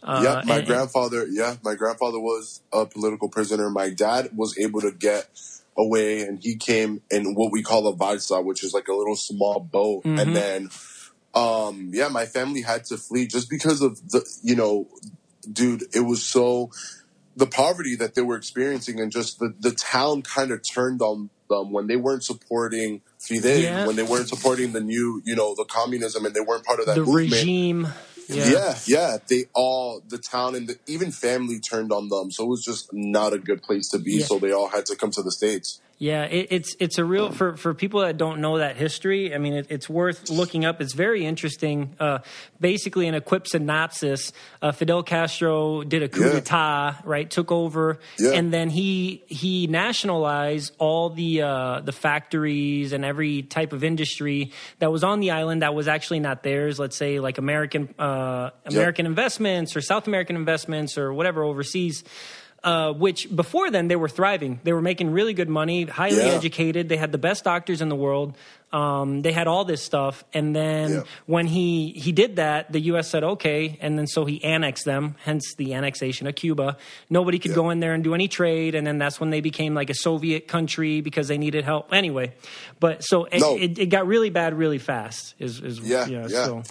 Uh, 0.04 0.22
yeah, 0.24 0.42
my 0.46 0.58
and- 0.60 0.68
grandfather. 0.68 1.26
Yeah, 1.30 1.56
my 1.64 1.76
grandfather 1.76 2.20
was 2.20 2.62
a 2.72 2.86
political 2.86 3.30
prisoner. 3.30 3.70
My 3.70 3.90
dad 3.90 4.30
was 4.36 4.58
able 4.58 4.82
to 4.82 4.92
get 4.92 5.28
away, 5.78 6.22
and 6.22 6.42
he 6.42 6.56
came 6.56 7.02
in 7.10 7.34
what 7.34 7.52
we 7.52 7.64
call 7.64 7.88
a 7.88 7.96
balsa, 7.96 8.42
which 8.42 8.64
is 8.64 8.74
like 8.74 8.88
a 8.88 8.94
little 8.94 9.16
small 9.16 9.60
boat, 9.60 10.04
Mm-hmm. 10.04 10.20
and 10.20 10.36
then. 10.36 10.70
Um, 11.34 11.90
yeah, 11.92 12.08
my 12.08 12.26
family 12.26 12.62
had 12.62 12.86
to 12.86 12.98
flee 12.98 13.28
just 13.28 13.50
because 13.50 13.82
of 13.82 13.98
the, 14.10 14.26
you 14.42 14.56
know, 14.56 14.88
dude, 15.52 15.84
it 15.94 16.00
was 16.00 16.24
so, 16.24 16.72
the 17.36 17.46
poverty 17.46 17.98
that 17.98 18.16
they 18.16 18.22
were 18.22 18.38
experiencing 18.38 19.02
and 19.02 19.12
just 19.12 19.40
the, 19.40 19.54
the 19.60 19.72
town 19.72 20.22
kind 20.22 20.52
of 20.52 20.62
turned 20.64 21.02
on 21.02 21.30
them 21.50 21.72
when 21.72 21.88
they 21.88 21.96
weren't 21.96 22.24
supporting 22.24 23.02
Fidel 23.20 23.58
Yeah. 23.58 23.86
when 23.88 23.96
they 23.96 24.04
weren't 24.04 24.30
supporting 24.30 24.72
the 24.74 24.82
new, 24.82 25.22
you 25.26 25.36
know, 25.36 25.56
the 25.56 25.66
communism 25.66 26.26
and 26.26 26.36
they 26.36 26.42
weren't 26.42 26.64
part 26.64 26.80
of 26.80 26.86
that 26.88 26.96
the 26.96 27.02
movement. 27.02 27.32
regime. 27.32 27.88
Yeah. 28.28 28.50
Yeah. 28.50 28.78
yeah, 28.88 29.18
They 29.28 29.46
all, 29.54 30.02
the 30.08 30.18
town 30.18 30.56
and 30.56 30.68
the, 30.68 30.80
even 30.88 31.12
family 31.12 31.60
turned 31.60 31.92
on 31.92 32.10
them. 32.10 32.32
So 32.32 32.46
it 32.46 32.48
was 32.50 32.64
just 32.66 32.92
not 32.92 33.34
a 33.34 33.38
good 33.38 33.62
place 33.62 33.90
to 33.90 34.00
be. 34.00 34.14
Yeah. 34.14 34.26
So 34.26 34.40
they 34.40 34.52
all 34.52 34.68
had 34.68 34.86
to 34.88 34.96
come 34.96 35.12
to 35.12 35.22
the 35.22 35.32
States. 35.32 35.80
Yeah, 35.98 36.24
it, 36.24 36.48
it's 36.52 36.76
it's 36.82 36.98
a 36.98 37.06
real 37.06 37.32
for 37.32 37.56
for 37.56 37.74
people 37.74 38.02
that 38.02 38.18
don't 38.18 38.42
know 38.42 38.58
that 38.58 38.76
history. 38.76 39.34
I 39.34 39.38
mean, 39.38 39.54
it, 39.54 39.68
it's 39.70 39.88
worth 39.88 40.30
looking 40.30 40.66
up. 40.66 40.82
It's 40.82 40.92
very 40.94 41.26
interesting. 41.26 41.96
Uh, 41.98 42.20
basically, 42.60 43.08
in 43.08 43.16
a 43.16 43.22
quick 43.22 43.48
synopsis, 43.48 44.34
uh, 44.62 44.74
Fidel 44.74 45.04
Castro 45.04 45.84
did 45.84 46.04
a 46.04 46.10
coup 46.10 46.26
Yeah. 46.26 46.40
d'état, 46.42 47.06
right? 47.06 47.30
Took 47.30 47.50
over, 47.50 48.00
Yeah. 48.20 48.32
and 48.32 48.52
then 48.52 48.70
he 48.70 49.24
he 49.28 49.68
nationalized 49.68 50.74
all 50.80 51.12
the 51.12 51.42
uh, 51.44 51.80
the 51.80 51.94
factories 51.94 52.92
and 52.92 53.06
every 53.06 53.44
type 53.44 53.72
of 53.72 53.82
industry 53.86 54.52
that 54.80 54.92
was 54.92 55.02
on 55.06 55.22
the 55.22 55.32
island 55.32 55.62
that 55.62 55.74
was 55.74 55.88
actually 55.88 56.20
not 56.20 56.44
theirs. 56.44 56.78
Let's 56.78 56.98
say 56.98 57.22
like 57.22 57.38
American 57.38 57.96
uh, 57.98 58.50
American 58.66 59.06
investments 59.06 59.78
or 59.78 59.82
South 59.82 60.08
American 60.08 60.36
investments 60.36 60.98
or 60.98 61.14
whatever 61.14 61.42
overseas. 61.46 62.04
Uh, 62.66 62.92
which 62.94 63.30
before 63.36 63.70
then 63.70 63.88
they 63.90 63.96
were 63.96 64.10
thriving. 64.10 64.60
They 64.64 64.74
were 64.74 64.82
making 64.82 65.12
really 65.12 65.36
good 65.36 65.50
money, 65.50 65.84
highly 65.86 66.18
Yeah. 66.18 66.34
educated. 66.34 66.90
They 66.90 66.98
had 66.98 67.12
the 67.12 67.20
best 67.20 67.44
doctors 67.44 67.80
in 67.80 67.90
the 67.90 67.96
world. 67.96 68.34
Um, 68.74 69.22
they 69.22 69.32
had 69.34 69.46
all 69.48 69.66
this 69.66 69.84
stuff, 69.84 70.24
and 70.34 70.56
then 70.56 70.90
Yeah. 70.92 71.02
when 71.28 71.46
he 71.46 71.92
he 71.96 72.12
did 72.12 72.38
that, 72.38 72.72
the 72.72 72.80
U.S. 72.92 73.08
said 73.08 73.24
okay, 73.24 73.78
and 73.82 74.00
then 74.00 74.08
so 74.08 74.26
he 74.26 74.44
annexed 74.44 74.84
them. 74.84 75.14
Hence 75.24 75.54
the 75.60 75.76
annexation 75.76 76.26
of 76.26 76.34
Cuba. 76.34 76.78
Nobody 77.08 77.38
could 77.38 77.52
Yeah. 77.52 77.56
go 77.62 77.70
in 77.70 77.82
there 77.82 77.94
and 77.94 78.04
do 78.04 78.16
any 78.16 78.28
trade, 78.28 78.74
and 78.74 78.86
then 78.88 78.98
that's 78.98 79.20
when 79.20 79.30
they 79.30 79.42
became 79.42 79.76
like 79.76 79.92
a 79.92 79.96
Soviet 79.96 80.48
country 80.48 81.02
because 81.02 81.28
they 81.28 81.38
needed 81.38 81.64
help. 81.66 81.94
Anyway, 81.94 82.34
but 82.80 83.04
so 83.04 83.26
it, 83.26 83.42
No. 83.42 83.56
it, 83.58 83.78
it 83.78 83.86
got 83.92 84.08
really 84.08 84.32
bad 84.32 84.58
really 84.58 84.80
fast. 84.80 85.36
Is 85.40 85.62
is 85.62 85.80
Yeah, 85.82 86.08
yeah. 86.08 86.28
So 86.28 86.64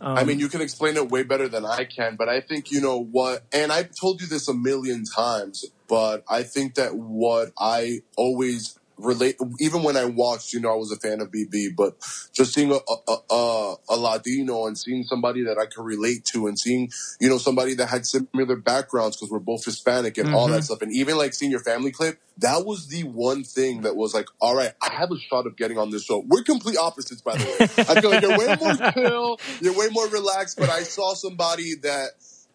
I 0.00 0.22
Um, 0.22 0.28
mean, 0.28 0.40
you 0.40 0.48
can 0.48 0.60
explain 0.62 0.96
it 0.96 1.10
way 1.10 1.24
better 1.24 1.48
than 1.48 1.66
I 1.66 1.84
can, 1.84 2.16
but 2.16 2.28
I 2.28 2.40
think 2.40 2.70
you 2.72 2.80
know 2.80 2.98
what, 3.00 3.44
and 3.52 3.72
I've 3.72 3.94
told 3.94 4.20
you 4.20 4.28
this 4.28 4.48
a 4.48 4.54
million 4.54 5.04
times, 5.04 5.66
but 5.88 6.24
I 6.28 6.44
think 6.44 6.74
that 6.76 6.96
what 6.96 7.52
I 7.58 8.02
always 8.16 8.77
relate, 8.98 9.36
even 9.60 9.82
when 9.82 9.96
I 9.96 10.04
watched, 10.04 10.52
you 10.52 10.60
know, 10.60 10.72
I 10.72 10.76
was 10.76 10.92
a 10.92 10.96
fan 10.96 11.20
of 11.20 11.30
BB, 11.30 11.76
but 11.76 11.94
just 12.32 12.54
seeing 12.54 12.72
a, 12.72 12.76
a, 12.76 13.16
a, 13.30 13.74
a 13.90 13.96
Latino 13.96 14.66
and 14.66 14.76
seeing 14.76 15.04
somebody 15.04 15.44
that 15.44 15.58
I 15.58 15.66
could 15.66 15.84
relate 15.84 16.24
to 16.32 16.46
and 16.46 16.58
seeing, 16.58 16.90
you 17.20 17.28
know, 17.28 17.38
somebody 17.38 17.74
that 17.74 17.86
had 17.86 18.06
similar 18.06 18.56
backgrounds 18.56 19.16
because 19.16 19.30
we're 19.30 19.38
both 19.38 19.64
Hispanic 19.64 20.18
and 20.18 20.34
all 20.34 20.48
that 20.48 20.54
mm-hmm. 20.54 20.62
stuff. 20.62 20.82
And 20.82 20.92
even 20.92 21.16
like 21.16 21.34
seeing 21.34 21.50
your 21.50 21.62
family 21.62 21.90
clip, 21.90 22.18
that 22.38 22.64
was 22.64 22.88
the 22.88 23.04
one 23.04 23.44
thing 23.44 23.82
that 23.82 23.96
was 23.96 24.14
like, 24.14 24.26
all 24.40 24.54
right, 24.54 24.72
I 24.82 24.92
have 24.92 25.10
a 25.10 25.18
shot 25.18 25.46
of 25.46 25.56
getting 25.56 25.78
on 25.78 25.90
this 25.90 26.04
show. 26.04 26.24
We're 26.26 26.42
complete 26.42 26.76
opposites, 26.76 27.20
by 27.20 27.36
the 27.36 27.44
way. 27.44 27.84
I 27.88 28.00
feel 28.00 28.10
like 28.10 28.22
you're 28.22 28.38
way 28.38 28.56
more 28.60 28.92
chill, 28.92 29.40
you're 29.60 29.76
way 29.76 29.88
more 29.90 30.08
relaxed, 30.08 30.58
but 30.58 30.70
I 30.70 30.82
saw 30.82 31.14
somebody 31.14 31.74
that 31.82 32.10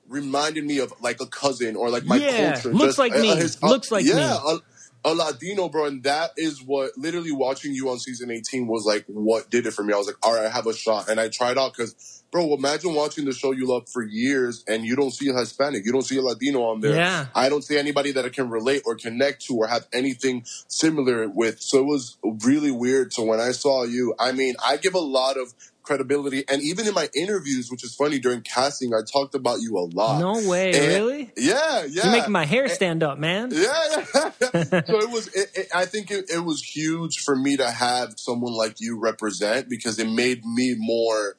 reminded 0.08 0.66
me 0.66 0.80
of 0.80 0.94
like 1.02 1.22
a 1.22 1.26
cousin 1.26 1.76
or 1.76 1.90
like 1.90 2.06
my 2.06 2.18
Yeah, 2.18 2.54
culture. 2.54 2.74
looks 2.74 2.98
like 2.98 3.14
me. 3.14 3.32
Uh, 3.32 3.68
looks 3.68 3.92
like 3.92 4.06
yeah, 4.06 4.16
me. 4.16 4.22
A, 4.24 4.60
a 5.06 5.14
Latino, 5.14 5.70
bro. 5.70 5.86
And 5.86 6.04
that 6.04 6.32
is 6.38 6.62
what 6.64 6.92
literally 6.98 7.32
watching 7.32 7.74
you 7.74 7.90
on 7.90 8.00
season 8.00 8.32
18 8.32 8.68
was 8.68 8.86
like 8.86 9.06
what 9.08 9.50
did 9.50 9.66
it 9.66 9.72
for 9.72 9.84
me. 9.84 9.94
I 9.94 9.98
was 9.98 10.08
like, 10.08 10.16
all 10.24 10.34
right, 10.34 10.46
I 10.46 10.50
have 10.50 10.68
a 10.68 10.74
shot. 10.74 11.10
And 11.10 11.20
I 11.20 11.30
tried 11.30 11.58
out 11.58 11.74
because, 11.76 12.24
bro, 12.32 12.54
imagine 12.54 12.94
watching 12.94 13.26
the 13.26 13.34
show 13.34 13.52
you 13.52 13.68
love 13.68 13.90
for 13.90 14.02
years 14.02 14.64
and 14.68 14.86
you 14.86 14.96
don't 14.96 15.12
see 15.12 15.30
a 15.30 15.34
Hispanic, 15.34 15.86
you 15.86 15.92
don't 15.92 16.04
see 16.04 16.18
a 16.18 16.22
Latino 16.22 16.64
on 16.64 16.82
there. 16.82 16.96
Yeah. 16.96 17.28
I 17.36 17.50
don't 17.50 17.64
see 17.64 17.78
anybody 17.78 18.12
that 18.14 18.26
I 18.26 18.30
can 18.30 18.50
relate 18.50 18.84
or 18.86 18.96
connect 18.96 19.46
to 19.48 19.56
or 19.56 19.68
have 19.68 19.88
anything 19.92 20.44
similar 20.68 21.28
with. 21.28 21.60
So 21.60 21.80
it 21.80 21.86
was 21.86 22.18
really 22.46 22.72
weird. 22.72 23.14
So 23.14 23.24
when 23.24 23.40
I 23.40 23.52
saw 23.52 23.84
you, 23.84 24.16
I 24.20 24.32
mean, 24.32 24.56
I 24.66 24.78
give 24.78 24.94
a 24.94 25.00
lot 25.00 25.38
of 25.38 25.54
credibility. 25.84 26.44
And 26.50 26.62
even 26.62 26.88
in 26.88 26.94
my 26.94 27.10
interviews, 27.14 27.70
which 27.70 27.84
is 27.84 27.94
funny 27.94 28.20
during 28.20 28.42
casting, 28.42 28.94
I 28.94 29.02
talked 29.02 29.36
about 29.36 29.62
you 29.62 29.78
a 29.78 29.86
lot. 29.94 30.20
no 30.20 30.48
way, 30.50 30.74
And- 30.74 30.88
really. 30.88 31.32
Yeah, 31.38 31.86
yeah. 31.88 32.04
You're 32.04 32.12
making 32.12 32.32
my 32.32 32.46
hair 32.46 32.68
stand 32.70 33.04
up, 33.04 33.18
man. 33.18 33.50
Yeah, 33.52 33.62
yeah. 33.98 34.04
so 34.40 35.00
it 35.00 35.10
was. 35.10 35.28
It, 35.28 35.52
it, 35.56 35.68
I 35.74 35.86
think 35.86 36.10
it, 36.12 36.30
it 36.30 36.44
was 36.44 36.64
huge 36.64 37.20
for 37.20 37.36
me 37.36 37.58
to 37.58 37.70
have 37.70 38.14
someone 38.18 38.54
like 38.54 38.80
you 38.80 39.00
represent 39.00 39.70
because 39.70 40.00
it 40.00 40.10
made 40.10 40.46
me 40.46 40.76
more 40.78 41.36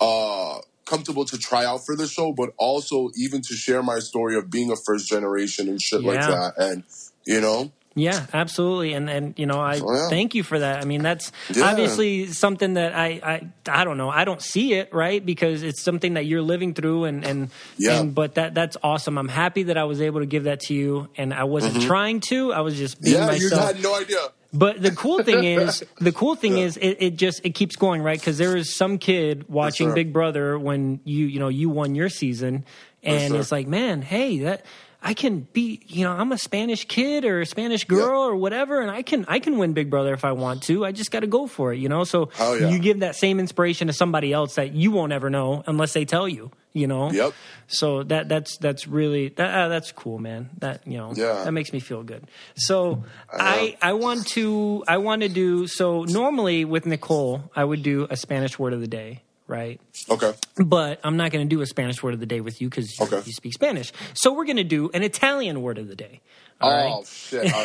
uh, 0.00 0.58
comfortable 0.84 1.24
to 1.26 1.38
try 1.38 1.64
out 1.64 1.84
for 1.86 1.96
the 1.96 2.06
show, 2.06 2.32
but 2.32 2.50
also 2.56 3.10
even 3.16 3.42
to 3.42 3.54
share 3.54 3.82
my 3.82 3.98
story 3.98 4.36
of 4.36 4.50
being 4.50 4.70
a 4.70 4.76
first 4.76 5.08
generation 5.08 5.68
and 5.68 5.80
shit 5.80 6.02
like 6.02 6.20
that. 6.20 6.54
And 6.58 6.84
you 7.24 7.40
know, 7.40 7.72
Yeah, 7.94 8.24
absolutely, 8.32 8.94
and 8.94 9.10
and 9.10 9.38
you 9.38 9.44
know 9.46 9.60
I 9.60 9.74
yeah. 9.74 10.08
thank 10.08 10.34
you 10.34 10.42
for 10.42 10.58
that. 10.58 10.82
I 10.82 10.86
mean 10.86 11.02
that's 11.02 11.30
Yeah. 11.54 11.64
obviously 11.70 12.26
something 12.28 12.74
that 12.74 12.94
I, 12.94 13.06
I 13.22 13.48
I 13.80 13.84
don't 13.84 13.98
know 13.98 14.08
I 14.08 14.24
don't 14.24 14.40
see 14.40 14.74
it 14.74 14.92
right 14.94 15.24
because 15.24 15.62
it's 15.62 15.82
something 15.82 16.14
that 16.14 16.24
you're 16.24 16.40
living 16.42 16.72
through 16.74 17.04
and 17.04 17.24
and 17.24 17.50
Yeah. 17.76 18.00
and 18.00 18.14
but 18.14 18.36
that 18.36 18.54
that's 18.54 18.76
awesome. 18.82 19.18
I'm 19.18 19.28
happy 19.28 19.64
that 19.64 19.76
I 19.76 19.84
was 19.84 20.00
able 20.00 20.20
to 20.20 20.26
give 20.26 20.44
that 20.44 20.60
to 20.60 20.74
you, 20.74 21.08
and 21.16 21.34
I 21.34 21.44
wasn't 21.44 21.82
trying 21.82 22.20
to. 22.30 22.52
I 22.52 22.60
was 22.60 22.76
just 22.76 23.00
being 23.00 23.16
Mm-hmm. 23.16 23.28
yeah, 23.30 23.36
you 23.36 23.50
myself. 23.50 23.74
had 23.74 23.82
no 23.82 23.94
idea. 23.94 24.18
But 24.54 24.82
the 24.82 24.90
cool 24.92 25.22
thing 25.22 25.44
is, 25.58 25.82
the 25.98 26.12
cool 26.12 26.34
thing 26.34 26.58
is, 26.58 26.76
it, 26.76 26.96
it 27.00 27.16
just 27.16 27.40
it 27.44 27.54
keeps 27.54 27.76
going 27.76 28.02
right 28.02 28.18
because 28.18 28.36
there 28.38 28.56
is 28.56 28.74
some 28.74 28.98
kid 28.98 29.48
watching. 29.48 29.94
Big 29.94 30.12
Brother 30.12 30.58
when 30.58 31.00
you 31.04 31.26
you 31.26 31.40
know 31.40 31.48
you 31.48 31.68
won 31.70 31.94
your 31.94 32.08
season, 32.08 32.64
and 33.02 33.32
sir. 33.32 33.38
it's 33.40 33.52
like, 33.52 33.66
man, 33.66 34.02
hey, 34.02 34.38
that 34.40 34.64
I 35.04 35.14
can 35.14 35.40
be, 35.52 35.80
you 35.88 36.04
know, 36.04 36.12
I'm 36.12 36.30
a 36.30 36.38
Spanish 36.38 36.84
kid 36.86 37.24
or 37.24 37.40
a 37.40 37.46
Spanish 37.46 37.84
girl 37.84 38.22
or 38.22 38.36
whatever, 38.36 38.80
and 38.80 38.88
I 38.90 39.02
can 39.02 39.24
I 39.26 39.40
can 39.40 39.58
win 39.58 39.72
Big 39.72 39.90
Brother 39.90 40.14
if 40.14 40.24
I 40.24 40.30
want 40.32 40.62
to. 40.64 40.84
I 40.84 40.92
just 40.92 41.10
got 41.10 41.20
to 41.20 41.26
go 41.26 41.46
for 41.48 41.72
it, 41.72 41.78
you 41.80 41.88
know. 41.88 42.04
So 42.04 42.30
Oh, 42.38 42.54
yeah. 42.54 42.68
you 42.70 42.78
give 42.78 43.00
that 43.00 43.16
same 43.16 43.40
inspiration 43.40 43.88
to 43.88 43.92
somebody 43.92 44.32
else 44.32 44.54
that 44.54 44.72
you 44.72 44.92
won't 44.92 45.12
ever 45.12 45.28
know 45.28 45.64
unless 45.66 45.92
they 45.92 46.04
tell 46.04 46.28
you, 46.28 46.52
you 46.72 46.86
know. 46.86 47.10
Yep. 47.10 47.32
So 47.66 48.04
that 48.04 48.28
that's 48.28 48.56
that's 48.58 48.86
really 48.86 49.28
that 49.30 49.52
uh, 49.64 49.68
that's 49.68 49.90
cool, 49.90 50.20
man. 50.20 50.50
That 50.58 50.86
you 50.86 50.98
know 50.98 51.12
Yeah. 51.16 51.42
that 51.44 51.52
makes 51.52 51.72
me 51.72 51.80
feel 51.80 52.04
good. 52.04 52.22
So 52.54 53.02
I 53.32 53.76
I 53.82 53.94
want 53.94 54.26
to 54.28 54.84
I 54.86 54.98
want 54.98 55.22
to 55.22 55.28
do 55.28 55.66
so 55.66 56.04
normally 56.04 56.64
with 56.64 56.86
Nicole 56.86 57.50
I 57.56 57.64
would 57.64 57.82
do 57.82 58.06
a 58.08 58.16
Spanish 58.16 58.56
word 58.58 58.72
of 58.72 58.80
the 58.80 58.86
day, 58.88 59.22
right? 59.46 59.80
Okay. 60.08 60.32
But 60.56 61.00
I'm 61.04 61.16
not 61.16 61.30
going 61.32 61.46
to 61.48 61.54
do 61.54 61.60
a 61.62 61.66
Spanish 61.66 62.02
word 62.02 62.14
of 62.14 62.20
the 62.20 62.26
day 62.26 62.40
with 62.40 62.60
you 62.60 62.68
because 62.68 62.90
Okay. 63.00 63.22
you 63.24 63.32
speak 63.32 63.52
Spanish. 63.54 63.92
So 64.14 64.32
we're 64.32 64.44
going 64.44 64.56
to 64.56 64.64
do 64.64 64.90
an 64.94 65.02
Italian 65.02 65.62
word 65.62 65.78
of 65.78 65.88
the 65.88 65.96
day. 65.96 66.20
All 66.60 66.70
oh, 66.70 66.74
right. 66.74 66.92
oh 66.94 67.04
shit! 67.04 67.52
All 67.52 67.64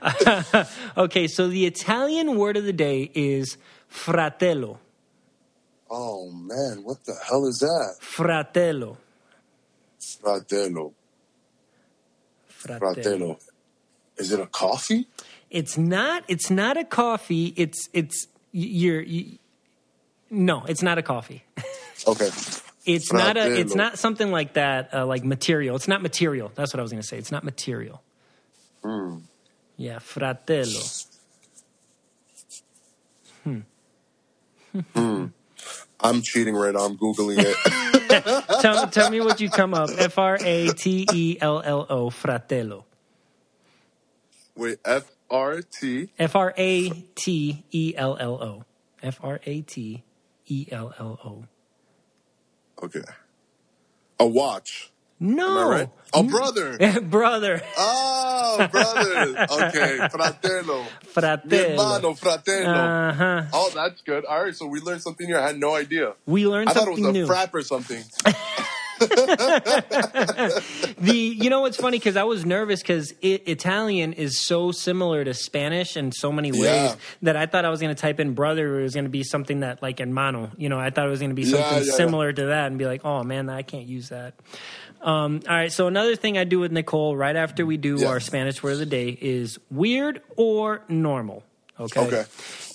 right. 0.00 0.66
Okay, 0.96 1.28
so 1.28 1.48
the 1.48 1.66
Italian 1.66 2.36
word 2.38 2.56
of 2.56 2.64
the 2.64 2.72
day 2.72 3.10
is 3.14 3.56
fratello. 3.88 4.78
oh 5.90 6.30
man, 6.30 6.82
what 6.84 7.04
the 7.04 7.14
hell 7.28 7.46
is 7.46 7.58
that? 7.58 7.96
Fratello. 8.00 8.96
Fratello. 10.22 10.94
Fratello. 12.48 12.94
Fratello. 12.94 13.38
Is 14.16 14.32
it 14.32 14.40
a 14.40 14.46
coffee? 14.46 15.06
It's 15.50 15.76
not. 15.78 16.24
It's 16.28 16.50
not 16.50 16.76
a 16.76 16.84
coffee. 16.84 17.52
It's 17.56 17.88
it's 17.92 18.26
you're. 18.52 19.00
You, 19.00 19.38
no, 20.30 20.64
it's 20.64 20.82
not 20.82 20.98
a 20.98 21.02
coffee. 21.02 21.44
Okay. 22.06 22.30
It's 22.86 23.12
not 23.12 23.36
a. 23.36 23.58
It's 23.58 23.74
not 23.74 23.98
something 23.98 24.30
like 24.30 24.54
that. 24.54 24.94
Uh, 24.94 25.06
like 25.06 25.24
material. 25.24 25.76
It's 25.76 25.88
not 25.88 26.00
material. 26.00 26.52
That's 26.54 26.72
what 26.72 26.80
I 26.80 26.82
was 26.82 26.92
going 26.92 27.02
to 27.02 27.06
say. 27.06 27.18
It's 27.18 27.32
not 27.32 27.44
material. 27.44 28.02
Hmm. 28.82 29.18
Yeah, 29.76 29.98
fratello. 29.98 30.80
Hmm. 33.44 33.58
mm. 34.94 35.32
I'm 36.00 36.22
cheating 36.22 36.54
right 36.54 36.72
now. 36.74 36.80
I'm 36.80 36.96
googling 36.96 37.38
it. 37.40 38.36
tell, 38.60 38.86
tell 38.88 39.10
me 39.10 39.20
what 39.20 39.40
you 39.40 39.50
come 39.50 39.74
up. 39.74 39.90
F 39.98 40.18
R 40.18 40.38
A 40.40 40.68
T 40.68 41.06
E 41.12 41.38
L 41.40 41.60
L 41.64 41.86
O. 41.90 42.10
Fratello. 42.10 42.84
Wait, 44.56 44.78
F 44.84 45.10
R 45.30 45.60
T. 45.62 46.08
F 46.18 46.36
R 46.36 46.54
A 46.56 46.90
T 47.14 47.64
E 47.70 47.94
L 47.96 48.16
L 48.18 48.34
O. 48.34 48.64
F 49.02 49.18
R 49.22 49.40
A 49.44 49.60
T 49.62 50.02
E 50.46 50.66
L 50.70 50.94
L 50.98 51.18
O. 51.24 51.44
Okay. 52.84 53.02
A 54.20 54.26
watch. 54.26 54.90
No, 55.20 55.68
I 55.68 55.70
right? 55.70 55.90
A 56.14 56.22
brother. 56.22 56.78
brother. 57.02 57.60
Oh, 57.76 58.68
brother. 58.70 59.46
Okay. 59.50 60.08
Fratello. 60.10 60.82
Mi 60.82 60.88
Fratello. 61.12 61.68
hermano, 61.70 62.14
fratello. 62.14 62.70
Uh 62.70 63.12
huh. 63.12 63.42
Oh, 63.52 63.70
that's 63.74 64.00
good. 64.02 64.24
All 64.24 64.44
right, 64.44 64.54
so 64.54 64.66
we 64.66 64.80
learned 64.80 65.02
something 65.02 65.26
here. 65.26 65.38
I 65.38 65.48
had 65.48 65.58
no 65.58 65.74
idea. 65.74 66.14
We 66.24 66.46
learned 66.46 66.70
something. 66.70 66.82
I 66.92 66.96
thought 66.96 66.98
it 66.98 67.02
was 67.02 67.10
a 67.10 67.12
new. 67.12 67.26
frap 67.26 67.52
or 67.52 67.62
something. 67.62 68.04
The 70.98 71.16
you 71.16 71.50
know 71.50 71.60
what's 71.60 71.76
funny 71.76 71.98
because 71.98 72.16
I 72.16 72.24
was 72.24 72.44
nervous 72.44 72.80
because 72.80 73.14
Italian 73.22 74.12
is 74.14 74.38
so 74.38 74.72
similar 74.72 75.24
to 75.24 75.34
Spanish 75.34 75.96
in 75.96 76.12
so 76.12 76.32
many 76.32 76.50
ways 76.52 76.62
Yeah. 76.64 76.94
that 77.22 77.36
I 77.36 77.46
thought 77.46 77.64
I 77.64 77.70
was 77.70 77.80
going 77.80 77.94
to 77.94 78.00
type 78.00 78.20
in 78.20 78.34
brother. 78.34 78.80
It 78.80 78.82
was 78.82 78.94
going 78.94 79.04
to 79.04 79.10
be 79.10 79.22
something 79.22 79.60
that 79.60 79.82
like 79.82 80.00
hermano. 80.00 80.50
You 80.56 80.68
know, 80.68 80.78
I 80.78 80.90
thought 80.90 81.06
it 81.06 81.10
was 81.10 81.20
going 81.20 81.30
to 81.30 81.34
be 81.36 81.44
something 81.44 81.78
yeah, 81.78 81.84
yeah. 81.84 81.92
similar 81.92 82.32
to 82.32 82.46
that 82.46 82.66
and 82.66 82.78
be 82.78 82.86
like, 82.86 83.04
oh 83.04 83.22
man, 83.22 83.48
I 83.48 83.62
can't 83.62 83.86
use 83.86 84.08
that. 84.08 84.34
Um, 85.00 85.40
all 85.48 85.54
right. 85.54 85.72
So 85.72 85.86
another 85.86 86.16
thing 86.16 86.36
I 86.38 86.44
do 86.44 86.58
with 86.58 86.72
Nicole 86.72 87.16
right 87.16 87.36
after 87.36 87.64
we 87.64 87.76
do 87.76 88.04
our 88.06 88.20
Spanish 88.20 88.62
word 88.62 88.72
of 88.72 88.78
the 88.80 88.86
day 88.86 89.16
is 89.20 89.58
weird 89.70 90.20
or 90.36 90.82
normal. 90.88 91.44
Okay. 91.80 92.00
Okay. 92.00 92.24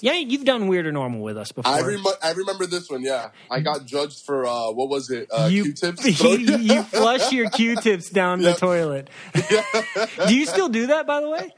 Yeah, 0.01 0.13
you've 0.13 0.45
done 0.45 0.67
weird 0.67 0.85
or 0.87 0.91
normal 0.91 1.21
with 1.21 1.37
us 1.37 1.51
before. 1.51 1.71
I, 1.71 1.81
rem- 1.81 2.03
I 2.21 2.31
remember 2.31 2.65
this 2.65 2.89
one. 2.89 3.01
Yeah, 3.01 3.29
I 3.49 3.59
got 3.59 3.85
judged 3.85 4.25
for 4.25 4.45
uh, 4.45 4.71
what 4.71 4.89
was 4.89 5.09
it? 5.09 5.27
Uh, 5.31 5.47
you, 5.51 5.63
Q-tips. 5.63 6.21
you, 6.23 6.37
you 6.57 6.83
flush 6.83 7.31
your 7.31 7.49
Q-tips 7.51 8.09
down 8.09 8.39
the 8.39 8.49
Yep. 8.49 8.57
toilet. 8.57 9.09
do 10.27 10.35
you 10.35 10.45
still 10.45 10.69
do 10.69 10.87
that, 10.87 11.05
by 11.07 11.21
the 11.21 11.29
way? 11.29 11.53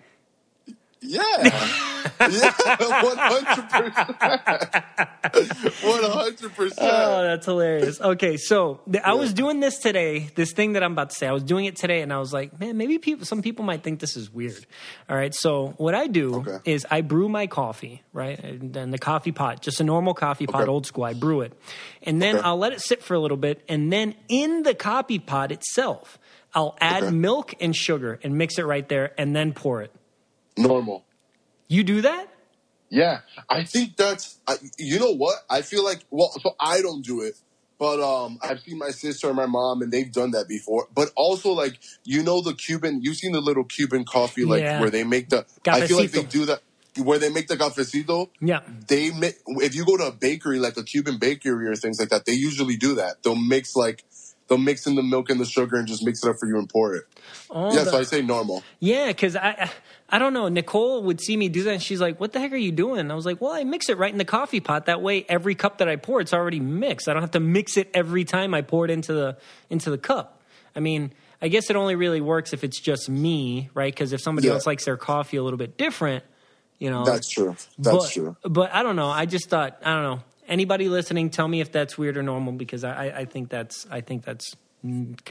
Yeah, 1.07 1.21
yeah, 2.29 2.53
one 3.03 3.17
hundred 3.17 3.69
percent, 3.69 4.19
one 5.83 6.03
hundred 6.03 6.45
Oh, 6.45 6.49
percent. 6.55 6.77
That's 6.79 7.45
hilarious. 7.45 8.01
Okay, 8.01 8.37
so 8.37 8.81
th- 8.91 9.03
I 9.03 9.13
was 9.13 9.33
doing 9.33 9.59
this 9.59 9.77
today. 9.79 10.29
This 10.35 10.51
thing 10.53 10.73
that 10.73 10.83
I'm 10.83 10.93
about 10.93 11.09
to 11.11 11.15
say, 11.15 11.27
I 11.27 11.31
was 11.31 11.43
doing 11.43 11.65
it 11.65 11.75
today, 11.75 12.01
and 12.01 12.11
I 12.13 12.17
was 12.19 12.33
like, 12.33 12.59
man, 12.59 12.77
maybe 12.77 12.97
people, 12.97 13.25
some 13.25 13.41
people 13.41 13.65
might 13.65 13.83
think 13.83 13.99
this 13.99 14.15
is 14.17 14.31
weird. 14.31 14.65
All 15.09 15.15
right, 15.15 15.33
so 15.33 15.73
what 15.77 15.93
I 15.95 16.07
do 16.07 16.35
Okay. 16.37 16.57
is 16.65 16.85
I 16.89 17.01
brew 17.01 17.29
my 17.29 17.47
coffee, 17.47 18.01
right, 18.13 18.39
and 18.39 18.73
then 18.73 18.91
the 18.91 18.97
coffee 18.99 19.31
pot, 19.31 19.61
just 19.61 19.79
a 19.79 19.83
normal 19.83 20.13
coffee 20.13 20.47
pot, 20.47 20.63
Okay. 20.63 20.71
old 20.71 20.85
school. 20.85 21.03
I 21.03 21.13
brew 21.13 21.41
it, 21.41 21.53
and 22.03 22.21
then 22.21 22.37
Okay. 22.37 22.45
I'll 22.45 22.57
let 22.57 22.73
it 22.73 22.81
sit 22.81 23.03
for 23.03 23.13
a 23.13 23.19
little 23.19 23.37
bit, 23.37 23.63
and 23.69 23.91
then 23.91 24.15
in 24.29 24.63
the 24.63 24.73
coffee 24.75 25.19
pot 25.19 25.51
itself, 25.51 26.17
I'll 26.53 26.77
add 26.79 27.13
milk 27.13 27.53
and 27.59 27.75
sugar 27.75 28.19
and 28.23 28.37
mix 28.37 28.57
it 28.57 28.63
right 28.65 28.87
there, 28.87 29.13
and 29.17 29.35
then 29.35 29.53
pour 29.53 29.81
it. 29.81 29.91
Normal. 30.57 31.05
You 31.67 31.83
do 31.83 32.01
that? 32.01 32.27
Yeah, 32.89 33.21
I 33.49 33.63
think 33.63 33.97
that's. 33.97 34.39
I, 34.47 34.55
you 34.77 34.99
know 34.99 35.11
what? 35.11 35.37
I 35.49 35.61
feel 35.61 35.83
like. 35.83 36.05
Well, 36.11 36.31
so 36.39 36.55
I 36.59 36.81
don't 36.81 37.03
do 37.03 37.21
it, 37.21 37.33
but 37.79 37.99
um, 37.99 38.37
I've 38.41 38.59
seen 38.59 38.77
my 38.77 38.91
sister 38.91 39.27
and 39.27 39.35
my 39.35 39.47
mom, 39.47 39.81
and 39.81 39.91
they've 39.91 40.11
done 40.11 40.31
that 40.31 40.47
before. 40.47 40.87
But 40.93 41.09
also, 41.15 41.51
like 41.51 41.79
you 42.03 42.23
know, 42.23 42.41
the 42.41 42.53
Cuban. 42.53 43.01
You've 43.01 43.17
seen 43.17 43.31
the 43.31 43.41
little 43.41 43.63
Cuban 43.63 44.05
coffee, 44.05 44.45
like 44.45 44.61
Yeah. 44.61 44.79
where 44.79 44.91
they 44.91 45.03
make 45.03 45.29
the. 45.29 45.45
I 45.67 45.87
feel 45.87 45.97
like 45.97 46.11
they 46.11 46.23
do 46.23 46.45
that 46.45 46.61
where 46.97 47.19
they 47.19 47.29
make 47.29 47.47
the 47.47 47.57
cafecito. 47.57 48.29
Yeah. 48.39 48.61
They 48.87 49.11
make. 49.11 49.39
If 49.47 49.75
you 49.75 49.83
go 49.83 49.97
to 49.97 50.05
a 50.05 50.11
bakery, 50.11 50.59
like 50.59 50.77
a 50.77 50.83
Cuban 50.83 51.17
bakery 51.17 51.67
or 51.67 51.75
things 51.75 51.99
like 51.99 52.09
that, 52.09 52.25
they 52.25 52.33
usually 52.33 52.77
do 52.77 52.95
that. 52.95 53.23
They'll 53.23 53.35
mix 53.35 53.75
like. 53.75 54.03
They'll 54.47 54.57
mix 54.59 54.85
in 54.85 54.95
the 54.95 55.01
milk 55.03 55.29
and 55.31 55.39
the 55.39 55.45
sugar 55.45 55.77
and 55.77 55.87
just 55.87 56.05
mix 56.05 56.23
it 56.23 56.29
up 56.29 56.35
for 56.39 56.47
you 56.47 56.57
and 56.59 56.69
pour 56.69 56.95
it. 56.95 57.05
Oh, 57.49 57.73
yeah, 57.73 57.83
the- 57.83 57.91
so 57.91 57.97
I 57.99 58.03
say 58.03 58.21
normal. 58.21 58.63
Yeah, 58.79 59.07
because 59.07 59.35
I, 59.35 59.71
I 60.09 60.19
don't 60.19 60.33
know. 60.33 60.47
Nicole 60.49 61.01
would 61.03 61.19
see 61.19 61.35
me 61.35 61.49
do 61.49 61.63
that, 61.63 61.73
and 61.73 61.81
she's 61.81 61.99
like, 61.99 62.19
"What 62.19 62.31
the 62.33 62.39
heck 62.39 62.51
are 62.51 62.55
you 62.57 62.71
doing?" 62.71 62.99
And 62.99 63.11
I 63.11 63.15
was 63.15 63.25
like, 63.25 63.41
"Well, 63.41 63.51
I 63.53 63.63
mix 63.63 63.89
it 63.89 63.97
right 63.97 64.11
in 64.11 64.19
the 64.19 64.25
coffee 64.25 64.59
pot. 64.59 64.85
That 64.85 65.01
way, 65.01 65.25
every 65.27 65.55
cup 65.55 65.79
that 65.79 65.89
I 65.89 65.95
pour, 65.95 66.21
it's 66.21 66.33
already 66.33 66.59
mixed. 66.59 67.09
I 67.09 67.13
don't 67.13 67.23
have 67.23 67.31
to 67.31 67.39
mix 67.39 67.75
it 67.77 67.89
every 67.93 68.23
time 68.23 68.53
I 68.53 68.61
pour 68.61 68.85
it 68.85 68.91
into 68.91 69.13
the 69.13 69.37
into 69.71 69.89
the 69.89 69.97
cup. 69.97 70.41
I 70.75 70.79
mean, 70.79 71.11
I 71.41 71.47
guess 71.47 71.69
it 71.71 71.75
only 71.75 71.95
really 71.95 72.21
works 72.21 72.53
if 72.53 72.63
it's 72.63 72.79
just 72.79 73.09
me, 73.09 73.69
right? 73.73 73.91
Because 73.93 74.13
if 74.13 74.21
somebody 74.21 74.47
Yeah. 74.47 74.53
else 74.55 74.67
likes 74.67 74.85
their 74.85 74.97
coffee 74.97 75.37
a 75.37 75.43
little 75.43 75.57
bit 75.57 75.75
different, 75.77 76.23
you 76.77 76.91
know, 76.91 77.03
That's 77.05 77.29
true. 77.29 77.55
That's 77.79 77.97
but, 77.97 78.11
true. 78.11 78.35
But 78.43 78.73
I 78.75 78.83
don't 78.83 78.95
know. 78.95 79.09
I 79.09 79.25
just 79.25 79.49
thought 79.49 79.79
I 79.83 79.93
don't 79.93 80.03
know. 80.03 80.23
Anybody 80.47 80.89
listening, 80.89 81.29
tell 81.29 81.47
me 81.47 81.61
if 81.61 81.71
that's 81.71 81.97
weird 81.97 82.17
or 82.17 82.23
normal 82.23 82.53
because 82.53 82.83
I, 82.83 83.05
I, 83.07 83.25
think 83.25 83.49
that's 83.49 83.87
I 83.89 84.01
think 84.01 84.23
that's 84.23 84.55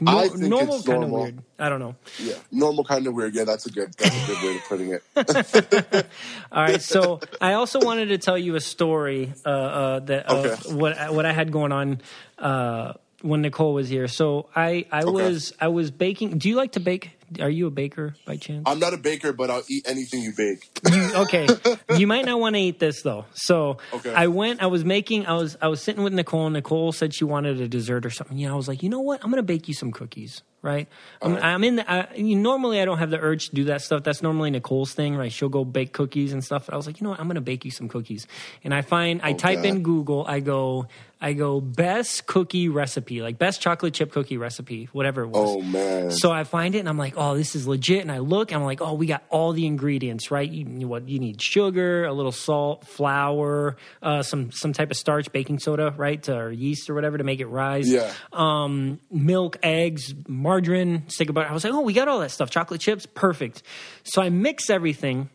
I 0.05 0.27
think 0.27 0.41
normal 0.41 0.83
kind 0.83 1.03
of 1.03 1.09
weird. 1.09 1.39
I 1.57 1.69
don't 1.69 1.79
know. 1.79 1.95
Yeah, 2.19 2.35
normal 2.51 2.83
kind 2.83 3.07
of 3.07 3.13
weird. 3.13 3.33
Yeah, 3.33 3.45
that's 3.45 3.65
a 3.65 3.71
good. 3.71 3.93
That's 3.97 4.23
a 4.23 4.27
good 4.27 4.43
way 4.43 4.55
of 4.55 4.63
putting 4.67 4.89
it. 4.93 6.05
All 6.51 6.63
right, 6.63 6.81
so 6.81 7.21
I 7.39 7.53
also 7.53 7.79
wanted 7.79 8.07
to 8.07 8.17
tell 8.17 8.37
you 8.37 8.55
a 8.55 8.61
story 8.61 9.33
uh, 9.45 9.49
uh, 9.49 9.99
that 10.01 10.29
Okay. 10.29 10.75
what 10.75 11.13
what 11.13 11.25
I 11.25 11.31
had 11.31 11.51
going 11.51 11.71
on 11.71 12.01
uh, 12.37 12.93
when 13.25 13.41
Nicole 13.41 13.73
was 13.73 13.89
here. 13.89 14.07
So 14.07 14.49
I 14.55 14.85
I 14.91 15.05
was 15.05 15.51
I 15.59 15.67
was 15.69 15.91
baking. 15.91 16.37
Do 16.37 16.47
you 16.49 16.55
like 16.55 16.73
to 16.73 16.79
bake? 16.79 17.11
Are 17.41 17.49
you 17.49 17.65
a 17.65 17.71
baker 17.71 18.13
by 18.25 18.37
chance? 18.37 18.63
I'm 18.67 18.77
not 18.77 18.93
a 18.93 18.97
baker, 18.97 19.33
but 19.33 19.49
I'll 19.49 19.63
eat 19.67 19.87
anything 19.89 20.21
you 20.21 20.31
bake. 20.37 20.69
okay, 21.15 21.49
you 21.95 22.05
might 22.05 22.23
not 22.23 22.39
want 22.39 22.55
to 22.55 22.61
eat 22.61 22.77
this 22.79 23.01
though. 23.01 23.25
So 23.33 23.77
Okay. 23.93 24.13
I 24.13 24.27
went. 24.27 24.61
I 24.61 24.67
was 24.67 24.85
making. 24.85 25.25
I 25.25 25.33
was 25.33 25.57
I 25.61 25.67
was 25.67 25.81
sitting 25.81 26.03
with 26.03 26.13
Nicole. 26.13 26.45
and 26.45 26.53
Nicole 26.53 26.91
said 26.91 27.13
she 27.15 27.23
wanted 27.23 27.59
a 27.59 27.67
dessert 27.67 28.05
or 28.05 28.11
something. 28.11 28.37
You 28.37 28.47
know, 28.47 28.53
I 28.53 28.57
was 28.57 28.67
like, 28.67 28.83
you 28.83 28.89
know 28.89 29.01
what? 29.01 29.23
I'm 29.23 29.31
gonna 29.31 29.41
bake 29.43 29.67
you 29.67 29.73
some 29.73 29.91
cookies. 29.91 30.43
Right. 30.61 30.87
I'm, 31.21 31.35
I'm 31.37 31.63
in 31.63 31.75
the. 31.75 31.91
I, 31.91 32.11
you, 32.15 32.35
normally, 32.35 32.81
I 32.81 32.85
don't 32.85 32.97
have 32.97 33.11
the 33.11 33.19
urge 33.19 33.49
to 33.49 33.55
do 33.55 33.65
that 33.65 33.81
stuff. 33.83 34.01
That's 34.03 34.23
normally 34.23 34.49
Nicole's 34.49 34.93
thing, 34.93 35.15
right? 35.15 35.31
She'll 35.31 35.47
go 35.49 35.63
bake 35.63 35.93
cookies 35.93 36.33
and 36.33 36.43
stuff. 36.43 36.71
I 36.71 36.75
was 36.75 36.87
like, 36.87 36.99
you 36.99 37.03
know 37.03 37.11
what? 37.11 37.19
I'm 37.19 37.27
gonna 37.27 37.41
bake 37.41 37.65
you 37.65 37.71
some 37.71 37.87
cookies. 37.87 38.25
And 38.63 38.73
I 38.73 38.81
find 38.81 39.21
I 39.23 39.33
oh, 39.33 39.37
type 39.37 39.59
Okay. 39.59 39.69
in 39.69 39.83
Google. 39.83 40.25
I 40.27 40.39
go. 40.39 40.87
I 41.21 41.33
go 41.33 41.61
best 41.61 42.25
cookie 42.27 42.67
recipe, 42.69 43.21
like 43.21 43.37
best 43.37 43.61
chocolate 43.61 43.93
chip 43.93 44.11
cookie 44.11 44.37
recipe, 44.37 44.89
whatever 44.91 45.23
it 45.23 45.29
was. 45.29 45.55
Oh 45.55 45.61
man. 45.61 46.11
So 46.11 46.31
I 46.31 46.43
find 46.43 46.75
it 46.75 46.79
and 46.79 46.89
I'm 46.89 46.97
like, 46.97 47.13
oh, 47.15 47.35
this 47.37 47.55
is 47.55 47.67
legit. 47.67 48.01
And 48.01 48.11
I 48.11 48.19
look, 48.19 48.51
and 48.51 48.59
I'm 48.59 48.65
like, 48.65 48.81
oh, 48.81 48.93
we 48.93 49.07
got 49.07 49.23
all 49.29 49.53
the 49.53 49.65
ingredients, 49.65 50.29
right? 50.29 50.49
You, 50.49 50.65
you- 50.67 50.87
what 50.87 51.07
you 51.07 51.17
need: 51.19 51.41
sugar, 51.41 52.05
a 52.05 52.13
little 52.13 52.31
salt, 52.33 52.85
flour, 52.85 53.77
uh, 54.03 54.21
some 54.23 54.51
some 54.51 54.73
type 54.73 54.91
of 54.91 54.97
starch, 54.97 55.31
baking 55.31 55.59
soda, 55.59 55.93
right, 55.97 56.27
or 56.29 56.51
yeast 56.51 56.89
or 56.89 56.93
whatever 56.93 57.17
to 57.17 57.23
make 57.23 57.39
it 57.39 57.47
rise. 57.47 57.89
Yeah. 57.89 58.11
Um, 58.33 58.99
milk, 59.09 59.57
eggs, 59.63 60.13
margarine, 60.27 61.07
stick 61.09 61.29
of 61.29 61.35
butter. 61.35 61.49
I 61.49 61.53
was 61.53 61.63
like, 61.63 61.73
oh, 61.73 61.81
we 61.81 61.93
got 61.93 62.07
all 62.07 62.19
that 62.19 62.31
stuff. 62.31 62.49
Chocolate 62.51 62.81
chips, 62.81 63.05
perfect. 63.05 63.63
So 64.03 64.21
I 64.21 64.29
mix 64.29 64.69
everything 64.69 65.29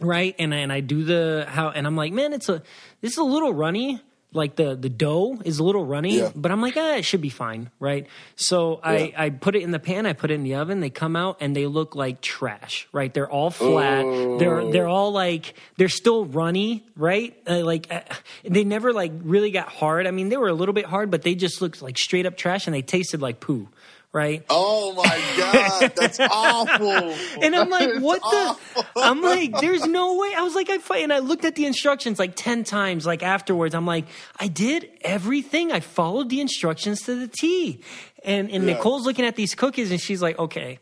right 0.00 0.36
and 0.38 0.54
and 0.54 0.72
I 0.72 0.78
do 0.78 1.02
the 1.02 1.44
how 1.48 1.70
and 1.70 1.84
I'm 1.84 1.96
like 1.96 2.12
man 2.12 2.32
it's 2.32 2.48
a 2.48 2.62
this 3.00 3.10
is 3.12 3.18
a 3.18 3.24
little 3.24 3.52
runny 3.52 4.00
like 4.32 4.56
the 4.56 4.76
the 4.76 4.90
dough 4.90 5.38
is 5.44 5.58
a 5.58 5.64
little 5.64 5.84
runny 5.86 6.18
Yeah. 6.18 6.30
but 6.36 6.50
I'm 6.52 6.60
like 6.60 6.74
ah, 6.76 6.96
it 6.96 7.04
should 7.04 7.22
be 7.22 7.30
fine 7.30 7.70
right? 7.80 8.06
So 8.36 8.78
I 8.82 8.96
Yeah. 8.98 9.22
I 9.22 9.30
put 9.30 9.56
it 9.56 9.62
in 9.62 9.70
the 9.70 9.78
pan 9.78 10.04
I 10.06 10.12
put 10.12 10.30
it 10.30 10.34
in 10.34 10.42
the 10.42 10.56
oven 10.56 10.80
they 10.80 10.90
come 10.90 11.16
out 11.16 11.38
and 11.40 11.56
they 11.56 11.66
look 11.66 11.94
like 11.96 12.20
trash 12.20 12.86
right? 12.92 13.12
They're 13.12 13.30
all 13.30 13.50
flat. 13.50 14.04
They're 14.38 14.70
they're 14.70 14.86
all 14.88 15.12
like 15.12 15.54
they're 15.78 15.88
still 15.88 16.24
runny 16.26 16.84
right? 16.96 17.34
Uh, 17.48 17.64
like 17.64 17.86
uh, 17.90 18.00
they 18.44 18.64
never 18.64 18.92
like 18.92 19.12
really 19.22 19.50
got 19.50 19.68
hard. 19.68 20.06
I 20.06 20.10
mean 20.10 20.28
they 20.28 20.36
were 20.36 20.48
a 20.48 20.54
little 20.54 20.74
bit 20.74 20.84
hard 20.86 21.10
but 21.10 21.22
they 21.22 21.34
just 21.34 21.62
looked 21.62 21.80
like 21.80 21.96
straight 21.96 22.26
up 22.26 22.36
trash 22.36 22.66
and 22.66 22.74
they 22.74 22.82
tasted 22.82 23.22
like 23.22 23.40
poo 23.40 23.68
right 24.12 24.44
oh 24.48 24.94
my 24.94 25.20
god, 25.36 25.92
that's 25.94 26.18
awful. 26.32 27.14
and 27.42 27.54
I'm 27.54 27.68
like, 27.68 27.98
what 28.00 28.20
awful. 28.22 28.82
the? 28.94 29.00
I'm 29.00 29.20
like, 29.20 29.60
there's 29.60 29.86
no 29.86 30.16
way. 30.16 30.32
I 30.34 30.42
was 30.42 30.54
like, 30.54 30.70
I 30.70 30.78
fight. 30.78 31.02
And 31.02 31.12
I 31.12 31.18
looked 31.18 31.44
at 31.44 31.54
the 31.56 31.66
instructions 31.66 32.18
like 32.18 32.32
10 32.34 32.64
times, 32.64 33.04
like 33.06 33.22
afterwards. 33.22 33.74
I'm 33.74 33.86
like, 33.86 34.06
I 34.40 34.48
did 34.48 34.88
everything. 35.02 35.72
I 35.72 35.80
followed 35.80 36.30
the 36.30 36.40
instructions 36.40 37.02
to 37.02 37.14
the 37.14 37.28
T. 37.28 37.82
And, 38.24 38.50
and 38.50 38.64
Yeah. 38.66 38.74
Nicole's 38.74 39.04
looking 39.04 39.24
at 39.26 39.36
these 39.36 39.54
cookies 39.54 39.90
and 39.90 40.00
she's 40.00 40.22
like, 40.22 40.38
okay. 40.38 40.78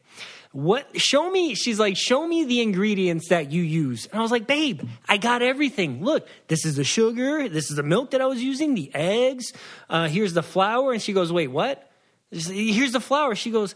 What 0.53 0.87
show 0.99 1.29
me 1.31 1.55
she's 1.55 1.79
like 1.79 1.99
show 1.99 2.27
me 2.27 2.45
the 2.45 2.63
ingredients 2.63 3.29
that 3.29 3.53
you 3.53 3.61
use 3.63 4.07
and 4.07 4.19
i 4.19 4.23
was 4.23 4.31
like 4.31 4.47
babe 4.47 4.81
i 5.07 5.19
got 5.19 5.43
everything 5.43 6.03
look 6.03 6.27
this 6.49 6.65
is 6.65 6.77
the 6.77 6.85
sugar 6.85 7.47
this 7.47 7.69
is 7.69 7.77
the 7.77 7.83
milk 7.83 8.13
that 8.13 8.23
i 8.23 8.27
was 8.27 8.43
using 8.43 8.75
the 8.75 8.91
eggs 8.95 9.53
uh, 9.91 10.09
here's 10.09 10.33
the 10.33 10.43
flour 10.43 10.93
and 10.95 11.03
she 11.03 11.13
goes 11.13 11.31
wait 11.31 11.49
what 11.49 11.91
here's 12.45 12.93
the 12.93 13.01
flour. 13.01 13.35
she 13.35 13.51
goes 13.51 13.75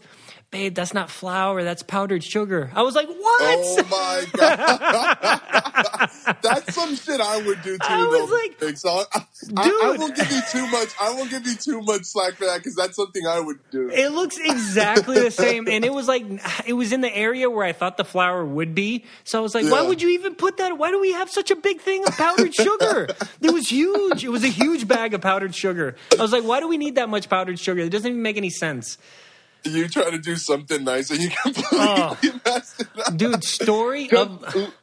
babe 0.51 0.75
that's 0.75 0.93
not 0.93 1.09
flour 1.09 1.63
that's 1.63 1.81
powdered 1.81 2.23
sugar 2.23 2.69
i 2.75 2.81
was 2.81 2.93
like 2.93 3.07
what 3.07 3.41
Oh 3.41 3.83
my 3.89 4.25
god, 4.33 6.09
that's 6.43 6.73
some 6.75 6.95
shit 6.95 7.19
I 7.21 7.37
would 7.45 7.61
do 7.61 7.77
too. 7.77 7.83
I 7.87 8.05
was 8.05 8.29
though, 8.29 8.35
like, 8.35 8.59
Big. 8.59 8.77
so 8.77 8.89
I, 8.89 9.03
I, 9.13 9.25
I 9.57 9.63
dude. 9.63 9.99
won't 9.99 10.15
give 10.15 10.31
you 10.31 10.41
too 10.51 10.67
much. 10.67 10.89
I 10.99 11.13
won't 11.13 11.29
give 11.29 11.45
you 11.45 11.55
too 11.55 11.81
much 11.81 12.03
slack 12.03 12.35
for 12.35 12.45
that 12.45 12.57
because 12.59 12.75
that's 12.75 12.95
something 12.95 13.25
I 13.25 13.39
would 13.39 13.57
do. 13.71 13.89
It 13.89 14.11
looks 14.11 14.37
exactly 14.37 15.19
the 15.19 15.31
same, 15.31 15.67
and 15.67 15.83
it 15.83 15.93
was 15.93 16.07
like 16.07 16.23
it 16.65 16.73
was 16.73 16.91
in 16.91 17.01
the 17.01 17.13
area 17.15 17.49
where 17.49 17.65
I 17.65 17.71
thought 17.71 17.97
the 17.97 18.05
flour 18.05 18.45
would 18.45 18.75
be. 18.75 19.05
So 19.23 19.39
I 19.39 19.41
was 19.41 19.55
like, 19.55 19.65
"Why 19.65 19.81
would 19.81 20.01
you 20.01 20.09
even 20.09 20.35
put 20.35 20.57
that? 20.57 20.77
Why 20.77 20.91
do 20.91 20.99
we 20.99 21.11
have 21.13 21.29
such 21.29 21.51
a 21.51 21.55
big 21.55 21.81
thing 21.81 22.05
of 22.07 22.15
powdered 22.17 22.53
sugar? 22.53 23.07
it 23.41 23.51
was 23.51 23.71
huge. 23.71 24.23
It 24.23 24.29
was 24.29 24.43
a 24.43 24.49
huge 24.49 24.87
bag 24.87 25.13
of 25.13 25.21
powdered 25.21 25.55
sugar. 25.55 25.95
I 26.17 26.21
was 26.21 26.31
like, 26.31 26.43
"Why 26.43 26.59
do 26.59 26.67
we 26.67 26.77
need 26.77 26.95
that 26.95 27.09
much 27.09 27.29
powdered 27.29 27.59
sugar? 27.59 27.81
It 27.81 27.89
doesn't 27.89 28.09
even 28.09 28.21
make 28.21 28.37
any 28.37 28.49
sense." 28.49 28.97
You 29.63 29.87
try 29.87 30.09
to 30.09 30.17
do 30.17 30.35
something 30.35 30.83
nice 30.83 31.11
and 31.11 31.21
you 31.21 31.29
oh. 31.29 31.41
completely 31.43 31.69
Oh. 31.79 32.17
it 32.79 32.87
up. 33.07 33.17
Dude, 33.17 33.43
story 33.43 34.09
of 34.11 34.73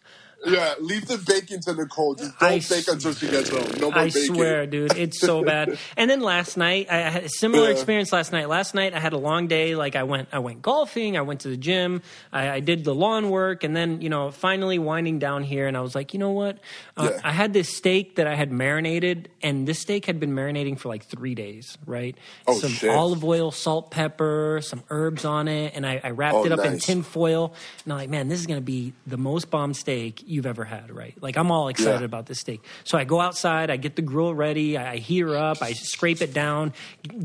Yeah, 0.47 0.75
leave 0.81 1.07
the 1.09 1.19
bacon 1.19 1.61
to 1.63 1.75
Nicole. 1.75 2.15
Just 2.15 2.39
don't 2.39 2.49
I 2.49 2.55
bake 2.59 2.71
s- 2.71 2.89
until 2.89 3.13
she 3.13 3.29
gets 3.29 3.49
home. 3.51 3.67
No 3.81 3.91
more 3.91 3.99
I 3.99 4.05
baking. 4.07 4.35
swear, 4.35 4.67
dude, 4.67 4.97
it's 4.97 5.21
so 5.21 5.43
bad. 5.43 5.77
And 5.97 6.09
then 6.09 6.21
last 6.21 6.57
night, 6.57 6.87
I 6.89 6.99
had 6.99 7.25
a 7.25 7.29
similar 7.29 7.65
Yeah. 7.67 7.73
experience. 7.75 8.13
Last 8.13 8.31
night, 8.33 8.49
last 8.49 8.73
night 8.73 8.95
I 8.95 9.01
had 9.01 9.13
a 9.13 9.19
long 9.19 9.49
day. 9.49 9.75
Like 9.75 9.97
I 9.97 10.05
went, 10.05 10.29
I 10.33 10.39
went 10.39 10.63
golfing. 10.63 11.17
I 11.17 11.23
went 11.23 11.41
to 11.41 11.49
the 11.49 11.57
gym. 11.57 12.03
I, 12.33 12.51
I 12.51 12.61
did 12.61 12.85
the 12.85 12.95
lawn 12.95 13.31
work, 13.31 13.65
and 13.65 13.75
then 13.75 14.01
you 14.01 14.09
know, 14.09 14.31
finally 14.31 14.79
winding 14.79 15.19
down 15.19 15.43
here. 15.43 15.67
And 15.67 15.77
I 15.77 15.81
was 15.81 15.95
like, 15.97 16.13
you 16.15 16.21
know 16.21 16.31
what? 16.31 16.59
Uh, 16.97 17.11
Yeah. 17.13 17.21
I 17.25 17.33
had 17.33 17.53
this 17.53 17.77
steak 17.77 18.15
that 18.17 18.29
I 18.29 18.37
had 18.37 18.53
marinated, 18.53 19.29
and 19.43 19.67
this 19.67 19.81
steak 19.81 20.07
had 20.07 20.21
been 20.21 20.35
marinating 20.35 20.79
for 20.79 20.89
like 20.89 21.05
three 21.05 21.35
days. 21.35 21.77
Right? 21.85 22.17
Oh, 22.47 22.59
some 22.61 22.71
shit. 22.71 22.91
olive 22.91 23.25
oil, 23.25 23.51
salt, 23.51 23.91
pepper, 23.91 24.61
some 24.63 24.85
herbs 24.89 25.25
on 25.25 25.49
it, 25.49 25.73
and 25.75 25.85
I, 25.85 26.01
I 26.05 26.11
wrapped 26.11 26.37
Oh, 26.37 26.45
it 26.47 26.53
up 26.53 26.61
in 26.65 26.73
nice. 26.75 26.85
tin 26.87 27.03
foil. 27.03 27.53
And 27.85 27.93
I'm 27.93 27.99
like, 27.99 28.09
man, 28.11 28.29
this 28.29 28.39
is 28.39 28.47
gonna 28.47 28.61
be 28.61 28.93
the 29.07 29.19
most 29.19 29.51
bomb 29.51 29.75
steak 29.75 30.23
you've 30.29 30.47
ever 30.47 30.65
had. 30.65 30.91
Right? 30.95 31.15
Like 31.21 31.37
I'm 31.37 31.51
all 31.51 31.69
excited 31.69 32.01
Yeah. 32.01 32.05
about 32.05 32.27
this 32.27 32.39
steak. 32.41 32.63
So 32.85 32.99
I 32.99 33.05
go 33.05 33.21
outside, 33.21 33.71
I 33.71 33.77
get 33.77 33.97
the 33.97 34.03
grill 34.03 34.35
ready, 34.35 34.77
I, 34.77 34.93
I 34.93 34.97
heat 34.99 35.21
her 35.21 35.37
up, 35.37 35.63
I 35.63 35.73
scrape 35.73 36.21
it 36.23 36.33
down, 36.35 36.73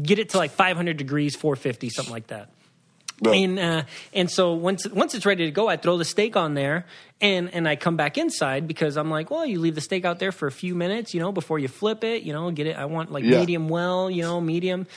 get 0.02 0.20
it 0.20 0.30
to 0.30 0.38
like 0.38 0.52
500 0.52 0.98
degrees, 0.98 1.36
450, 1.36 1.90
something 1.90 2.12
like 2.14 2.28
that. 2.28 2.50
No. 3.22 3.32
And 3.32 3.60
uh, 3.60 3.84
and 4.14 4.30
so 4.30 4.54
once 4.54 4.86
once 4.88 5.14
it's 5.16 5.26
ready 5.26 5.46
to 5.46 5.52
go, 5.52 5.70
I 5.70 5.78
throw 5.78 5.98
the 5.98 6.04
steak 6.04 6.36
on 6.36 6.56
there, 6.56 6.86
and 7.22 7.54
and 7.54 7.68
I 7.70 7.76
come 7.78 7.96
back 7.96 8.18
inside 8.18 8.68
because 8.68 8.98
I'm 8.98 9.10
like, 9.10 9.30
well, 9.30 9.46
you 9.46 9.60
leave 9.60 9.76
the 9.76 9.82
steak 9.82 10.04
out 10.04 10.20
there 10.20 10.32
for 10.34 10.48
a 10.48 10.52
few 10.52 10.76
minutes, 10.76 11.14
you 11.14 11.22
know, 11.22 11.32
before 11.32 11.58
you 11.60 11.68
flip 11.70 12.04
it, 12.04 12.24
you 12.24 12.34
know, 12.34 12.50
get 12.52 12.68
it. 12.68 12.76
I 12.76 12.86
want 12.86 13.12
like 13.14 13.24
Yeah. 13.24 13.40
medium 13.40 13.70
well, 13.70 14.10
you 14.10 14.24
know, 14.24 14.42
medium. 14.42 14.88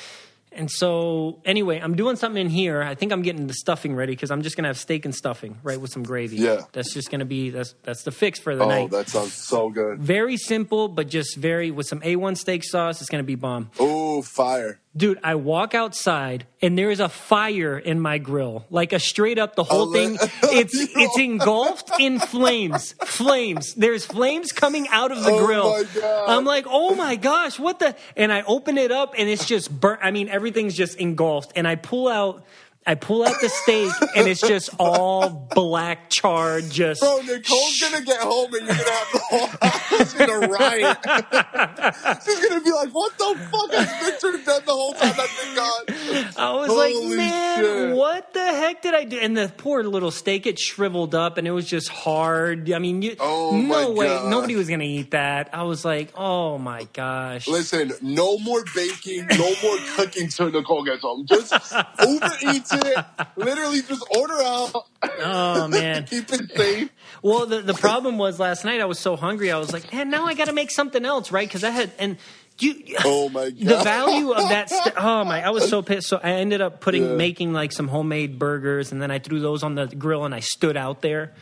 And 0.57 0.71
so 0.71 1.39
anyway, 1.45 1.79
I'm 1.79 1.95
doing 1.97 2.17
something 2.17 2.41
in 2.41 2.49
here. 2.51 2.83
I 2.83 2.95
think 2.95 3.13
I'm 3.13 3.23
getting 3.23 3.47
the 3.47 3.55
stuffing 3.55 3.95
ready 3.95 4.13
because 4.13 4.31
I'm 4.31 4.43
just 4.43 4.57
gonna 4.57 4.69
have 4.69 4.79
steak 4.79 5.05
and 5.05 5.15
stuffing, 5.15 5.59
right, 5.63 5.81
with 5.81 5.93
some 5.93 6.03
gravy. 6.03 6.37
Yeah. 6.37 6.63
that's 6.73 6.93
just 6.95 7.11
gonna 7.11 7.25
be 7.27 7.51
that's 7.51 7.75
that's 7.83 8.03
the 8.05 8.11
fix 8.13 8.39
for 8.39 8.57
the 8.57 8.65
Oh, 8.65 8.69
night. 8.69 8.85
Oh, 8.93 8.97
that 8.97 9.09
sounds 9.09 9.35
so 9.35 9.69
good. 9.71 9.99
Very 9.99 10.37
simple, 10.37 10.89
but 10.89 11.09
just 11.09 11.37
very 11.37 11.71
with 11.71 11.87
some 11.87 12.01
A1 12.01 12.37
steak 12.37 12.65
sauce. 12.65 13.01
It's 13.01 13.11
gonna 13.11 13.23
be 13.23 13.35
bomb. 13.35 13.71
Oh, 13.79 14.23
fire. 14.23 14.81
Dude, 14.97 15.19
I 15.23 15.35
walk 15.35 15.75
outside 15.75 16.47
and 16.63 16.79
there 16.79 16.91
is 16.91 17.01
a 17.01 17.09
fire 17.11 17.79
in 17.79 18.01
my 18.01 18.17
grill. 18.17 18.65
Like 18.71 18.95
a 18.95 18.99
straight 18.99 19.39
up 19.39 19.55
the 19.55 19.63
whole 19.65 19.91
Oh, 19.91 19.93
thing. 19.93 20.17
It's 20.45 20.75
it's 20.75 21.19
engulfed 21.19 21.91
in 22.01 22.19
flames. 22.19 22.93
Flames. 23.05 23.75
There's 23.75 24.07
flames 24.07 24.53
coming 24.53 24.89
out 24.89 25.13
of 25.13 25.23
the 25.23 25.33
Oh, 25.33 25.45
grill. 25.45 25.71
my 25.71 25.85
God. 26.01 26.29
I'm 26.31 26.45
like, 26.45 26.65
"Oh 26.69 26.95
my 26.95 27.17
gosh, 27.17 27.59
what 27.59 27.79
the?" 27.79 27.95
And 28.17 28.33
I 28.33 28.43
open 28.43 28.79
it 28.79 28.91
up 28.91 29.15
and 29.19 29.29
it's 29.29 29.45
just 29.45 29.71
burnt. 29.71 30.01
I 30.03 30.11
mean, 30.13 30.29
everything's 30.31 30.75
just 30.75 30.97
engulfed. 30.99 31.53
And 31.57 31.69
I 31.69 31.75
pull 31.77 32.09
out 32.09 32.45
I 32.87 32.95
pull 32.95 33.27
out 33.27 33.35
the 33.41 33.49
steak 33.49 33.91
and 34.15 34.29
it's 34.29 34.41
just 34.41 34.71
all 34.79 35.29
black 35.55 36.09
charred 36.11 36.71
just 36.71 37.01
Bro, 37.01 37.23
Nicole's 37.27 37.81
gonna 37.81 38.05
get 38.05 38.21
home 38.21 38.55
and 38.55 38.67
you're 38.67 38.77
gonna 38.77 38.91
have 38.91 39.13
the 39.13 39.19
whole 39.19 39.49
house 39.61 40.15
in 40.15 40.31
a 40.31 40.39
riot. 40.49 40.99
She's 42.25 42.49
gonna 42.49 42.61
be 42.63 42.71
like, 42.73 42.91
"What 42.91 43.17
the 43.19 43.37
fuck 43.51 43.73
has 43.73 44.05
Victor 44.05 44.33
done 44.45 44.63
the 44.67 44.73
whole 44.73 44.93
time 44.93 45.15
I've 45.19 45.45
been 45.45 45.55
gone?" 45.57 46.33
I 46.37 46.53
was 46.55 46.69
Holy 46.69 47.07
like, 47.09 47.17
man, 47.17 47.65
shit. 47.65 47.97
what 47.97 48.33
the 48.35 48.45
heck 48.45 48.83
did 48.83 48.95
I 48.95 49.05
do? 49.05 49.19
And 49.19 49.37
the 49.37 49.53
poor 49.57 49.83
little 49.83 50.11
steak, 50.11 50.47
it 50.47 50.59
shriveled 50.59 51.15
up 51.15 51.39
and 51.39 51.47
it 51.47 51.51
was 51.51 51.67
just 51.67 51.89
hard. 51.89 52.71
I 52.71 52.79
mean, 52.79 53.03
you, 53.03 53.17
Oh, 53.19 53.57
no 53.61 53.91
way. 53.93 54.07
God. 54.07 54.31
Nobody 54.31 54.55
was 54.57 54.69
going 54.69 54.81
to 54.81 54.87
eat 54.87 55.11
that. 55.13 55.51
I 55.53 55.63
was 55.65 55.85
like, 55.85 56.13
oh 56.17 56.59
my 56.59 56.87
gosh. 56.93 57.49
Listen, 57.49 57.93
no 58.03 58.39
more 58.39 58.63
baking, 58.75 59.27
no 59.39 59.53
more 59.63 59.79
cooking 59.97 60.29
till 60.29 60.51
Nicole 60.51 60.85
gets 60.85 61.03
home. 61.03 61.27
Just 61.27 61.53
overeat 61.99 62.65
it. 62.85 63.05
Literally, 63.37 63.83
just 63.83 64.05
order 64.17 64.35
out. 64.43 64.73
Oh, 65.21 65.69
man. 65.71 66.05
Keep 66.05 66.33
it 66.33 66.51
safe. 66.57 66.91
Well, 67.23 67.47
the, 67.47 67.63
the 67.63 67.75
problem 67.75 68.19
was 68.19 68.39
last 68.39 68.65
night 68.65 68.81
I 68.81 68.85
was 68.85 68.99
so 68.99 69.17
hungry. 69.17 69.51
I 69.53 69.59
was 69.59 69.73
like, 69.73 69.93
man, 69.93 70.11
now 70.11 70.27
I 70.27 70.35
got 70.35 70.47
to 70.47 70.53
make 70.53 70.71
something 70.71 71.05
else, 71.05 71.31
right? 71.33 71.49
Because 71.49 71.65
I 71.65 71.71
had, 71.71 71.93
and 71.99 72.17
you, 72.59 72.97
Oh 73.05 73.29
my 73.29 73.51
the 73.51 73.77
value 73.83 74.33
of 74.33 74.49
that 74.49 74.71
st- 74.71 74.95
oh 74.99 75.25
my 75.25 75.45
i 75.45 75.51
was 75.51 75.69
so 75.69 75.83
pissed 75.83 76.09
so 76.09 76.19
i 76.23 76.31
ended 76.31 76.63
up 76.63 76.81
putting 76.81 77.03
Yeah. 77.05 77.15
making 77.17 77.53
like 77.53 77.71
some 77.71 77.87
homemade 77.87 78.39
burgers 78.39 78.93
and 78.93 79.03
then 79.03 79.11
i 79.11 79.19
threw 79.19 79.41
those 79.41 79.63
on 79.63 79.75
the 79.75 79.87
grill 79.89 80.25
and 80.25 80.35
i 80.35 80.41
stood 80.41 80.75
out 80.75 81.03
there 81.03 81.35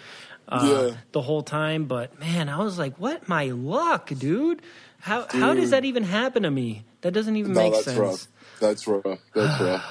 uh, 0.48 0.88
Yeah. 0.90 0.96
the 1.12 1.22
whole 1.22 1.44
time 1.44 1.84
but 1.84 2.18
man 2.18 2.48
i 2.48 2.58
was 2.58 2.80
like 2.80 2.96
what 2.98 3.28
my 3.28 3.44
luck 3.46 4.08
dude 4.18 4.60
how 4.98 5.26
how 5.30 5.54
does 5.54 5.70
that 5.70 5.84
even 5.84 6.02
happen 6.02 6.42
to 6.42 6.50
me 6.50 6.84
that 7.02 7.12
doesn't 7.12 7.36
even 7.36 7.52
No, 7.52 7.62
make 7.62 7.72
that's 7.74 7.84
sense 7.84 7.96
rough. 7.98 8.26
That's 8.58 8.86
rough. 8.88 9.20
That's 9.36 9.60
rough. 9.62 9.84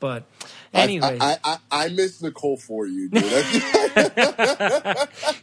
but 0.00 0.24
anyways 0.74 1.20
I, 1.20 1.36
I, 1.44 1.58
I, 1.70 1.84
I 1.84 1.88
miss 1.90 2.22
Nicole 2.22 2.56
for 2.56 2.86
you, 2.86 3.08
dude. 3.10 3.22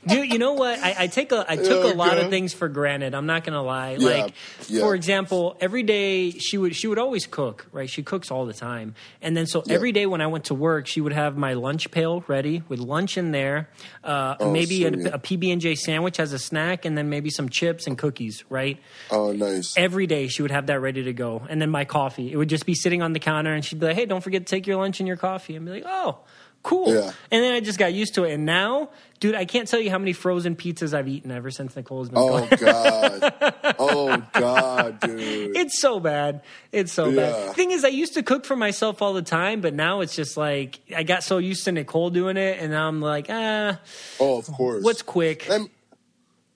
Dude, 0.07 0.31
you 0.33 0.39
know 0.39 0.53
what? 0.53 0.79
I, 0.79 0.95
I 0.99 1.07
take 1.07 1.31
a 1.31 1.45
I 1.47 1.55
took 1.55 1.83
a 1.93 1.95
lot 1.95 2.17
of 2.17 2.29
things 2.29 2.53
for 2.53 2.67
granted. 2.67 3.13
I'm 3.13 3.25
not 3.25 3.43
gonna 3.43 3.61
lie. 3.61 3.97
Yeah, 3.99 4.07
Like, 4.23 4.33
yeah. 4.67 4.81
for 4.81 4.95
example, 4.95 5.55
every 5.61 5.83
day 5.83 6.31
she 6.31 6.57
would 6.57 6.75
she 6.75 6.87
would 6.87 6.99
always 6.99 7.27
cook. 7.27 7.67
Right? 7.71 7.89
She 7.89 8.03
cooks 8.03 8.31
all 8.31 8.45
the 8.45 8.53
time. 8.53 8.95
And 9.21 9.35
then 9.37 9.45
so 9.45 9.63
every 9.69 9.91
day 9.91 10.05
when 10.05 10.21
I 10.21 10.27
went 10.27 10.45
to 10.45 10.55
work, 10.55 10.87
she 10.87 11.01
would 11.01 11.13
have 11.13 11.37
my 11.37 11.53
lunch 11.53 11.91
pail 11.91 12.23
ready 12.27 12.63
with 12.67 12.79
lunch 12.79 13.17
in 13.17 13.31
there, 13.31 13.69
uh, 14.03 14.35
Oh, 14.39 14.51
maybe 14.51 14.85
a, 14.85 14.89
a 14.89 15.19
PB 15.19 15.51
and 15.51 15.61
J 15.61 15.75
sandwich 15.75 16.19
as 16.19 16.33
a 16.33 16.39
snack, 16.39 16.85
and 16.85 16.97
then 16.97 17.09
maybe 17.09 17.29
some 17.29 17.49
chips 17.49 17.87
and 17.87 17.97
cookies. 17.97 18.43
Right? 18.49 18.79
oh, 19.11 19.31
nice. 19.31 19.75
Every 19.77 20.07
day 20.07 20.27
she 20.27 20.41
would 20.41 20.51
have 20.51 20.67
that 20.67 20.79
ready 20.79 21.03
to 21.03 21.13
go, 21.13 21.45
and 21.49 21.61
then 21.61 21.69
my 21.69 21.85
coffee. 21.85 22.31
It 22.31 22.37
would 22.37 22.49
just 22.49 22.65
be 22.65 22.73
sitting 22.75 23.01
on 23.01 23.13
the 23.13 23.19
counter, 23.19 23.53
and 23.53 23.63
she'd 23.63 23.79
be 23.79 23.87
like, 23.87 23.95
"Hey, 23.95 24.05
don't 24.05 24.21
forget 24.21 24.45
to 24.45 24.49
take 24.49 24.67
your 24.67 24.77
lunch 24.77 24.99
and 24.99 25.07
your 25.07 25.17
coffee." 25.19 25.55
And 25.55 25.65
be 25.65 25.71
like, 25.73 25.83
"Oh." 25.85 26.19
Cool. 26.61 26.93
Yeah. 26.93 27.11
And 27.31 27.41
then 27.41 27.53
I 27.53 27.61
just 27.61 27.79
got 27.79 27.93
used 27.93 28.15
to 28.15 28.25
it. 28.25 28.33
And 28.33 28.45
now, 28.45 28.89
dude, 29.21 29.33
I 29.33 29.45
can't 29.45 29.65
tell 29.65 29.79
you 29.79 29.89
how 29.89 29.97
many 29.97 30.11
frozen 30.11 30.57
pizzas 30.57 30.93
I've 30.93 31.07
eaten 31.07 31.31
ever 31.31 31.51
since 31.51 31.73
Nicole's 31.73 32.09
been 32.09 32.15
gone. 32.19 32.49
Oh 32.51 32.57
god. 32.57 33.75
Oh 33.79 34.23
god, 34.33 34.99
dude. 35.01 35.55
It's 35.55 35.79
so 35.79 36.01
bad. 36.01 36.41
It's 36.73 36.91
so 36.91 37.07
Yeah. 37.07 37.31
bad. 37.31 37.55
Thing 37.55 37.71
is, 37.71 37.85
I 37.85 37.87
used 37.87 38.15
to 38.15 38.23
cook 38.23 38.43
for 38.43 38.57
myself 38.57 39.01
all 39.01 39.13
the 39.13 39.21
time, 39.21 39.61
but 39.61 39.73
now 39.73 40.01
it's 40.01 40.13
just 40.13 40.35
like 40.35 40.81
I 40.93 41.03
got 41.03 41.23
so 41.23 41.37
used 41.37 41.63
to 41.63 41.71
Nicole 41.71 42.09
doing 42.09 42.35
it, 42.35 42.59
and 42.59 42.71
now 42.73 42.89
I'm 42.89 42.99
like, 42.99 43.27
ah, 43.29 43.79
Oh, 44.19 44.37
of 44.39 44.47
course. 44.47 44.83
what's 44.83 45.01
quick? 45.01 45.49
I'm, 45.49 45.69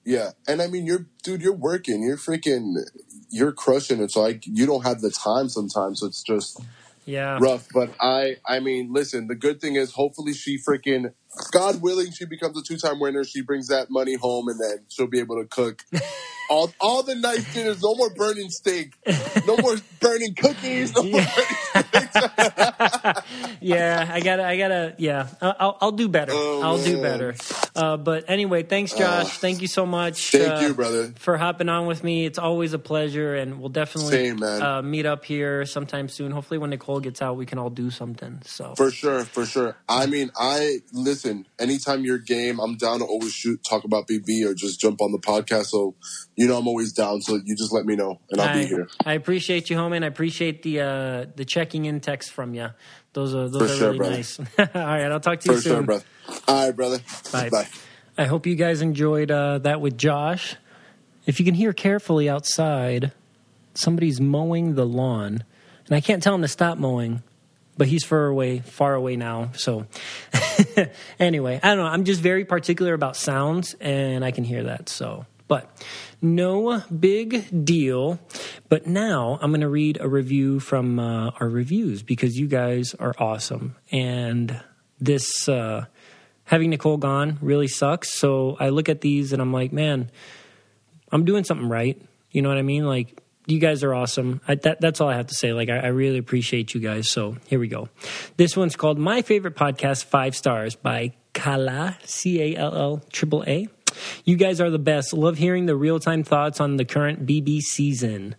yeah, 0.04 0.32
and 0.46 0.60
I 0.60 0.66
mean, 0.66 0.84
you're, 0.84 1.06
dude, 1.22 1.40
you're 1.40 1.54
working. 1.56 2.02
You're 2.02 2.18
freaking, 2.18 2.74
you're 3.30 3.52
crushing 3.52 4.02
it. 4.02 4.10
So 4.10 4.20
like, 4.20 4.46
you 4.46 4.66
don't 4.66 4.82
have 4.84 5.00
the 5.00 5.10
time 5.10 5.48
sometimes. 5.48 6.00
So 6.00 6.06
it's 6.08 6.22
just 6.22 6.60
Yeah. 7.06 7.40
rough. 7.40 7.68
But 7.72 7.94
I, 8.00 8.36
I 8.46 8.60
mean, 8.60 8.92
listen. 8.92 9.28
The 9.28 9.34
good 9.34 9.60
thing 9.60 9.76
is, 9.76 9.92
hopefully, 9.92 10.34
she 10.34 10.58
freaking, 10.58 11.12
God 11.52 11.82
willing, 11.82 12.12
she 12.12 12.24
becomes 12.24 12.58
a 12.58 12.62
two-time 12.62 13.00
winner. 13.00 13.24
She 13.24 13.42
brings 13.42 13.68
that 13.68 13.90
money 13.90 14.14
home, 14.14 14.48
and 14.48 14.58
then 14.60 14.84
she'll 14.88 15.06
be 15.06 15.20
able 15.20 15.36
to 15.36 15.46
cook. 15.46 15.84
All, 16.50 16.70
all 16.80 17.02
the 17.02 17.14
nice 17.14 17.54
dinners. 17.54 17.82
No 17.82 17.94
more 17.94 18.10
burning 18.10 18.50
steak. 18.50 18.92
No 19.46 19.56
more 19.56 19.76
burning 20.00 20.34
cookies. 20.34 20.94
No 20.94 21.02
more 21.04 21.20
burning 21.20 21.54
yeah, 23.60 24.08
I 24.12 24.20
gotta, 24.22 24.44
I 24.44 24.56
gotta, 24.56 24.94
yeah, 24.98 25.28
I'll, 25.40 25.78
I'll, 25.80 25.92
do 25.92 26.08
better. 26.08 26.32
Oh, 26.34 26.62
I'll 26.62 26.82
do 26.82 27.00
better. 27.00 27.34
Uh, 27.74 27.96
but 27.96 28.24
anyway, 28.28 28.62
thanks, 28.62 28.92
Josh. 28.92 29.38
Thank 29.38 29.62
you 29.62 29.68
so 29.68 29.86
much. 29.86 30.30
Thank 30.30 30.52
uh, 30.52 30.66
you, 30.66 30.74
brother. 30.74 31.12
for 31.18 31.36
hopping 31.36 31.68
on 31.68 31.86
with 31.86 32.04
me. 32.04 32.26
It's 32.26 32.38
always 32.38 32.72
a 32.72 32.78
pleasure, 32.78 33.34
and 33.34 33.58
we'll 33.58 33.70
definitely 33.70 34.12
Same, 34.12 34.40
man. 34.40 34.62
Uh, 34.62 34.82
meet 34.82 35.06
up 35.06 35.24
here 35.24 35.64
sometime 35.66 36.08
soon. 36.08 36.30
Hopefully, 36.30 36.58
when 36.58 36.70
Nicole 36.70 37.00
gets 37.00 37.22
out, 37.22 37.36
we 37.36 37.46
can 37.46 37.58
all 37.58 37.70
do 37.70 37.90
something. 37.90 38.42
So 38.44 38.74
For 38.76 38.90
sure, 38.90 39.24
for 39.24 39.46
sure. 39.46 39.76
I 39.88 40.06
mean, 40.06 40.30
I 40.36 40.78
listen. 40.92 41.23
Anytime 41.58 42.04
you're 42.04 42.18
game, 42.18 42.58
I'm 42.60 42.76
down 42.76 42.98
to 43.00 43.04
always 43.04 43.32
shoot, 43.32 43.62
talk 43.64 43.84
about 43.84 44.06
BB, 44.08 44.44
or 44.46 44.54
just 44.54 44.80
jump 44.80 45.00
on 45.00 45.12
the 45.12 45.18
podcast. 45.18 45.66
So, 45.66 45.94
you 46.36 46.46
know, 46.46 46.58
I'm 46.58 46.66
always 46.68 46.92
down. 46.92 47.22
So 47.22 47.36
you 47.44 47.56
just 47.56 47.72
let 47.72 47.86
me 47.86 47.96
know, 47.96 48.20
and 48.30 48.40
I'll 48.40 48.48
I, 48.48 48.62
be 48.62 48.66
here. 48.66 48.88
I 49.04 49.14
appreciate 49.14 49.70
you, 49.70 49.76
homie, 49.76 49.96
and 49.96 50.04
I 50.04 50.08
appreciate 50.08 50.62
the 50.62 50.80
uh, 50.80 51.26
the 51.36 51.44
checking 51.44 51.84
in 51.86 52.00
text 52.00 52.30
from 52.30 52.54
you. 52.54 52.68
Those 53.12 53.34
are 53.34 53.48
those 53.48 53.62
For 53.68 53.74
are 53.74 53.76
sure, 53.78 53.86
really 53.88 53.98
brother. 53.98 54.16
nice. 54.16 54.38
all 54.58 54.66
right, 54.74 55.10
I'll 55.12 55.20
talk 55.20 55.40
to 55.40 55.50
you 55.50 55.56
For 55.56 55.62
soon. 55.62 55.72
sure, 55.72 55.82
brother. 55.82 56.04
All 56.48 56.66
right, 56.66 56.76
brother. 56.76 56.98
Bye. 57.32 57.48
Bye. 57.50 57.68
I 58.16 58.26
hope 58.26 58.46
you 58.46 58.54
guys 58.54 58.80
enjoyed 58.80 59.30
uh, 59.30 59.58
that 59.58 59.80
with 59.80 59.98
Josh. 59.98 60.56
If 61.26 61.40
you 61.40 61.44
can 61.46 61.54
hear 61.54 61.72
carefully 61.72 62.28
outside, 62.28 63.12
somebody's 63.74 64.20
mowing 64.20 64.74
the 64.74 64.84
lawn, 64.86 65.42
and 65.86 65.96
I 65.96 66.00
can't 66.00 66.22
tell 66.22 66.34
him 66.34 66.42
to 66.42 66.48
stop 66.48 66.78
mowing, 66.78 67.22
but 67.76 67.88
he's 67.88 68.04
far 68.04 68.26
away, 68.26 68.60
far 68.60 68.94
away 68.94 69.16
now. 69.16 69.50
So, 69.54 69.86
anyway, 71.18 71.60
I 71.62 71.68
don't 71.74 71.78
know. 71.78 71.90
I'm 71.90 72.04
just 72.04 72.20
very 72.20 72.44
particular 72.44 72.94
about 72.94 73.16
sounds, 73.16 73.74
and 73.80 74.24
I 74.24 74.30
can 74.30 74.44
hear 74.44 74.64
that. 74.64 74.88
So, 74.88 75.26
but 75.48 75.70
no 76.22 76.82
big 76.98 77.64
deal. 77.64 78.18
But 78.68 78.86
now 78.86 79.38
I'm 79.40 79.50
going 79.50 79.60
to 79.60 79.68
read 79.68 79.98
a 80.00 80.08
review 80.08 80.60
from 80.60 80.98
uh, 80.98 81.30
our 81.40 81.48
reviews 81.48 82.02
because 82.02 82.36
you 82.36 82.46
guys 82.46 82.94
are 82.94 83.14
awesome, 83.18 83.76
and 83.90 84.60
this. 85.00 85.48
Uh, 85.48 85.86
having 86.44 86.70
Nicole 86.70 86.98
gone 86.98 87.38
really 87.40 87.68
sucks. 87.68 88.10
So 88.10 88.56
I 88.60 88.68
look 88.68 88.88
at 88.88 89.00
these 89.00 89.32
and 89.32 89.40
I'm 89.40 89.52
like, 89.52 89.72
man, 89.72 90.10
I'm 91.10 91.24
doing 91.24 91.44
something 91.44 91.68
right. 91.68 92.00
You 92.30 92.42
know 92.42 92.48
what 92.48 92.58
I 92.58 92.62
mean? 92.62 92.86
Like, 92.86 93.20
you 93.46 93.58
guys 93.58 93.82
are 93.82 93.94
awesome. 93.94 94.40
I, 94.48 94.54
that, 94.56 94.80
that's 94.80 95.00
all 95.00 95.08
I 95.08 95.16
have 95.16 95.26
to 95.28 95.34
say. 95.34 95.52
Like, 95.52 95.68
I, 95.68 95.78
I 95.78 95.86
really 95.88 96.18
appreciate 96.18 96.74
you 96.74 96.80
guys. 96.80 97.10
So 97.10 97.36
here 97.46 97.58
we 97.58 97.68
go. 97.68 97.88
This 98.36 98.56
one's 98.56 98.76
called 98.76 98.98
My 98.98 99.22
Favorite 99.22 99.56
Podcast, 99.56 100.04
Five 100.04 100.34
Stars 100.34 100.74
by 100.74 101.12
Kala, 101.34 101.98
C 102.04 102.40
A 102.40 102.56
L 102.56 102.74
L 102.74 103.02
triple 103.12 103.44
A. 103.46 103.68
You 104.24 104.36
guys 104.36 104.60
are 104.60 104.70
the 104.70 104.78
best. 104.78 105.12
Love 105.12 105.38
hearing 105.38 105.66
the 105.66 105.76
real 105.76 106.00
time 106.00 106.24
thoughts 106.24 106.60
on 106.60 106.76
the 106.76 106.84
current 106.84 107.26
BB 107.26 107.60
season. 107.60 108.34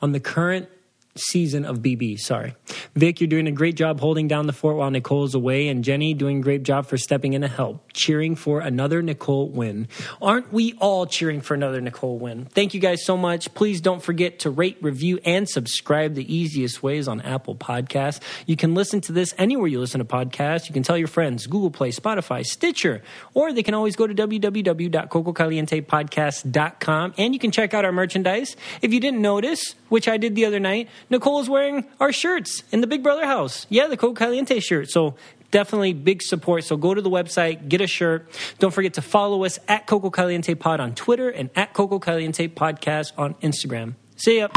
On 0.00 0.12
the 0.12 0.20
current 0.20 0.68
season 1.14 1.64
of 1.64 1.78
BB. 1.78 2.18
Sorry. 2.18 2.54
Vic, 2.94 3.20
you're 3.20 3.28
doing 3.28 3.46
a 3.46 3.52
great 3.52 3.76
job 3.76 4.00
holding 4.00 4.26
down 4.28 4.46
the 4.46 4.52
fort 4.52 4.76
while 4.76 4.90
Nicole's 4.90 5.34
away, 5.34 5.68
and 5.68 5.84
Jenny 5.84 6.14
doing 6.14 6.38
a 6.38 6.42
great 6.42 6.62
job 6.62 6.86
for 6.86 6.96
stepping 6.96 7.34
in 7.34 7.42
to 7.42 7.48
help, 7.48 7.92
cheering 7.92 8.36
for 8.36 8.60
another 8.60 9.02
Nicole 9.02 9.48
win. 9.48 9.88
Aren't 10.20 10.52
we 10.52 10.74
all 10.74 11.06
cheering 11.06 11.40
for 11.40 11.54
another 11.54 11.80
Nicole 11.80 12.18
win? 12.18 12.46
Thank 12.46 12.74
you 12.74 12.80
guys 12.80 13.04
so 13.04 13.16
much. 13.16 13.52
Please 13.54 13.80
don't 13.80 14.02
forget 14.02 14.40
to 14.40 14.50
rate, 14.50 14.78
review, 14.80 15.20
and 15.24 15.48
subscribe. 15.48 16.14
The 16.14 16.34
easiest 16.34 16.82
ways 16.82 17.06
on 17.08 17.20
Apple 17.22 17.54
Podcasts. 17.54 18.20
You 18.46 18.56
can 18.56 18.74
listen 18.74 19.00
to 19.02 19.12
this 19.12 19.34
anywhere 19.38 19.68
you 19.68 19.78
listen 19.80 19.98
to 19.98 20.04
podcasts. 20.04 20.68
You 20.68 20.72
can 20.72 20.82
tell 20.82 20.96
your 20.96 21.08
friends, 21.08 21.46
Google 21.46 21.70
Play, 21.70 21.90
Spotify, 21.90 22.44
Stitcher, 22.44 23.02
or 23.34 23.52
they 23.52 23.62
can 23.62 23.74
always 23.74 23.96
go 23.96 24.06
to 24.06 24.14
www.cococalientepodcast.com 24.14 27.14
and 27.18 27.34
you 27.34 27.40
can 27.40 27.50
check 27.50 27.74
out 27.74 27.84
our 27.84 27.92
merchandise. 27.92 28.56
If 28.80 28.92
you 28.92 29.00
didn't 29.00 29.20
notice, 29.20 29.74
which 29.88 30.08
I 30.08 30.16
did 30.16 30.34
the 30.34 30.46
other 30.46 30.60
night, 30.60 30.88
Nicole 31.10 31.40
is 31.40 31.48
wearing 31.48 31.86
our 32.00 32.12
shirts 32.12 32.62
in 32.72 32.80
the 32.80 32.86
Big 32.86 33.02
Brother 33.02 33.26
house. 33.26 33.66
Yeah, 33.68 33.86
the 33.86 33.96
Coco 33.96 34.14
Caliente 34.14 34.60
shirt. 34.60 34.90
So 34.90 35.14
definitely 35.50 35.92
big 35.92 36.22
support. 36.22 36.64
So 36.64 36.76
go 36.76 36.94
to 36.94 37.02
the 37.02 37.10
website, 37.10 37.68
get 37.68 37.80
a 37.80 37.86
shirt. 37.86 38.28
Don't 38.58 38.72
forget 38.72 38.94
to 38.94 39.02
follow 39.02 39.44
us 39.44 39.58
at 39.68 39.86
Coco 39.86 40.10
Caliente 40.10 40.54
Pod 40.54 40.80
on 40.80 40.94
Twitter 40.94 41.28
and 41.28 41.50
at 41.54 41.72
Coco 41.74 41.98
Caliente 41.98 42.48
Podcast 42.48 43.12
on 43.16 43.34
Instagram. 43.34 43.94
See 44.16 44.38
ya. 44.38 44.48